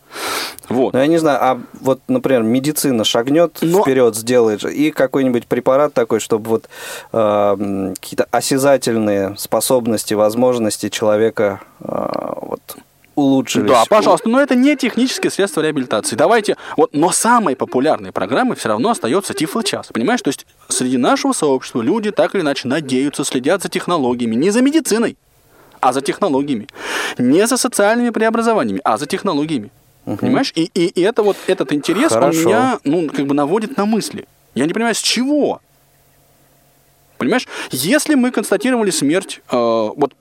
Вот. 0.69 0.93
Ну, 0.93 0.99
я 0.99 1.07
не 1.07 1.17
знаю, 1.17 1.32
а 1.37 1.61
вот, 1.81 2.01
например, 2.07 2.43
медицина 2.43 3.03
шагнет 3.03 3.57
вперед, 3.57 4.15
сделает, 4.15 4.63
и 4.65 4.91
какой-нибудь 4.91 5.47
препарат 5.47 5.93
такой, 5.93 6.19
чтобы 6.19 6.49
вот 6.49 6.69
э, 7.11 7.93
какие-то 7.99 8.27
осязательные 8.31 9.35
способности, 9.37 10.13
возможности 10.13 10.89
человека 10.89 11.61
э, 11.79 11.85
вот 12.41 12.61
улучшились. 13.15 13.69
Да, 13.69 13.83
пожалуйста, 13.87 14.29
но 14.29 14.41
это 14.41 14.55
не 14.55 14.75
техническое 14.75 15.29
средство 15.29 15.61
реабилитации. 15.61 16.15
Давайте, 16.15 16.57
вот, 16.77 16.93
но 16.93 17.11
самой 17.11 17.55
популярной 17.55 18.11
программой 18.11 18.55
все 18.55 18.69
равно 18.69 18.89
остается 18.89 19.33
Тифло-час, 19.33 19.89
понимаешь? 19.93 20.21
То 20.21 20.29
есть 20.29 20.45
среди 20.67 20.97
нашего 20.97 21.33
сообщества 21.33 21.81
люди 21.81 22.11
так 22.11 22.33
или 22.35 22.41
иначе 22.41 22.67
надеются, 22.67 23.23
следят 23.23 23.61
за 23.61 23.69
технологиями, 23.69 24.35
не 24.35 24.49
за 24.49 24.61
медициной, 24.61 25.17
а 25.79 25.93
за 25.93 26.01
технологиями. 26.01 26.67
Не 27.17 27.45
за 27.45 27.57
социальными 27.57 28.09
преобразованиями, 28.09 28.81
а 28.83 28.97
за 28.97 29.05
технологиями. 29.05 29.71
Понимаешь? 30.05 30.51
И, 30.55 30.69
и, 30.73 30.87
и 30.87 31.01
это 31.01 31.23
вот 31.23 31.37
этот 31.47 31.71
интерес, 31.71 32.11
Хорошо. 32.11 32.39
он 32.39 32.45
меня, 32.45 32.79
ну, 32.83 33.09
как 33.09 33.25
бы 33.25 33.33
наводит 33.33 33.77
на 33.77 33.85
мысли. 33.85 34.27
Я 34.53 34.65
не 34.65 34.73
понимаю, 34.73 34.95
с 34.95 35.01
чего? 35.01 35.61
Понимаешь? 37.17 37.47
Если 37.71 38.15
мы 38.15 38.31
констатировали 38.31 38.89
смерть, 38.89 39.41
э, 39.49 39.55
вот 39.55 40.13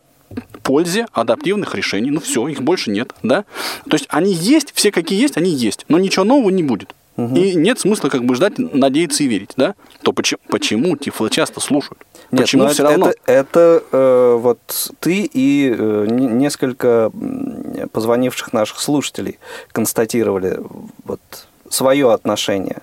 пользе 0.63 1.07
адаптивных 1.13 1.75
решений, 1.75 2.11
ну 2.11 2.21
все, 2.21 2.47
их 2.49 2.63
больше 2.63 2.91
нет, 2.91 3.13
да? 3.23 3.45
То 3.89 3.95
есть 3.95 4.07
они 4.09 4.33
есть, 4.33 4.73
все 4.75 4.93
какие 4.93 5.21
есть, 5.21 5.37
они 5.37 5.51
есть, 5.51 5.85
но 5.89 5.99
ничего 5.99 6.25
нового 6.25 6.51
не 6.51 6.63
будет. 6.63 6.95
И 7.17 7.55
нет 7.55 7.79
смысла 7.79 8.09
как 8.09 8.25
бы 8.25 8.35
ждать, 8.35 8.59
надеяться 8.59 9.23
и 9.23 9.27
верить, 9.27 9.51
да? 9.57 9.75
То 10.03 10.13
почему, 10.13 10.41
почему 10.49 10.97
Тифло 10.97 11.29
часто 11.29 11.61
слушают? 11.61 11.99
Нет, 12.31 12.43
почему 12.43 12.63
ну 12.65 12.69
все 12.71 12.83
это, 12.83 12.91
равно? 12.93 13.09
Это, 13.09 13.21
это, 13.27 13.83
э, 13.93 14.37
вот 14.41 14.93
ты 15.01 15.29
и 15.31 15.75
э, 15.77 16.07
не- 16.09 16.27
несколько 16.27 17.11
позвонивших 17.93 18.55
наших 18.55 18.81
слушателей 18.81 19.39
констатировали 19.73 20.59
вот 21.05 21.21
свое 21.69 22.13
отношение. 22.13 22.79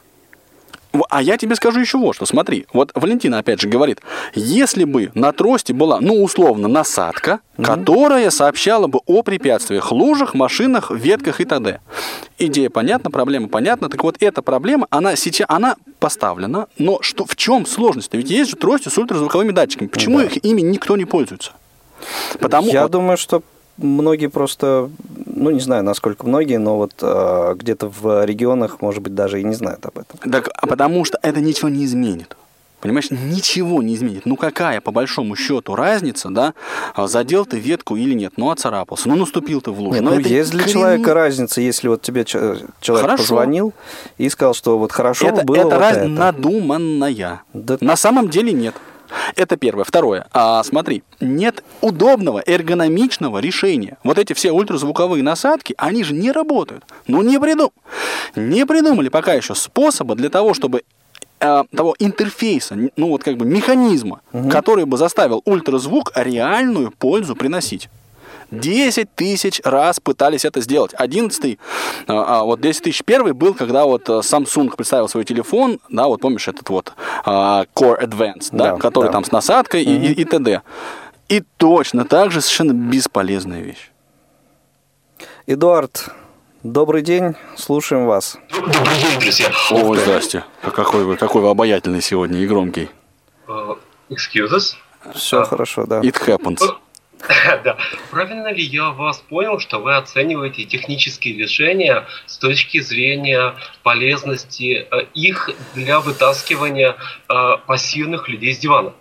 А 1.09 1.21
я 1.21 1.37
тебе 1.37 1.55
скажу 1.55 1.79
еще 1.79 1.97
вот 1.97 2.15
что. 2.15 2.25
Смотри, 2.25 2.65
вот 2.73 2.91
Валентина 2.95 3.39
опять 3.39 3.61
же 3.61 3.67
говорит, 3.67 4.01
если 4.33 4.85
бы 4.85 5.11
на 5.13 5.31
трости 5.31 5.71
была, 5.71 5.99
ну, 6.01 6.23
условно, 6.23 6.67
насадка, 6.67 7.39
которая 7.61 8.29
сообщала 8.31 8.87
бы 8.87 8.99
о 9.05 9.21
препятствиях, 9.21 9.91
лужах, 9.91 10.33
машинах, 10.33 10.89
ветках 10.91 11.41
и 11.41 11.45
т.д. 11.45 11.79
Идея 12.39 12.69
понятна, 12.69 13.11
проблема 13.11 13.49
понятна. 13.49 13.89
Так 13.89 14.03
вот, 14.03 14.17
эта 14.19 14.41
проблема, 14.41 14.87
она 14.89 15.15
сейчас, 15.15 15.47
она 15.49 15.75
поставлена, 15.99 16.67
но 16.77 16.99
что, 17.01 17.25
в 17.25 17.35
чем 17.35 17.65
сложность? 17.65 18.13
Ведь 18.13 18.29
есть 18.31 18.49
же 18.49 18.55
трости 18.55 18.89
с 18.89 18.97
ультразвуковыми 18.97 19.51
датчиками. 19.51 19.87
Почему 19.87 20.19
их 20.21 20.43
ими 20.43 20.61
никто 20.61 20.97
не 20.97 21.05
пользуется? 21.05 21.51
Потому 22.39 22.69
Я 22.71 22.83
вот- 22.83 22.91
думаю, 22.91 23.17
что 23.17 23.43
многие 23.81 24.27
просто, 24.27 24.89
ну 25.25 25.49
не 25.51 25.59
знаю, 25.59 25.83
насколько 25.83 26.27
многие, 26.27 26.57
но 26.57 26.77
вот 26.77 26.93
э, 27.01 27.55
где-то 27.57 27.89
в 27.89 28.25
регионах, 28.25 28.81
может 28.81 29.01
быть, 29.01 29.15
даже 29.15 29.39
и 29.41 29.43
не 29.43 29.55
знают 29.55 29.85
об 29.85 29.97
этом. 29.99 30.31
Так, 30.31 30.49
а 30.53 30.67
потому 30.67 31.05
что 31.05 31.17
это 31.21 31.41
ничего 31.41 31.69
не 31.69 31.85
изменит. 31.85 32.35
Понимаешь, 32.81 33.11
ничего 33.11 33.83
не 33.83 33.93
изменит. 33.95 34.25
Ну 34.25 34.37
какая, 34.37 34.79
по 34.79 34.91
большому 34.91 35.35
счету, 35.35 35.75
разница, 35.75 36.29
да, 36.29 36.53
а 36.95 37.07
задел 37.07 37.45
ты 37.45 37.59
ветку 37.59 37.97
или 37.97 38.13
нет, 38.13 38.33
ну 38.37 38.51
оцарапался, 38.51 39.09
ну 39.09 39.15
наступил 39.17 39.59
ты 39.59 39.71
в 39.71 39.79
лужу. 39.81 39.95
Не, 39.95 39.99
Но 39.99 40.11
ну, 40.11 40.19
это 40.21 40.29
есть 40.29 40.51
для 40.51 40.63
корень- 40.63 40.71
человека 40.71 41.13
разница, 41.13 41.59
если 41.59 41.89
вот 41.89 42.01
тебе 42.01 42.23
человек 42.23 42.65
Хорошо. 42.85 43.17
позвонил 43.17 43.73
и 44.17 44.29
сказал, 44.29 44.53
что 44.53 44.79
вот 44.79 44.93
хорошо 44.93 45.27
это, 45.27 45.41
бы 45.41 45.55
было 45.55 45.57
это 45.57 45.65
вот 45.65 45.73
раз- 45.77 45.97
это. 45.97 46.07
надуманная. 46.07 47.41
На 47.53 47.97
самом 47.97 48.29
деле 48.29 48.53
нет. 48.53 48.75
Это 49.35 49.57
первое. 49.57 49.83
Второе. 49.83 50.27
А, 50.31 50.63
смотри, 50.63 51.03
нет 51.19 51.63
удобного 51.81 52.41
эргономичного 52.45 53.39
решения. 53.39 53.97
Вот 54.03 54.17
эти 54.17 54.33
все 54.33 54.51
ультразвуковые 54.51 55.23
насадки, 55.23 55.73
они 55.77 56.03
же 56.03 56.13
не 56.13 56.31
работают. 56.31 56.83
Ну, 57.07 57.21
не, 57.21 57.39
придум... 57.39 57.71
не 58.35 58.65
придумали 58.65 59.09
пока 59.09 59.33
еще 59.33 59.55
способа 59.55 60.15
для 60.15 60.29
того, 60.29 60.53
чтобы 60.53 60.83
э, 61.39 61.63
того 61.75 61.95
интерфейса, 61.99 62.77
ну 62.95 63.09
вот 63.09 63.23
как 63.23 63.37
бы 63.37 63.45
механизма, 63.45 64.21
который 64.51 64.85
бы 64.85 64.97
заставил 64.97 65.41
ультразвук 65.45 66.11
реальную 66.15 66.91
пользу 66.91 67.35
приносить. 67.35 67.89
10 68.51 69.15
тысяч 69.15 69.61
раз 69.63 69.99
пытались 69.99 70.45
это 70.45 70.61
сделать. 70.61 70.91
11 70.97 71.57
а, 72.07 72.39
а 72.39 72.43
вот 72.43 72.61
10 72.61 72.83
тысяч 72.83 73.03
первый 73.03 73.33
был, 73.33 73.53
когда 73.53 73.85
вот 73.85 74.09
э, 74.09 74.13
Samsung 74.19 74.75
представил 74.75 75.07
свой 75.07 75.23
телефон, 75.25 75.79
да, 75.89 76.07
вот 76.07 76.21
помнишь 76.21 76.47
этот 76.47 76.69
вот 76.69 76.93
а, 77.25 77.65
Core 77.75 78.01
Advanced, 78.01 78.49
да, 78.51 78.73
Да, 78.73 78.77
который 78.77 79.07
да. 79.07 79.13
там 79.13 79.23
с 79.23 79.31
насадкой 79.31 79.83
и, 79.83 79.95
и, 80.07 80.21
и 80.21 80.25
т.д. 80.25 80.61
И 81.27 81.43
точно 81.57 82.05
так 82.05 82.31
же 82.31 82.41
совершенно 82.41 82.73
бесполезная 82.73 83.61
вещь. 83.61 83.91
Эдуард, 85.45 86.09
добрый 86.63 87.01
день, 87.01 87.35
слушаем 87.55 88.05
вас. 88.05 88.37
Добрый 88.51 88.73
день, 88.73 89.19
друзья. 89.19 89.51
Ой, 89.71 89.97
здрасте. 89.97 90.43
Какой 90.61 91.03
вы, 91.03 91.17
какой 91.17 91.41
вы 91.41 91.49
обаятельный 91.49 92.01
сегодня 92.01 92.39
и 92.39 92.47
громкий. 92.47 92.89
Э, 93.47 93.75
Excuse 94.09 94.51
us. 94.55 94.73
Все 95.13 95.43
хорошо, 95.43 95.85
да. 95.85 96.01
It 96.01 96.15
happens. 96.25 96.59
Да. 97.63 97.77
Правильно 98.11 98.51
ли 98.51 98.63
я 98.63 98.91
вас 98.91 99.19
понял, 99.19 99.59
что 99.59 99.79
вы 99.79 99.95
оцениваете 99.95 100.63
технические 100.63 101.37
решения 101.37 102.05
с 102.25 102.37
точки 102.37 102.79
зрения 102.79 103.55
полезности 103.83 104.87
э, 104.89 105.05
их 105.13 105.49
для 105.75 105.99
вытаскивания 105.99 106.95
э, 107.27 107.57
пассивных 107.65 108.29
людей 108.29 108.53
с 108.53 108.59
дивана? 108.59 108.93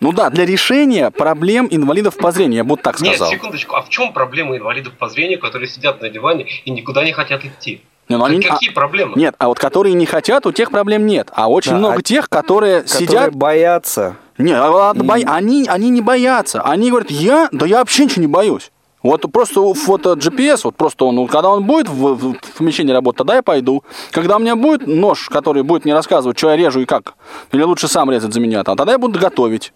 Ну 0.00 0.12
да, 0.12 0.28
для 0.28 0.44
решения 0.44 1.10
проблем 1.10 1.68
инвалидов 1.70 2.16
по 2.16 2.30
зрению, 2.30 2.58
я 2.58 2.64
бы 2.64 2.70
вот 2.70 2.82
так 2.82 3.00
Нет, 3.00 3.16
сказал. 3.16 3.32
секундочку, 3.32 3.76
а 3.76 3.82
в 3.82 3.88
чем 3.88 4.12
проблема 4.12 4.56
инвалидов 4.56 4.92
по 4.98 5.08
зрению, 5.08 5.38
которые 5.38 5.68
сидят 5.68 6.02
на 6.02 6.10
диване 6.10 6.46
и 6.64 6.70
никуда 6.70 7.02
не 7.02 7.12
хотят 7.12 7.44
идти? 7.44 7.80
Не, 8.08 8.16
ну 8.18 8.24
они- 8.24 8.40
Какие 8.40 8.70
а- 8.70 8.74
проблемы? 8.74 9.12
Нет, 9.16 9.34
а 9.38 9.48
вот 9.48 9.58
которые 9.58 9.94
не 9.94 10.06
хотят, 10.06 10.46
у 10.46 10.52
тех 10.52 10.70
проблем 10.70 11.06
нет. 11.06 11.28
А 11.32 11.48
очень 11.50 11.72
Да, 11.72 11.78
много 11.78 11.98
а 11.98 12.02
тех, 12.02 12.28
которые, 12.28 12.82
Которые 12.82 13.06
сидят... 13.08 13.34
боятся. 13.34 14.16
Не, 14.38 14.52
а 14.52 14.70
ладно, 14.70 15.02
бо- 15.04 15.14
они, 15.14 15.66
они 15.68 15.88
не 15.90 16.00
боятся. 16.02 16.60
Они 16.62 16.90
говорят, 16.90 17.10
я, 17.10 17.48
да 17.52 17.66
я 17.66 17.78
вообще 17.78 18.04
ничего 18.04 18.20
не 18.22 18.28
боюсь. 18.28 18.70
Вот 19.02 19.22
просто 19.32 19.72
фото 19.74 20.12
GPS, 20.14 20.60
вот 20.64 20.74
просто 20.76 21.04
он, 21.04 21.26
когда 21.28 21.50
он 21.50 21.64
будет 21.64 21.88
в, 21.88 22.14
в- 22.14 22.34
в 22.34 22.52
помещении 22.58 22.92
работать, 22.92 23.18
тогда 23.18 23.36
я 23.36 23.42
пойду. 23.42 23.82
Когда 24.10 24.36
у 24.36 24.38
меня 24.40 24.56
будет 24.56 24.86
нож, 24.86 25.28
который 25.28 25.62
будет 25.62 25.84
мне 25.84 25.94
рассказывать, 25.94 26.36
что 26.38 26.50
я 26.50 26.56
режу 26.56 26.80
и 26.80 26.84
как, 26.86 27.14
или 27.52 27.62
лучше 27.62 27.88
сам 27.88 28.10
резать 28.10 28.32
за 28.34 28.40
меня, 28.40 28.60
а 28.60 28.64
тогда 28.64 28.92
я 28.92 28.98
буду 28.98 29.18
готовить. 29.18 29.72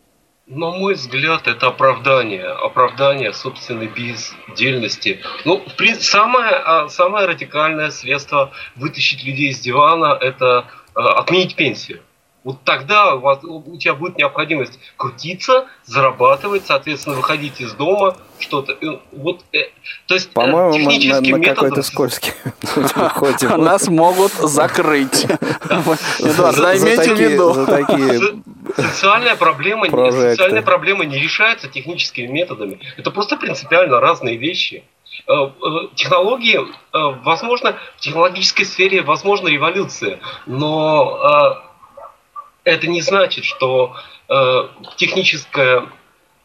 На 0.52 0.72
мой 0.72 0.94
взгляд, 0.94 1.46
это 1.46 1.68
оправдание, 1.68 2.44
оправдание 2.44 3.32
собственной 3.32 3.86
бездельности. 3.86 5.20
Ну, 5.44 5.64
самое, 6.00 6.50
а, 6.50 6.88
самое 6.88 7.28
радикальное 7.28 7.92
средство 7.92 8.50
вытащить 8.74 9.22
людей 9.22 9.54
с 9.54 9.60
дивана– 9.60 10.18
это 10.20 10.66
э, 10.96 11.00
отменить 11.00 11.54
пенсию. 11.54 12.00
Вот 12.42 12.62
тогда 12.64 13.14
у, 13.16 13.20
вас- 13.20 13.44
у 13.44 13.76
тебя 13.76 13.94
будет 13.94 14.16
необходимость 14.16 14.78
крутиться, 14.96 15.66
зарабатывать, 15.84 16.64
соответственно, 16.66 17.16
выходить 17.16 17.60
из 17.60 17.72
дома, 17.74 18.16
что-то. 18.38 18.78
Вот, 19.12 19.40
э, 19.52 19.64
то 20.06 20.14
есть, 20.14 20.28
э, 20.30 20.32
По-моему, 20.32 20.70
мы 20.70 20.84
на, 20.84 20.90
техническим 20.90 21.32
на 21.32 21.36
методом 21.36 21.54
какой-то 21.54 21.82
скользкий 21.82 22.32
выходим. 22.76 23.48
Нас 23.62 23.88
могут 23.88 24.32
закрыть. 24.32 25.24
Эдуард, 26.18 26.56
За- 26.56 26.62
да, 26.62 26.76
за 26.76 26.86
имейте 26.94 27.14
в 27.14 27.18
виду. 27.20 27.52
Социальная 28.76 29.36
проблема, 29.36 29.86
социальная 30.10 30.62
проблема 30.62 31.04
не 31.04 31.18
решается 31.18 31.68
техническими 31.68 32.26
методами. 32.26 32.78
Это 32.96 33.10
просто 33.10 33.36
принципиально 33.36 34.00
разные 34.00 34.36
вещи. 34.38 34.82
Э, 35.26 35.32
э, 35.32 35.48
Технологии, 35.94 36.58
возможно, 36.92 37.76
в 37.96 38.00
технологической 38.00 38.64
сфере 38.64 39.02
возможна 39.02 39.48
революция, 39.48 40.20
но 40.46 41.66
это 42.64 42.86
не 42.86 43.00
значит, 43.02 43.44
что 43.44 43.94
э, 44.28 44.62
техническое 44.96 45.84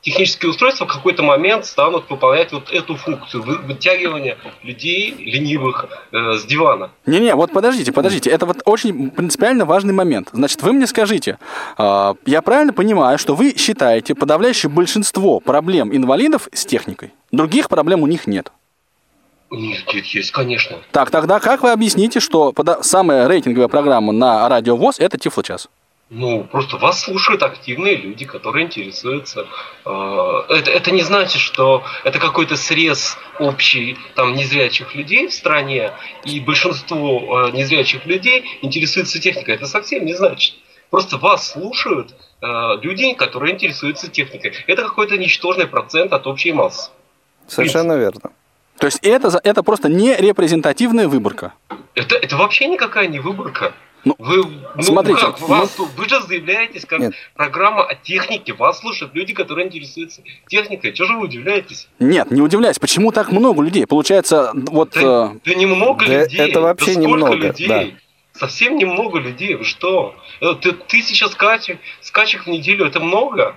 технические 0.02 0.52
устройства 0.52 0.86
в 0.86 0.94
какой-то 0.94 1.24
момент 1.24 1.66
станут 1.66 2.08
выполнять 2.12 2.52
вот 2.52 2.72
эту 2.72 2.96
функцию 2.96 3.42
вы- 3.42 3.58
вытягивания 3.58 4.38
людей 4.62 5.16
ленивых 5.18 5.88
э, 6.12 6.34
с 6.38 6.46
дивана. 6.46 6.92
Не-не, 7.08 7.34
вот 7.34 7.52
подождите, 7.52 7.92
подождите. 7.92 8.30
Это 8.30 8.46
вот 8.46 8.58
очень 8.66 9.10
принципиально 9.10 9.66
важный 9.66 9.94
момент. 9.94 10.30
Значит, 10.32 10.62
вы 10.62 10.74
мне 10.74 10.86
скажите, 10.86 11.40
а, 11.78 12.14
я 12.28 12.44
правильно 12.44 12.72
понимаю, 12.72 13.18
что 13.18 13.34
вы 13.34 13.56
считаете 13.58 14.14
подавляющее 14.14 14.70
большинство 14.70 15.40
проблем 15.40 15.90
инвалидов 15.92 16.50
с 16.54 16.68
техникой? 16.68 17.12
Других 17.32 17.68
проблем 17.68 18.04
у 18.04 18.08
них 18.08 18.28
нет. 18.28 18.52
Нет, 19.50 19.86
нет, 19.92 20.06
есть, 20.06 20.32
конечно. 20.32 20.78
Так, 20.92 21.10
тогда 21.10 21.40
как 21.40 21.64
вы 21.64 21.72
объясните, 21.72 22.20
что 22.20 22.52
пода- 22.52 22.84
самая 22.84 23.28
рейтинговая 23.28 23.70
программа 23.70 24.14
на 24.14 24.48
радио 24.50 24.76
ВОЗ– 24.76 24.98
это 25.00 25.18
Тифлочас? 25.18 25.68
Ну, 26.12 26.44
просто 26.44 26.78
вас 26.78 27.02
слушают 27.02 27.42
активные 27.42 27.96
люди, 27.96 28.26
которые 28.26 28.66
интересуются. 28.66 29.48
Э, 29.86 30.42
Это, 30.50 30.70
это 30.70 30.92
не 30.92 31.02
значит, 31.02 31.42
что 31.42 31.84
это 32.04 32.20
какой-то 32.20 32.56
срез 32.58 33.18
общий 33.40 33.98
там 34.16 34.36
незрячих 34.36 34.94
людей 34.94 35.28
в 35.28 35.34
стране, 35.34 35.92
и 36.24 36.40
большинство 36.40 37.48
э, 37.48 37.52
незрячих 37.58 38.06
людей 38.06 38.46
интересуется 38.62 39.20
техникой. 39.20 39.56
Это 39.56 39.66
совсем 39.66 40.06
не 40.06 40.14
значит. 40.14 40.54
Просто 40.92 41.18
вас 41.18 41.52
слушают 41.54 42.14
э, 42.42 42.48
люди, 42.84 43.14
которые 43.16 43.56
интересуются 43.56 44.08
техникой. 44.08 44.54
Это 44.68 44.84
какой-то 44.84 45.18
ничтожный 45.18 45.66
процент 45.66 46.14
от 46.14 46.28
общей 46.28 46.54
массы. 46.54 46.92
Совершенно 47.48 47.94
верно. 47.98 48.32
То 48.78 48.86
есть 48.86 49.00
это, 49.02 49.32
за- 49.32 49.42
это 49.44 49.64
просто 49.64 49.90
не 49.90 50.16
репрезентативная 50.16 51.08
выборка. 51.08 51.54
Это, 51.96 52.16
это 52.16 52.38
вообще 52.38 52.68
никакая 52.68 53.08
не 53.08 53.20
выборка. 53.20 53.74
Вы, 54.20 54.44
ну, 54.76 54.82
смотрите, 54.82 55.20
как, 55.20 55.40
вас, 55.42 55.78
вы 55.80 56.08
же 56.08 56.22
заявляетесь 56.22 56.86
как 56.86 57.00
Нет. 57.00 57.14
программа 57.36 57.84
о 57.84 57.96
технике. 57.96 58.54
Вас 58.54 58.80
слушают 58.80 59.16
люди, 59.16 59.34
которые 59.34 59.68
интересуются 59.68 60.22
техникой. 60.48 60.94
Чего 60.94 61.08
же 61.08 61.14
вы 61.16 61.22
удивляетесь? 61.24 61.88
Нет, 62.00 62.30
не 62.32 62.42
удивляюсь, 62.42 62.78
почему 62.80 63.12
так 63.12 63.32
много 63.32 63.64
людей? 63.64 63.88
Получается, 63.88 64.52
вот... 64.54 64.92
Да, 64.94 65.34
э, 65.34 65.40
да 65.44 65.54
немного 65.56 66.06
Да 66.06 66.22
людей. 66.24 66.40
это 66.50 66.62
вообще 66.62 66.94
да 66.94 67.00
немного, 67.02 67.36
людей? 67.36 67.68
да. 67.68 67.86
Совсем 68.40 68.78
немного 68.78 69.20
людей. 69.20 69.56
Вы 69.56 69.64
что? 69.64 70.14
Э, 70.42 70.54
ты- 70.62 70.74
Тысяча 70.74 71.28
скачек, 71.30 71.80
скачек 72.02 72.44
в 72.46 72.48
неделю 72.48 72.86
это 72.86 73.00
много? 73.00 73.56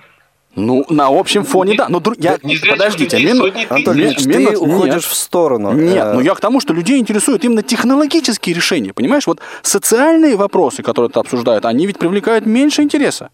Ну, 0.55 0.83
на 0.89 1.07
общем 1.07 1.43
фоне, 1.45 1.75
да. 1.77 1.87
Но 1.89 1.99
дру- 1.99 2.15
я, 2.17 2.37
незрячих 2.43 2.71
подождите, 2.71 3.17
людей 3.17 3.33
мину- 3.33 3.41
сотни 3.41 3.59
тысяч. 3.61 3.71
Антон 3.71 3.95
ми- 3.97 4.01
Ильич, 4.01 4.23
ты 4.23 4.29
минут- 4.39 4.57
уходишь 4.57 4.93
нет. 4.95 5.03
в 5.03 5.13
сторону. 5.13 5.71
Нет, 5.73 6.05
Э, 6.05 6.13
ну 6.13 6.19
я 6.21 6.33
к 6.33 6.39
тому, 6.41 6.59
что 6.59 6.73
людей 6.73 6.99
интересуют 6.99 7.45
именно 7.45 7.61
технологические 7.61 8.55
решения, 8.55 8.91
понимаешь? 8.93 9.27
Вот 9.27 9.39
социальные 9.61 10.35
вопросы, 10.35 10.81
которые 10.83 11.09
это 11.09 11.19
обсуждают, 11.19 11.65
они 11.65 11.85
ведь 11.85 11.99
привлекают 11.99 12.45
меньше 12.45 12.81
интереса. 12.81 13.29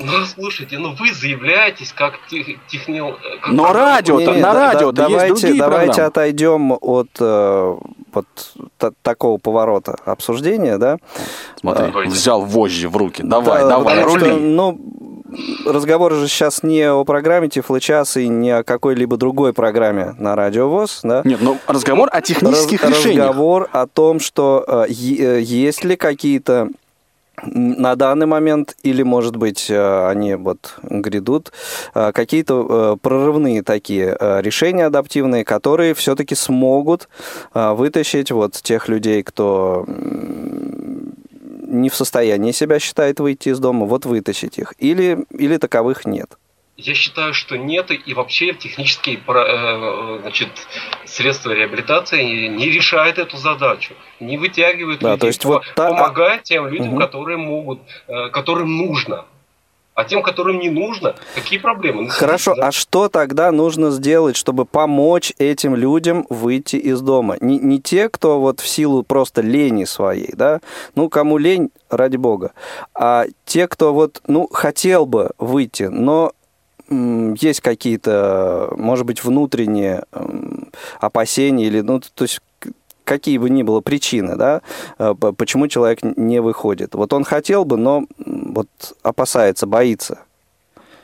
Ну, 0.00 0.10
слушайте, 0.34 0.78
ну 0.78 0.94
вы 0.98 1.12
заявляетесь 1.12 1.92
как 1.92 2.14
тех, 2.28 2.46
технил- 2.68 3.10
э, 3.10 3.38
как 3.40 3.52
Но 3.52 3.72
радио-то, 3.72 4.32
на 4.32 4.40
да- 4.40 4.72
радио 4.72 4.90
да- 4.90 5.02
есть 5.02 5.12
давайте, 5.12 5.34
другие 5.42 5.60
давайте 5.62 5.86
программы. 5.92 6.08
отойдем 6.08 6.72
от 6.80 7.08
э, 7.20 7.76
вот 8.12 8.26
та- 8.78 8.90
такого 9.02 9.38
поворота 9.38 9.96
обсуждения, 10.06 10.78
да? 10.78 10.96
Смотри, 11.60 11.92
А, 11.94 12.08
взял 12.08 12.40
вожжи 12.44 12.88
в 12.88 12.96
руки. 12.96 13.22
Давай, 13.22 13.62
да, 13.62 13.68
давай, 13.68 14.02
рули. 14.02 14.18
что, 14.24 14.36
ну, 14.38 14.80
разговор 15.66 16.12
же 16.14 16.28
сейчас 16.28 16.62
не 16.62 16.82
о 16.90 17.04
программе 17.04 17.48
Тифлочас 17.48 18.16
и 18.16 18.28
не 18.28 18.50
о 18.50 18.62
какой-либо 18.62 19.16
другой 19.16 19.52
программе 19.52 20.14
на 20.18 20.36
Радио 20.36 20.68
ВОЗ, 20.68 21.00
да? 21.02 21.22
Нет, 21.24 21.40
ну 21.42 21.58
разговор 21.66 22.08
о 22.12 22.20
технических 22.20 22.82
Раз- 22.82 22.90
решениях. 22.98 23.28
Разговор 23.28 23.68
о 23.72 23.86
том, 23.86 24.20
что 24.20 24.64
э, 24.66 24.86
э, 24.90 25.40
есть 25.40 25.84
ли 25.84 25.96
какие-то 25.96 26.68
на 27.44 27.96
данный 27.96 28.26
момент, 28.26 28.76
или, 28.82 29.02
может 29.02 29.36
быть, 29.36 29.68
э, 29.68 30.08
они 30.08 30.34
вот 30.36 30.76
грядут, 30.82 31.50
э, 31.94 32.12
какие-то 32.12 32.98
прорывные 33.02 33.62
такие 33.62 34.16
решения 34.20 34.86
адаптивные, 34.86 35.44
которые 35.44 35.94
все-таки 35.94 36.34
смогут 36.34 37.08
вытащить 37.54 38.30
вот 38.30 38.52
тех 38.52 38.88
людей, 38.88 39.22
кто 39.22 39.86
не 41.72 41.88
в 41.88 41.94
состоянии 41.94 42.52
себя 42.52 42.78
считает 42.78 43.18
выйти 43.18 43.48
из 43.48 43.58
дома, 43.58 43.86
вот 43.86 44.04
вытащить 44.04 44.58
их. 44.58 44.74
Или, 44.78 45.24
или 45.30 45.56
таковых 45.56 46.04
нет. 46.04 46.36
Я 46.76 46.94
считаю, 46.94 47.34
что 47.34 47.56
нет, 47.58 47.90
и 47.90 48.14
вообще 48.14 48.54
технические 48.54 49.16
э, 49.18 50.18
значит, 50.22 50.48
средства 51.04 51.50
реабилитации 51.52 52.46
не 52.48 52.70
решают 52.70 53.18
эту 53.18 53.36
задачу, 53.36 53.94
не 54.20 54.38
вытягивают 54.38 55.00
Да, 55.00 55.10
людей, 55.12 55.20
то 55.20 55.26
есть 55.26 55.44
вот 55.44 55.62
та- 55.74 55.88
помогают 55.90 56.44
тем 56.44 56.66
людям, 56.68 56.88
Мгм. 56.92 56.98
которые 57.00 57.36
могут, 57.36 57.80
э, 58.08 58.28
которым 58.30 58.76
нужно. 58.76 59.26
А 59.94 60.04
тем, 60.04 60.22
которым 60.22 60.58
не 60.58 60.70
нужно, 60.70 61.14
какие 61.34 61.58
проблемы? 61.58 62.04
Ну, 62.04 62.08
Хорошо, 62.08 62.54
да. 62.54 62.68
а 62.68 62.72
что 62.72 63.08
тогда 63.10 63.52
нужно 63.52 63.90
сделать, 63.90 64.36
чтобы 64.36 64.64
помочь 64.64 65.34
этим 65.38 65.76
людям 65.76 66.26
выйти 66.30 66.76
из 66.76 67.02
дома? 67.02 67.36
Не, 67.40 67.58
не 67.58 67.80
те, 67.80 68.08
кто 68.08 68.40
вот 68.40 68.60
в 68.60 68.66
силу 68.66 69.02
просто 69.02 69.42
лени 69.42 69.84
своей, 69.84 70.32
да, 70.34 70.60
ну, 70.94 71.10
кому 71.10 71.36
лень, 71.36 71.70
ради 71.90 72.16
бога, 72.16 72.52
а 72.94 73.26
те, 73.44 73.68
кто 73.68 73.92
вот, 73.92 74.22
ну, 74.26 74.48
хотел 74.50 75.04
бы 75.04 75.32
выйти, 75.38 75.84
но 75.84 76.32
есть 76.88 77.60
какие-то, 77.60 78.72
может 78.76 79.04
быть, 79.04 79.22
внутренние 79.22 80.04
опасения 81.00 81.66
или, 81.66 81.80
ну, 81.80 82.00
то 82.00 82.24
есть 82.24 82.40
какие 83.12 83.38
бы 83.38 83.50
ни 83.50 83.62
было 83.62 83.80
причины, 83.80 84.36
да, 84.36 84.62
э, 84.98 85.14
почему 85.36 85.68
человек 85.68 85.98
не 86.02 86.40
выходит. 86.40 86.94
Вот 86.94 87.12
он 87.12 87.24
хотел 87.24 87.64
бы, 87.64 87.76
но 87.76 88.04
вот 88.18 88.68
опасается, 89.02 89.66
боится. 89.66 90.18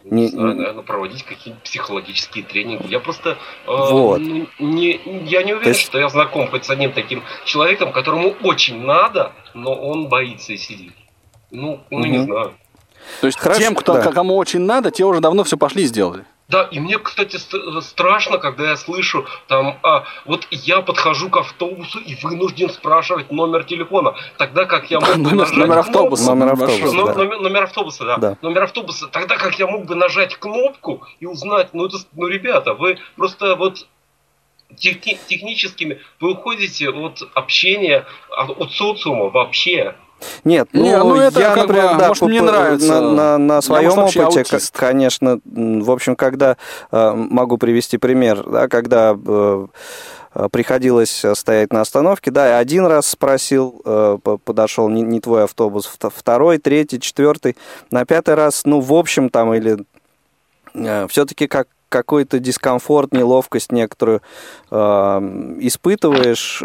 не, 0.04 0.22
Не- 0.22 0.28
знаю, 0.28 0.56
наверное, 0.56 0.82
проводить 0.84 1.22
какие-то 1.24 1.61
психологические 1.61 2.42
тренинги. 2.44 2.86
Я 2.88 2.98
просто 3.00 3.30
э, 3.30 3.36
Вот. 3.66 4.20
ну, 4.20 4.46
не, 4.59 4.98
я 5.26 5.42
не 5.42 5.52
уверен, 5.52 5.68
есть- 5.68 5.82
что 5.82 5.98
я 5.98 6.09
знаком 6.09 6.48
хоть 6.48 6.64
с 6.64 6.70
одним 6.70 6.92
таким 6.92 7.22
человеком, 7.44 7.92
которому 7.92 8.34
очень 8.42 8.80
надо, 8.86 9.32
но 9.54 9.74
он 9.74 10.09
боится 10.09 10.54
и 10.54 10.56
сидит. 10.56 10.94
Ну, 11.50 11.80
ну 11.90 12.04
не 12.06 12.18
Мгм. 12.18 12.24
знаю. 12.26 12.54
То 13.20 13.26
есть 13.26 13.38
Хорошо, 13.38 13.61
тем, 13.61 13.74
кто, 13.74 13.94
да. 13.94 14.12
кому 14.12 14.36
очень 14.36 14.61
надо, 14.61 14.90
те 14.90 15.04
уже 15.04 15.20
давно 15.20 15.44
все 15.44 15.56
пошли 15.59 15.82
и 15.82 15.86
сделали. 15.86 16.24
Да, 16.49 16.62
и 16.62 16.80
мне, 16.80 16.99
кстати, 16.99 17.36
ст- 17.36 17.82
страшно, 17.82 18.38
когда 18.38 18.70
я 18.70 18.76
слышу 18.78 19.26
там, 19.49 19.78
а, 19.82 20.05
вот 20.24 20.49
я 20.51 20.80
подхожу 20.80 21.28
к 21.28 21.36
автобусу 21.36 21.99
и 21.99 22.14
вынужден 22.22 22.70
спрашивать 22.70 23.30
номер 23.30 23.64
телефона, 23.64 24.14
тогда 24.38 24.64
как 24.64 24.90
я 24.90 24.99
мог 24.99 25.11
бы 25.11 25.16
Номер- 25.18 25.36
нажать 25.36 25.57
номер 25.59 25.74
кнопку- 25.74 25.80
автобуса. 25.90 26.34
Номер 26.34 26.57
маршрута. 26.57 26.84
автобуса, 26.86 27.05
да. 27.07 27.14
номер, 27.18 27.40
номер 27.40 27.62
автобуса, 27.64 28.05
да. 28.07 28.16
Да. 28.16 28.36
Номер 28.40 28.62
автобуса. 28.62 29.09
Тогда 29.09 29.36
как 29.36 29.59
я 29.59 29.66
мог 29.66 29.84
бы 29.84 29.94
нажать 29.94 30.36
кнопку 30.36 31.07
и 31.20 31.26
узнать, 31.26 31.74
ну, 31.74 31.84
это, 31.84 31.99
с- 31.99 32.09
ну, 32.14 32.26
ребята, 32.26 32.72
вы 32.72 32.99
просто 33.16 33.55
вот 33.55 33.86
техни- 34.74 35.18
техническими, 35.26 36.01
вы 36.18 36.32
уходите 36.32 36.88
от 36.88 37.28
общения, 37.34 38.07
от 38.30 38.72
социума 38.72 39.28
вообще. 39.28 39.96
Нет, 40.44 40.68
ну, 40.72 40.82
Не, 40.82 40.96
ну 40.98 41.14
это 41.16 41.40
я, 41.40 41.54
как 41.54 41.68
бы, 41.68 41.74
например, 41.74 41.96
да, 41.98 42.08
может, 42.08 42.22
мне 42.24 42.42
нравится. 42.42 43.00
На, 43.00 43.10
на, 43.12 43.38
на 43.38 43.54
Я, 43.56 43.62
своем 43.62 43.84
может, 43.90 43.98
вообще 44.16 44.22
опыте, 44.24 44.40
аутист. 44.56 44.76
конечно, 44.76 45.40
в 45.44 45.90
общем, 45.90 46.16
когда 46.16 46.56
э, 46.90 47.12
могу 47.14 47.56
привести 47.58 47.98
пример, 47.98 48.42
да, 48.48 48.66
когда 48.68 49.14
э, 49.16 49.66
э, 50.34 50.48
приходилось 50.50 51.24
стоять 51.34 51.72
на 51.72 51.82
остановке, 51.82 52.30
да, 52.30 52.48
я 52.48 52.58
один 52.58 52.86
раз 52.86 53.06
спросил, 53.06 53.80
э, 53.84 54.18
по- 54.22 54.38
подошел 54.38 54.88
не, 54.88 55.02
не 55.02 55.20
твой 55.20 55.44
автобус, 55.44 55.88
вт- 55.88 56.12
второй, 56.14 56.58
третий, 56.58 57.00
четвертый, 57.00 57.56
на 57.90 58.04
пятый 58.04 58.34
раз, 58.34 58.62
ну, 58.64 58.80
в 58.80 58.92
общем, 58.94 59.30
там, 59.30 59.54
или 59.54 59.78
все-таки 61.08 61.46
как 61.46 61.68
какой-то 61.89 62.39
дискомфорт, 62.39 63.12
неловкость 63.12 63.72
некоторую 63.72 64.22
э, 64.70 64.76
испытываешь, 65.61 66.62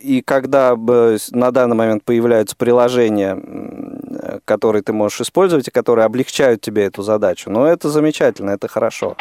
и, 0.00 0.22
когда 0.24 0.76
на 0.76 1.50
данный 1.50 1.76
момент 1.76 2.04
появляются 2.04 2.56
приложения, 2.56 3.32
м, 3.32 4.40
которые 4.44 4.82
ты 4.82 4.92
можешь 4.92 5.20
использовать 5.20 5.68
и 5.68 5.70
которые 5.70 6.06
облегчают 6.06 6.60
тебе 6.60 6.84
эту 6.84 7.02
задачу, 7.02 7.50
ну 7.50 7.64
это 7.64 7.88
замечательно, 7.90 8.50
это 8.50 8.68
хорошо, 8.68 9.16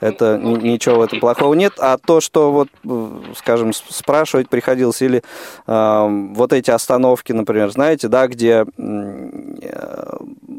это 0.00 0.38
ни- 0.38 0.68
ничего 0.68 0.96
в 0.96 1.02
этом 1.02 1.20
плохого 1.20 1.54
нет, 1.54 1.74
а 1.78 1.98
то, 1.98 2.20
что 2.20 2.52
вот, 2.52 2.68
э, 2.84 3.08
скажем, 3.36 3.72
спрашивать 3.72 4.48
приходилось 4.48 5.02
или 5.02 5.22
э, 5.66 6.06
вот 6.34 6.52
эти 6.52 6.70
остановки, 6.70 7.32
например, 7.32 7.70
знаете, 7.70 8.08
да, 8.08 8.26
где 8.26 8.64
э, 8.78 10.16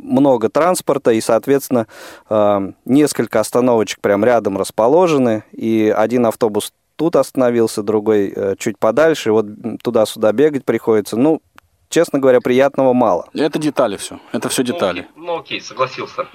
много 0.08 0.50
транспорта 0.50 1.12
и, 1.12 1.22
соответственно, 1.22 1.88
э, 2.30 2.72
несколько 2.86 3.40
остановочек 3.40 4.00
прям 4.02 4.24
рядом 4.26 4.58
расположены, 4.58 5.44
и 5.52 5.94
один 5.96 6.26
автобус 6.26 6.74
тут 6.96 7.16
остановился, 7.16 7.84
другой 7.84 8.34
э, 8.36 8.56
чуть 8.58 8.80
подальше, 8.80 9.30
и 9.30 9.32
вот 9.32 9.46
туда-сюда 9.84 10.32
бегать 10.32 10.66
приходится. 10.66 11.16
Ну, 11.18 11.42
честно 11.90 12.20
говоря, 12.20 12.42
приятного 12.42 12.94
мало. 12.94 13.28
Это 13.34 13.60
детали 13.60 13.98
все. 13.98 14.20
Это 14.32 14.50
все 14.50 14.64
детали. 14.64 15.08
Ну, 15.16 15.26
ну, 15.26 15.38
окей, 15.40 15.62
согласился. 15.62 16.28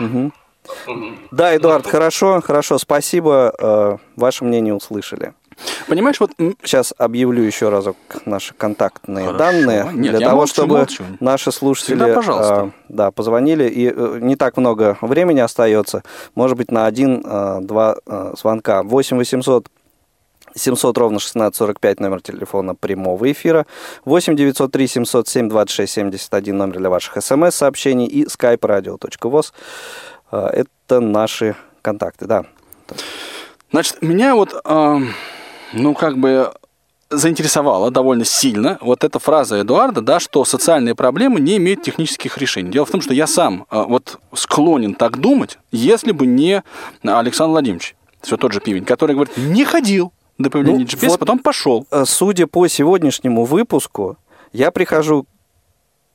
М, 0.00 0.32
Да, 1.30 1.54
Эдуард, 1.56 1.86
хорошо, 1.86 2.40
хорошо, 2.40 2.78
спасибо, 2.78 3.52
э, 3.58 3.96
ваше 4.16 4.44
мнение 4.44 4.74
услышали. 4.74 5.34
Понимаешь, 5.88 6.20
вот 6.20 6.30
Сейчас 6.62 6.94
объявлю 6.98 7.42
еще 7.42 7.68
разок 7.68 7.96
наши 8.24 8.54
контактные 8.54 9.26
Хорошо. 9.26 9.38
данные 9.38 9.90
Нет, 9.92 10.16
для 10.16 10.26
того, 10.28 10.38
молчу, 10.38 10.52
чтобы 10.54 10.76
молчу. 10.78 11.04
наши 11.20 11.52
слушатели 11.52 11.96
Всегда 11.96 12.14
пожалуйста. 12.14 12.72
э, 12.74 12.82
да, 12.88 13.10
позвонили. 13.10 13.68
И 13.68 13.92
э, 13.94 14.18
не 14.20 14.36
так 14.36 14.56
много 14.56 14.96
времени 15.00 15.40
остается. 15.40 16.02
Может 16.34 16.56
быть, 16.56 16.70
на 16.70 16.86
один-два 16.86 17.96
звонка. 18.38 18.82
8 18.82 19.16
800 19.16 19.68
700 20.56 20.98
ровно 20.98 21.16
1645 21.16 21.98
номер 22.00 22.20
телефона 22.20 22.74
прямого 22.76 23.30
эфира. 23.32 23.66
8 24.04 24.36
903 24.36 24.86
707 24.86 25.48
26 25.48 25.92
71 25.92 26.56
номер 26.56 26.78
для 26.78 26.90
ваших 26.90 27.20
смс-сообщений. 27.22 28.06
И 28.06 28.24
skype 28.26 28.60
radio.voz. 28.60 29.52
Э, 30.30 30.46
Это 30.52 31.00
наши 31.00 31.56
контакты, 31.82 32.26
да. 32.26 32.44
Значит, 33.72 34.00
меня 34.02 34.36
вот, 34.36 34.54
а, 34.64 34.98
ну, 35.74 35.94
как 35.94 36.18
бы 36.18 36.52
заинтересовала 37.10 37.90
довольно 37.90 38.24
сильно 38.24 38.78
вот 38.80 39.04
эта 39.04 39.18
фраза 39.18 39.60
Эдуарда, 39.60 40.00
да, 40.00 40.18
что 40.20 40.44
социальные 40.44 40.94
проблемы 40.94 41.38
не 41.40 41.56
имеют 41.58 41.82
технических 41.82 42.38
решений. 42.38 42.70
Дело 42.70 42.86
в 42.86 42.90
том, 42.90 43.00
что 43.00 43.14
я 43.14 43.26
сам 43.26 43.66
а, 43.70 43.84
вот 43.84 44.18
склонен 44.34 44.94
так 44.94 45.18
думать, 45.18 45.58
если 45.70 46.12
бы 46.12 46.26
не 46.26 46.62
Александр 47.02 47.50
Владимирович, 47.52 47.94
все 48.22 48.36
тот 48.36 48.52
же 48.52 48.60
пивень, 48.60 48.84
который 48.84 49.14
говорит, 49.14 49.36
не 49.36 49.64
ходил 49.64 50.12
до 50.38 50.50
появления 50.50 50.80
Ну, 50.80 50.84
GPS, 50.86 51.08
вот- 51.10 51.20
потом 51.20 51.38
пошел. 51.38 51.86
Э, 51.90 52.04
Судя 52.06 52.46
по 52.46 52.66
сегодняшнему 52.66 53.44
выпуску, 53.44 54.16
я 54.52 54.70
прихожу 54.70 55.26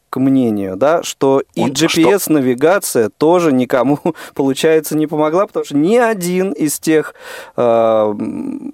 к 0.09 0.19
мнению, 0.19 0.75
да, 0.75 1.03
что 1.03 1.43
и 1.55 1.65
GPS-навигация 1.65 3.09
тоже 3.17 3.51
никому, 3.51 3.99
получается, 4.33 4.97
не 4.97 5.07
помогла, 5.07 5.47
потому 5.47 5.65
что 5.65 5.75
ни 5.77 5.97
один 5.97 6.51
из 6.51 6.79
тех, 6.79 7.13
э, 7.55 8.13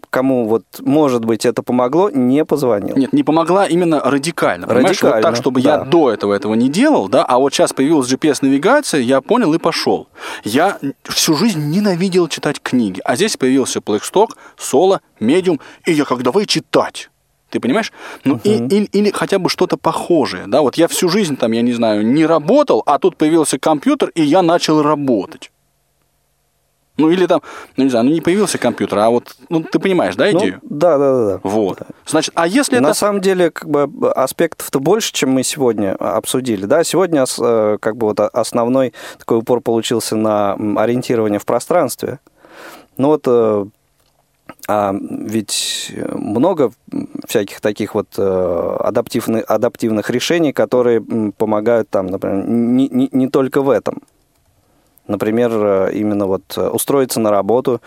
кому 0.10 0.48
вот, 0.48 0.64
может 0.80 1.26
быть, 1.26 1.46
это 1.46 1.64
помогло, 1.64 2.10
не 2.10 2.46
позвонил. 2.46 2.96
Нет, 2.96 3.14
не 3.14 3.24
помогла 3.24 3.66
именно 3.66 4.00
радикально. 4.00 4.68
Понимаешь, 4.68 5.02
вот 5.02 5.10
Радикально, 5.10 5.22
так, 5.22 5.36
чтобы 5.36 5.60
я 5.60 5.78
да. 5.80 5.86
до 5.86 6.12
этого 6.12 6.34
этого 6.34 6.54
не 6.54 6.70
делал, 6.70 7.08
да, 7.10 7.24
а 7.24 7.38
вот 7.38 7.54
сейчас 7.54 7.74
появилась 7.74 8.12
GPS-навигация, 8.12 9.02
я 9.02 9.22
понял 9.22 9.54
и 9.54 9.58
пошел. 9.58 10.08
Я 10.44 10.80
всю 11.04 11.36
жизнь 11.36 11.70
ненавидел 11.70 12.28
читать 12.28 12.62
книги, 12.62 13.02
а 13.04 13.16
здесь 13.16 13.38
появился 13.38 13.80
Blackstock, 13.80 14.30
Соло, 14.58 15.02
Medium, 15.20 15.60
и 15.86 15.94
я 15.94 16.06
как 16.06 16.24
давай 16.24 16.46
читать. 16.46 17.10
Ты 17.56 17.62
понимаешь? 17.62 17.94
Ну, 18.26 18.38
и- 18.44 18.50
или, 18.68 18.84
или 18.92 19.12
хотя 19.12 19.40
бы 19.40 19.50
что-то 19.50 19.78
похожее, 19.78 20.44
да, 20.48 20.62
вот 20.62 20.76
я 20.76 20.90
всю 20.90 21.08
жизнь 21.08 21.38
там, 21.38 21.54
я 21.54 21.62
не 21.62 21.72
знаю, 21.72 22.06
не 22.06 22.26
работал, 22.26 22.84
а 22.86 23.00
тут 23.00 23.16
появился 23.16 23.58
компьютер, 23.58 24.10
и 24.14 24.22
я 24.24 24.42
начал 24.42 24.82
работать. 24.82 25.52
Ну, 26.98 27.10
или 27.10 27.26
там, 27.28 27.42
ну, 27.78 27.86
не 27.86 27.90
знаю, 27.90 28.06
ну, 28.08 28.12
не 28.12 28.20
появился 28.20 28.58
компьютер, 28.58 29.00
а 29.00 29.10
вот, 29.10 29.36
ну, 29.48 29.64
ты 29.64 29.80
понимаешь, 29.80 30.16
да, 30.18 30.30
Ну, 30.32 30.40
идею? 30.40 30.60
да, 30.64 30.98
да, 30.98 31.14
да, 31.14 31.26
да. 31.34 31.40
Вот. 31.44 31.80
Значит, 32.06 32.34
а 32.36 32.46
если 32.46 32.80
На 32.80 32.88
это... 32.88 32.94
самом 32.94 33.22
деле, 33.22 33.52
как 33.52 33.70
бы 33.70 34.12
аспектов-то 34.12 34.80
больше, 34.82 35.14
чем 35.14 35.30
мы 35.32 35.44
сегодня 35.44 35.96
а, 35.98 36.18
обсудили. 36.18 36.66
Да, 36.66 36.84
сегодня 36.84 37.24
э, 37.40 37.78
как 37.82 37.96
бы 37.96 38.08
вот 38.08 38.20
о- 38.20 38.28
основной 38.28 38.94
такой 39.18 39.38
упор 39.40 39.62
получился 39.62 40.18
на 40.18 40.54
ориентирование 40.82 41.40
в 41.40 41.46
пространстве. 41.46 42.20
Ну 42.98 43.08
вот 43.10 43.24
э, 43.28 43.66
а 44.68 44.94
ведь 45.00 45.94
много 46.14 46.72
всяких 47.28 47.62
таких 47.62 47.94
вот 47.94 48.08
э, 48.18 48.78
адаптивных, 48.80 49.46
адаптивных 49.48 50.10
решений, 50.10 50.54
которые 50.54 51.02
помогают 51.38 51.90
там, 51.90 52.08
например, 52.08 52.48
не, 52.48 52.88
не, 52.90 53.10
не 53.12 53.28
только 53.28 53.62
в 53.62 53.70
этом. 53.70 54.02
Например, 55.08 55.52
э, 55.54 55.92
именно 55.94 56.26
вот 56.26 56.42
э, 56.58 56.68
устроиться 56.68 57.20
на 57.20 57.30
работу. 57.30 57.80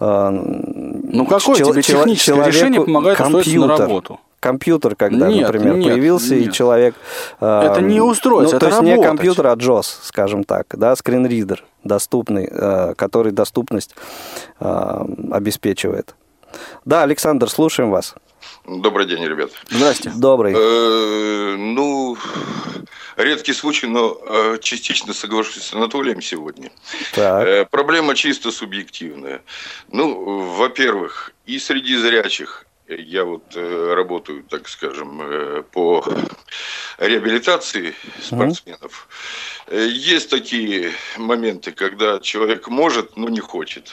Ну, 0.00 1.26
какое 1.26 1.56
тебе 1.56 1.82
техническое 1.82 2.46
решение 2.46 2.82
помогает 2.82 3.20
устроиться 3.20 3.58
на 3.58 3.76
работу? 3.76 4.20
Компьютер, 4.42 4.96
когда, 4.96 5.28
Нет, 5.28 5.42
например, 5.42 5.76
нет, 5.76 5.92
появился, 5.92 6.34
и 6.34 6.46
нет. 6.46 6.52
человек... 6.52 6.96
э, 7.40 7.60
Это 7.70 7.80
не 7.80 8.00
устроиться, 8.00 8.54
ну, 8.54 8.56
это 8.56 8.66
То 8.66 8.66
есть 8.66 8.82
не 8.82 8.90
работать. 8.90 9.08
компьютер, 9.08 9.46
а 9.46 9.54
JOS, 9.54 9.84
скажем 10.02 10.42
так, 10.42 10.66
да, 10.72 10.96
скринридер 10.96 11.64
доступный, 11.84 12.48
э, 12.50 12.94
который 12.96 13.30
доступность 13.30 13.94
э, 14.58 15.04
обеспечивает. 15.30 16.16
Да, 16.84 17.02
Александр, 17.02 17.48
слушаем 17.48 17.90
вас. 17.90 18.14
Добрый 18.66 19.06
день, 19.06 19.24
ребят. 19.24 19.50
Здрасте. 19.70 20.12
Добрый. 20.14 20.54
Э, 20.56 21.56
ну, 21.56 22.16
редкий 23.16 23.52
случай, 23.52 23.86
но 23.86 24.18
э, 24.24 24.58
частично 24.60 25.12
соглашусь 25.12 25.62
с 25.64 25.74
Анатолием 25.74 26.22
сегодня. 26.22 26.70
Так. 27.14 27.46
Э, 27.46 27.66
Проблема 27.70 28.14
чисто 28.14 28.50
субъективная. 28.50 29.42
Ну, 29.90 30.54
во-первых, 30.56 31.32
и 31.46 31.58
среди 31.58 31.96
зрячих 31.96 32.66
я 32.88 33.24
вот 33.24 33.44
э, 33.54 33.94
работаю, 33.94 34.44
так 34.44 34.68
скажем, 34.68 35.20
э, 35.22 35.62
по 35.72 36.04
реабилитации 36.98 37.94
спортсменов. 38.20 39.08
Есть 39.70 40.30
такие 40.30 40.92
моменты, 41.16 41.72
когда 41.72 42.18
человек 42.20 42.68
может, 42.68 43.16
но 43.16 43.28
не 43.28 43.40
хочет. 43.40 43.92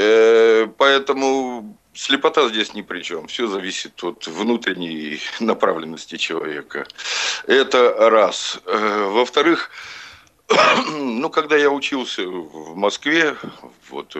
Э, 0.00 0.68
Поэтому 0.76 1.76
слепота 1.92 2.48
здесь 2.48 2.72
ни 2.72 2.82
при 2.82 3.02
чем. 3.02 3.26
Все 3.26 3.48
зависит 3.48 4.04
от 4.04 4.28
внутренней 4.28 5.20
направленности 5.40 6.16
человека. 6.16 6.86
Это 7.48 8.08
раз. 8.10 8.60
Э, 8.66 9.08
Во-вторых, 9.10 9.70
ну, 10.86 11.28
когда 11.30 11.56
я 11.56 11.70
учился 11.70 12.22
в 12.24 12.76
Москве, 12.76 13.36
вот, 13.90 14.16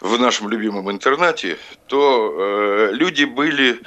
в 0.00 0.18
нашем 0.18 0.48
любимом 0.48 0.90
интернате, 0.90 1.58
то 1.86 2.34
э, 2.36 2.88
люди 2.92 3.22
были 3.22 3.80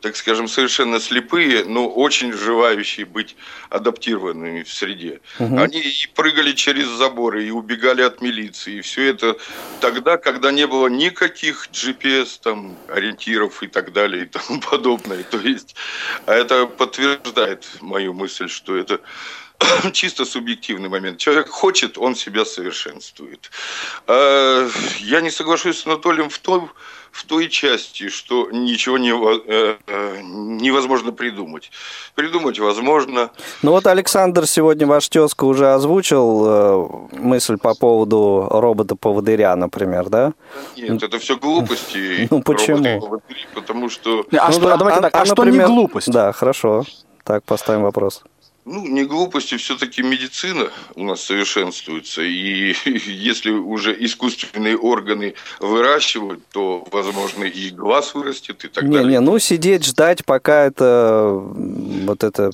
так 0.00 0.16
скажем, 0.16 0.48
совершенно 0.48 1.00
слепые, 1.00 1.64
но 1.64 1.88
очень 1.88 2.32
желающие 2.32 3.06
быть 3.06 3.36
адаптированными 3.68 4.62
в 4.62 4.72
среде. 4.72 5.20
Угу. 5.38 5.58
Они 5.58 5.80
и 5.80 6.06
прыгали 6.14 6.52
через 6.52 6.86
заборы, 6.86 7.44
и 7.44 7.50
убегали 7.50 8.02
от 8.02 8.20
милиции. 8.20 8.78
И 8.78 8.80
все 8.80 9.10
это 9.10 9.36
тогда, 9.80 10.16
когда 10.16 10.50
не 10.52 10.66
было 10.66 10.88
никаких 10.88 11.68
GPS, 11.70 12.40
там, 12.42 12.76
ориентиров 12.88 13.62
и 13.62 13.66
так 13.66 13.92
далее 13.92 14.24
и 14.24 14.26
тому 14.26 14.60
подобное. 14.70 15.22
То 15.22 15.38
есть, 15.38 15.74
а 16.26 16.34
это 16.34 16.66
подтверждает 16.66 17.66
мою 17.80 18.14
мысль, 18.14 18.48
что 18.48 18.76
это 18.76 19.00
чисто 19.92 20.24
субъективный 20.24 20.88
момент. 20.88 21.18
Человек 21.18 21.48
хочет, 21.48 21.98
он 21.98 22.14
себя 22.14 22.44
совершенствует. 22.44 23.50
А, 24.06 24.68
я 25.00 25.20
не 25.20 25.30
соглашусь 25.30 25.80
с 25.80 25.86
Анатолием 25.86 26.28
в 26.28 26.38
том, 26.38 26.70
в 27.10 27.24
той 27.24 27.48
части, 27.48 28.08
что 28.08 28.48
ничего 28.52 28.96
не, 28.96 29.10
э, 29.10 29.76
э, 29.84 30.20
невозможно 30.22 31.10
придумать. 31.10 31.72
Придумать 32.14 32.60
возможно. 32.60 33.30
Ну 33.62 33.72
вот 33.72 33.88
Александр 33.88 34.46
сегодня 34.46 34.86
ваш 34.86 35.08
тезка 35.08 35.44
уже 35.44 35.74
озвучил 35.74 36.46
э, 36.46 36.88
мысль 37.18 37.56
по 37.56 37.74
поводу 37.74 38.46
робота-поводыря, 38.48 39.56
например, 39.56 40.08
да? 40.08 40.34
Нет, 40.76 41.02
это 41.02 41.18
все 41.18 41.36
глупости. 41.36 42.28
Ну 42.30 42.42
почему? 42.42 43.20
Потому 43.54 43.90
что... 43.90 44.24
А, 44.32 44.46
ну, 44.46 44.52
что, 44.52 44.68
да, 44.68 44.76
давайте 44.76 45.00
а, 45.00 45.02
так, 45.02 45.16
а, 45.16 45.22
а 45.22 45.26
что 45.26 45.34
например, 45.34 45.68
не 45.68 45.74
глупость? 45.74 46.10
Да, 46.12 46.32
хорошо. 46.32 46.84
Так, 47.24 47.42
поставим 47.42 47.82
вопрос 47.82 48.22
ну, 48.70 48.86
не 48.86 49.04
глупости, 49.04 49.56
все-таки 49.56 50.02
медицина 50.02 50.70
у 50.94 51.04
нас 51.04 51.22
совершенствуется. 51.22 52.22
И 52.22 52.74
если 52.84 53.50
уже 53.50 53.96
искусственные 54.04 54.76
органы 54.76 55.34
выращивать, 55.58 56.40
то, 56.52 56.86
возможно, 56.92 57.44
и 57.44 57.70
глаз 57.70 58.14
вырастет 58.14 58.64
и 58.64 58.68
так 58.68 58.84
не, 58.84 58.96
далее. 58.96 59.10
Не, 59.10 59.20
ну, 59.20 59.38
сидеть, 59.38 59.84
ждать, 59.84 60.24
пока 60.24 60.66
это 60.66 61.42
вот 62.06 62.24
это... 62.24 62.50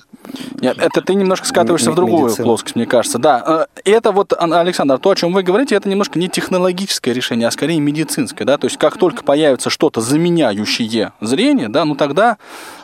Нет, 0.61 0.79
это 0.79 1.03
ты 1.03 1.15
немножко 1.15 1.47
скатываешься 1.47 1.91
в 1.91 1.95
другую 1.95 2.25
медицина. 2.25 2.45
плоскость, 2.45 2.77
мне 2.77 2.87
кажется. 2.87 3.19
Да, 3.19 3.67
э, 3.85 3.91
это 3.91 4.13
вот, 4.13 4.33
Александр, 4.39 4.99
то, 4.99 5.11
о 5.11 5.17
чем 5.17 5.33
вы 5.33 5.43
говорите, 5.43 5.75
это 5.75 5.89
немножко 5.89 6.19
не 6.19 6.29
технологическое 6.29 7.15
решение, 7.15 7.49
а 7.49 7.51
скорее 7.51 7.79
медицинское, 7.81 8.45
да, 8.45 8.59
то 8.59 8.67
есть 8.67 8.79
как 8.79 8.99
только 8.99 9.23
появится 9.23 9.71
что-то 9.71 10.01
заменяющее 10.01 11.13
зрение, 11.21 11.69
да, 11.69 11.85
ну 11.85 11.95
тогда 11.95 12.39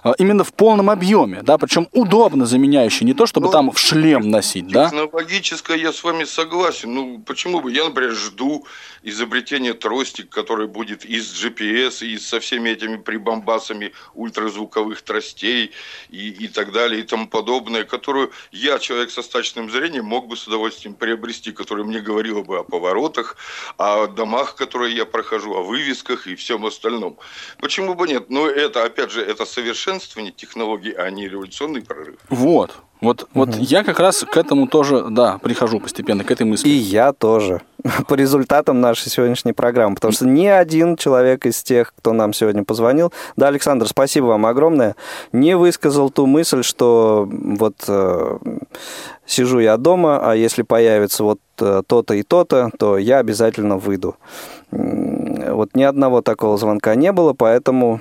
э, 0.04 0.12
именно 0.18 0.44
в 0.44 0.52
полном 0.52 0.90
объеме, 0.90 1.42
да, 1.42 1.58
причем 1.58 1.88
удобно 1.92 2.46
заменяющее, 2.46 3.06
не 3.06 3.14
то, 3.14 3.26
чтобы 3.26 3.46
ну, 3.46 3.52
там 3.52 3.70
в 3.70 3.78
шлем 3.78 4.30
носить, 4.30 4.68
да? 4.68 4.84
Технологическое 4.84 5.76
я 5.76 5.92
с 5.92 6.04
вами 6.04 6.24
согласен. 6.24 6.94
Ну, 6.94 7.18
почему 7.18 7.60
бы? 7.60 7.72
Я, 7.72 7.84
например, 7.84 8.12
жду 8.12 8.66
изобретения 9.02 9.74
трости, 9.74 10.22
который 10.22 10.66
будет 10.68 11.04
из 11.04 11.32
GPS, 11.32 12.06
и 12.06 12.18
со 12.18 12.40
всеми 12.40 12.70
этими 12.70 12.96
прибамбасами 12.96 13.92
ультразвуковых 14.14 15.02
тростей 15.02 15.72
и, 16.10 16.28
и 16.28 16.48
так 16.52 16.72
далее, 16.72 17.00
и 17.00 17.04
тому 17.04 17.26
подобное, 17.28 17.84
которую 17.84 18.30
я, 18.52 18.78
человек 18.78 19.10
со 19.10 19.22
стачным 19.22 19.70
зрением, 19.70 20.04
мог 20.04 20.26
бы 20.26 20.36
с 20.36 20.46
удовольствием 20.46 20.94
приобрести, 20.94 21.52
которая 21.52 21.84
мне 21.84 22.00
говорила 22.00 22.42
бы 22.42 22.58
о 22.58 22.62
поворотах, 22.62 23.36
о 23.78 24.06
домах, 24.06 24.54
которые 24.54 24.94
я 24.94 25.04
прохожу, 25.04 25.54
о 25.54 25.62
вывесках 25.62 26.26
и 26.26 26.34
всем 26.34 26.64
остальном. 26.64 27.18
Почему 27.58 27.94
бы 27.94 28.06
нет? 28.06 28.30
Но 28.30 28.46
это, 28.46 28.84
опять 28.84 29.10
же, 29.10 29.22
это 29.22 29.44
совершенствование 29.44 30.32
технологий, 30.32 30.92
а 30.92 31.10
не 31.10 31.28
революционный 31.28 31.82
прорыв. 31.82 32.16
Вот. 32.28 32.72
Вот, 33.02 33.26
вот 33.34 33.48
угу. 33.48 33.58
я 33.58 33.82
как 33.82 33.98
раз 33.98 34.20
к 34.20 34.36
этому 34.36 34.68
тоже, 34.68 35.06
да, 35.10 35.38
прихожу 35.38 35.80
постепенно, 35.80 36.22
к 36.22 36.30
этой 36.30 36.46
мысли. 36.46 36.68
И 36.68 36.72
я 36.72 37.12
тоже. 37.12 37.60
По 38.08 38.14
результатам 38.14 38.80
нашей 38.80 39.10
сегодняшней 39.10 39.52
программы. 39.52 39.96
Потому 39.96 40.12
что 40.12 40.24
ни 40.24 40.46
один 40.46 40.96
человек 40.96 41.44
из 41.44 41.64
тех, 41.64 41.92
кто 41.98 42.12
нам 42.12 42.32
сегодня 42.32 42.62
позвонил, 42.62 43.12
да, 43.36 43.48
Александр, 43.48 43.88
спасибо 43.88 44.26
вам 44.26 44.46
огромное, 44.46 44.94
не 45.32 45.56
высказал 45.56 46.10
ту 46.10 46.26
мысль, 46.26 46.62
что 46.62 47.28
вот 47.28 47.74
э, 47.88 48.38
сижу 49.26 49.58
я 49.58 49.76
дома, 49.78 50.20
а 50.22 50.36
если 50.36 50.62
появится 50.62 51.24
вот 51.24 51.40
э, 51.60 51.82
то-то 51.84 52.14
и 52.14 52.22
то-то, 52.22 52.70
то 52.78 52.98
я 52.98 53.18
обязательно 53.18 53.78
выйду. 53.78 54.16
Вот 55.50 55.74
ни 55.74 55.82
одного 55.82 56.22
такого 56.22 56.56
звонка 56.56 56.94
не 56.94 57.12
было, 57.12 57.32
поэтому... 57.32 58.00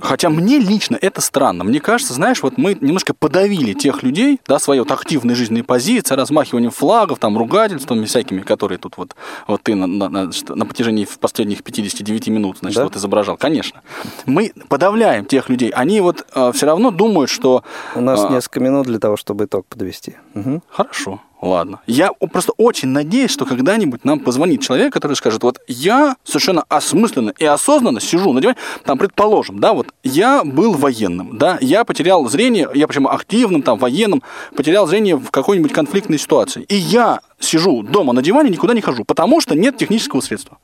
Хотя 0.00 0.30
мне 0.30 0.58
лично 0.58 0.98
это 1.00 1.20
странно. 1.20 1.64
Мне 1.64 1.80
кажется, 1.80 2.14
знаешь, 2.14 2.42
вот 2.42 2.58
мы 2.58 2.76
немножко 2.80 3.14
подавили 3.14 3.72
тех 3.72 4.02
людей, 4.02 4.40
да, 4.46 4.58
своей 4.58 4.80
вот 4.80 4.90
активной 4.90 5.34
жизненной 5.34 5.64
позиции, 5.64 6.14
размахиванием 6.14 6.70
флагов, 6.70 7.18
там, 7.18 7.38
ругательствами 7.38 8.04
всякими, 8.04 8.40
которые 8.40 8.78
тут 8.78 8.96
вот, 8.96 9.14
вот 9.46 9.62
ты 9.62 9.74
на, 9.74 9.86
на, 9.86 10.08
на, 10.08 10.30
на 10.48 10.66
протяжении 10.66 11.06
последних 11.20 11.62
59 11.62 12.28
минут, 12.28 12.58
значит, 12.58 12.78
да? 12.78 12.84
вот 12.84 12.96
изображал. 12.96 13.36
Конечно. 13.36 13.80
Мы 14.26 14.52
подавляем 14.68 15.24
тех 15.24 15.48
людей. 15.48 15.70
Они 15.70 16.00
вот 16.00 16.26
э, 16.34 16.52
все 16.52 16.66
равно 16.66 16.90
думают, 16.90 17.30
что... 17.30 17.64
У 17.94 18.00
нас 18.00 18.24
э, 18.24 18.28
несколько 18.32 18.60
минут 18.60 18.86
для 18.86 18.98
того, 18.98 19.16
чтобы 19.16 19.44
итог 19.44 19.66
подвести. 19.66 20.16
Угу. 20.34 20.62
Хорошо. 20.68 21.20
Ладно. 21.42 21.80
Я 21.88 22.12
просто 22.12 22.52
очень 22.56 22.88
надеюсь, 22.90 23.32
что 23.32 23.44
когда-нибудь 23.44 24.04
нам 24.04 24.20
позвонит 24.20 24.60
человек, 24.60 24.92
который 24.92 25.16
скажет, 25.16 25.42
вот 25.42 25.60
я 25.66 26.14
совершенно 26.22 26.64
осмысленно 26.68 27.34
и 27.36 27.44
осознанно 27.44 28.00
сижу 28.00 28.32
на 28.32 28.40
диване, 28.40 28.56
там, 28.84 28.96
предположим, 28.96 29.58
да, 29.58 29.72
вот 29.72 29.88
я 30.04 30.44
был 30.44 30.74
военным, 30.74 31.36
да, 31.38 31.58
я 31.60 31.84
потерял 31.84 32.28
зрение, 32.28 32.70
я 32.74 32.86
почему 32.86 33.08
активным, 33.08 33.62
там, 33.62 33.76
военным, 33.76 34.22
потерял 34.54 34.86
зрение 34.86 35.16
в 35.16 35.32
какой-нибудь 35.32 35.72
конфликтной 35.72 36.18
ситуации. 36.18 36.62
И 36.68 36.76
я 36.76 37.20
сижу 37.40 37.82
дома 37.82 38.12
на 38.12 38.22
диване, 38.22 38.48
никуда 38.48 38.72
не 38.72 38.80
хожу, 38.80 39.04
потому 39.04 39.40
что 39.40 39.56
нет 39.56 39.76
технического 39.76 40.20
средства. 40.20 40.58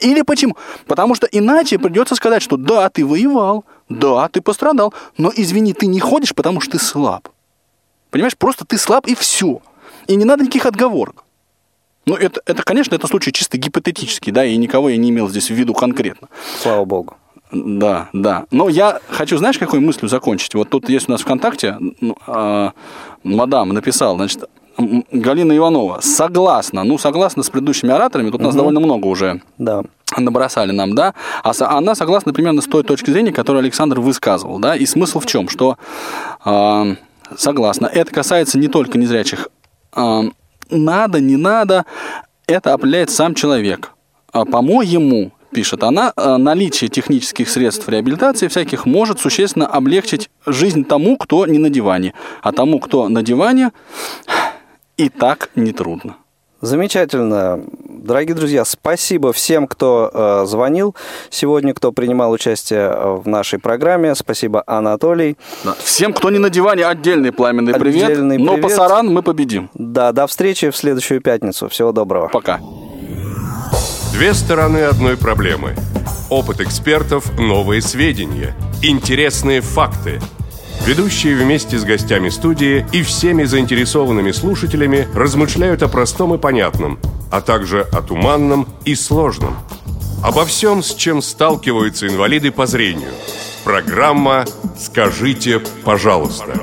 Или 0.00 0.20
почему? 0.20 0.54
Потому 0.86 1.14
что 1.14 1.26
иначе 1.26 1.78
придется 1.78 2.14
сказать, 2.14 2.42
что 2.42 2.58
да, 2.58 2.90
ты 2.90 3.06
воевал, 3.06 3.64
да, 3.88 4.28
ты 4.28 4.42
пострадал, 4.42 4.92
но 5.16 5.32
извини, 5.34 5.72
ты 5.72 5.86
не 5.86 6.00
ходишь, 6.00 6.34
потому 6.34 6.60
что 6.60 6.72
ты 6.72 6.84
слаб. 6.84 7.30
Понимаешь, 8.10 8.36
просто 8.36 8.66
ты 8.66 8.76
слаб 8.76 9.06
и 9.06 9.14
все. 9.14 9.62
И 10.06 10.16
не 10.16 10.24
надо 10.24 10.44
никаких 10.44 10.66
отговорок. 10.66 11.24
Ну, 12.06 12.16
это, 12.16 12.40
это, 12.44 12.62
конечно, 12.62 12.94
это 12.94 13.06
случай 13.06 13.32
чисто 13.32 13.56
гипотетический, 13.56 14.30
да, 14.30 14.44
и 14.44 14.56
никого 14.56 14.90
я 14.90 14.96
не 14.96 15.10
имел 15.10 15.28
здесь 15.28 15.48
в 15.50 15.54
виду 15.54 15.72
конкретно. 15.72 16.28
Слава 16.60 16.84
богу. 16.84 17.14
Да, 17.50 18.08
да. 18.12 18.44
Но 18.50 18.68
я 18.68 19.00
хочу, 19.08 19.38
знаешь, 19.38 19.58
какой 19.58 19.80
мыслью 19.80 20.08
закончить? 20.08 20.54
Вот 20.54 20.68
тут 20.68 20.88
есть 20.88 21.08
у 21.08 21.12
нас 21.12 21.22
ВКонтакте, 21.22 21.78
э, 22.26 22.70
мадам 23.22 23.68
написал, 23.70 24.16
значит, 24.16 24.44
Галина 24.76 25.56
Иванова, 25.56 26.00
согласна, 26.00 26.82
ну, 26.84 26.98
согласна 26.98 27.42
с 27.42 27.50
предыдущими 27.50 27.92
ораторами, 27.92 28.30
тут 28.30 28.40
угу. 28.40 28.46
нас 28.46 28.56
довольно 28.56 28.80
много 28.80 29.06
уже 29.06 29.40
да. 29.56 29.82
набросали 30.16 30.72
нам, 30.72 30.94
да, 30.94 31.14
а 31.42 31.52
она 31.78 31.94
согласна 31.94 32.32
примерно 32.32 32.60
с 32.60 32.66
той 32.66 32.82
точки 32.82 33.10
зрения, 33.10 33.32
которую 33.32 33.60
Александр 33.60 34.00
высказывал, 34.00 34.58
да, 34.58 34.74
и 34.74 34.84
смысл 34.84 35.20
в 35.20 35.26
чем, 35.26 35.48
что, 35.48 35.78
э, 36.44 36.96
согласна, 37.36 37.86
это 37.86 38.10
касается 38.12 38.58
не 38.58 38.66
только 38.66 38.98
незрячих 38.98 39.48
надо, 40.70 41.20
не 41.20 41.36
надо, 41.36 41.84
это 42.46 42.72
определяет 42.72 43.10
сам 43.10 43.34
человек. 43.34 43.92
А 44.32 44.44
По-моему, 44.44 45.32
пишет 45.54 45.84
она, 45.84 46.12
э, 46.16 46.36
наличие 46.36 46.90
технических 46.90 47.48
средств 47.48 47.88
реабилитации 47.88 48.48
всяких 48.48 48.86
может 48.86 49.20
существенно 49.20 49.66
облегчить 49.66 50.28
жизнь 50.44 50.84
тому, 50.84 51.16
кто 51.16 51.46
не 51.46 51.58
на 51.58 51.70
диване. 51.70 52.12
А 52.42 52.52
тому, 52.52 52.80
кто 52.80 53.08
на 53.08 53.22
диване, 53.22 53.70
и 54.96 55.08
так 55.08 55.50
нетрудно. 55.54 56.16
Замечательно. 56.64 57.60
Дорогие 57.86 58.34
друзья, 58.34 58.64
спасибо 58.64 59.34
всем, 59.34 59.66
кто 59.66 60.10
э, 60.12 60.44
звонил 60.46 60.96
сегодня, 61.28 61.74
кто 61.74 61.92
принимал 61.92 62.32
участие 62.32 62.80
э, 62.80 63.16
в 63.22 63.28
нашей 63.28 63.58
программе. 63.58 64.14
Спасибо, 64.14 64.64
Анатолий. 64.66 65.36
Да. 65.62 65.74
Всем, 65.84 66.14
кто 66.14 66.30
не 66.30 66.38
на 66.38 66.48
диване, 66.48 66.86
отдельный 66.86 67.32
пламенный 67.32 67.74
привет. 67.74 68.04
Отдельный 68.04 68.38
но 68.38 68.54
привет. 68.54 68.70
пасаран 68.70 69.12
мы 69.12 69.22
победим. 69.22 69.68
Да, 69.74 70.12
до 70.12 70.26
встречи 70.26 70.70
в 70.70 70.76
следующую 70.76 71.20
пятницу. 71.20 71.68
Всего 71.68 71.92
доброго. 71.92 72.28
Пока. 72.28 72.60
Две 74.12 74.32
стороны 74.32 74.78
одной 74.84 75.18
проблемы. 75.18 75.74
Опыт 76.30 76.62
экспертов, 76.62 77.38
новые 77.38 77.82
сведения, 77.82 78.54
интересные 78.82 79.60
факты– 79.60 80.18
Ведущие 80.86 81.36
вместе 81.36 81.78
с 81.78 81.84
гостями 81.84 82.28
студии 82.28 82.86
и 82.92 83.02
всеми 83.02 83.44
заинтересованными 83.44 84.32
слушателями 84.32 85.08
размышляют 85.14 85.82
о 85.82 85.88
простом 85.88 86.34
и 86.34 86.38
понятном, 86.38 86.98
а 87.30 87.40
также 87.40 87.80
о 87.80 88.02
туманном 88.02 88.68
и 88.84 88.94
сложном. 88.94 89.56
Обо 90.22 90.44
всем, 90.44 90.82
с 90.82 90.94
чем 90.94 91.22
сталкиваются 91.22 92.06
инвалиды 92.06 92.50
по 92.50 92.66
зрению. 92.66 93.10
Программа 93.64 94.44
«Скажите, 94.78 95.62
пожалуйста». 95.84 96.54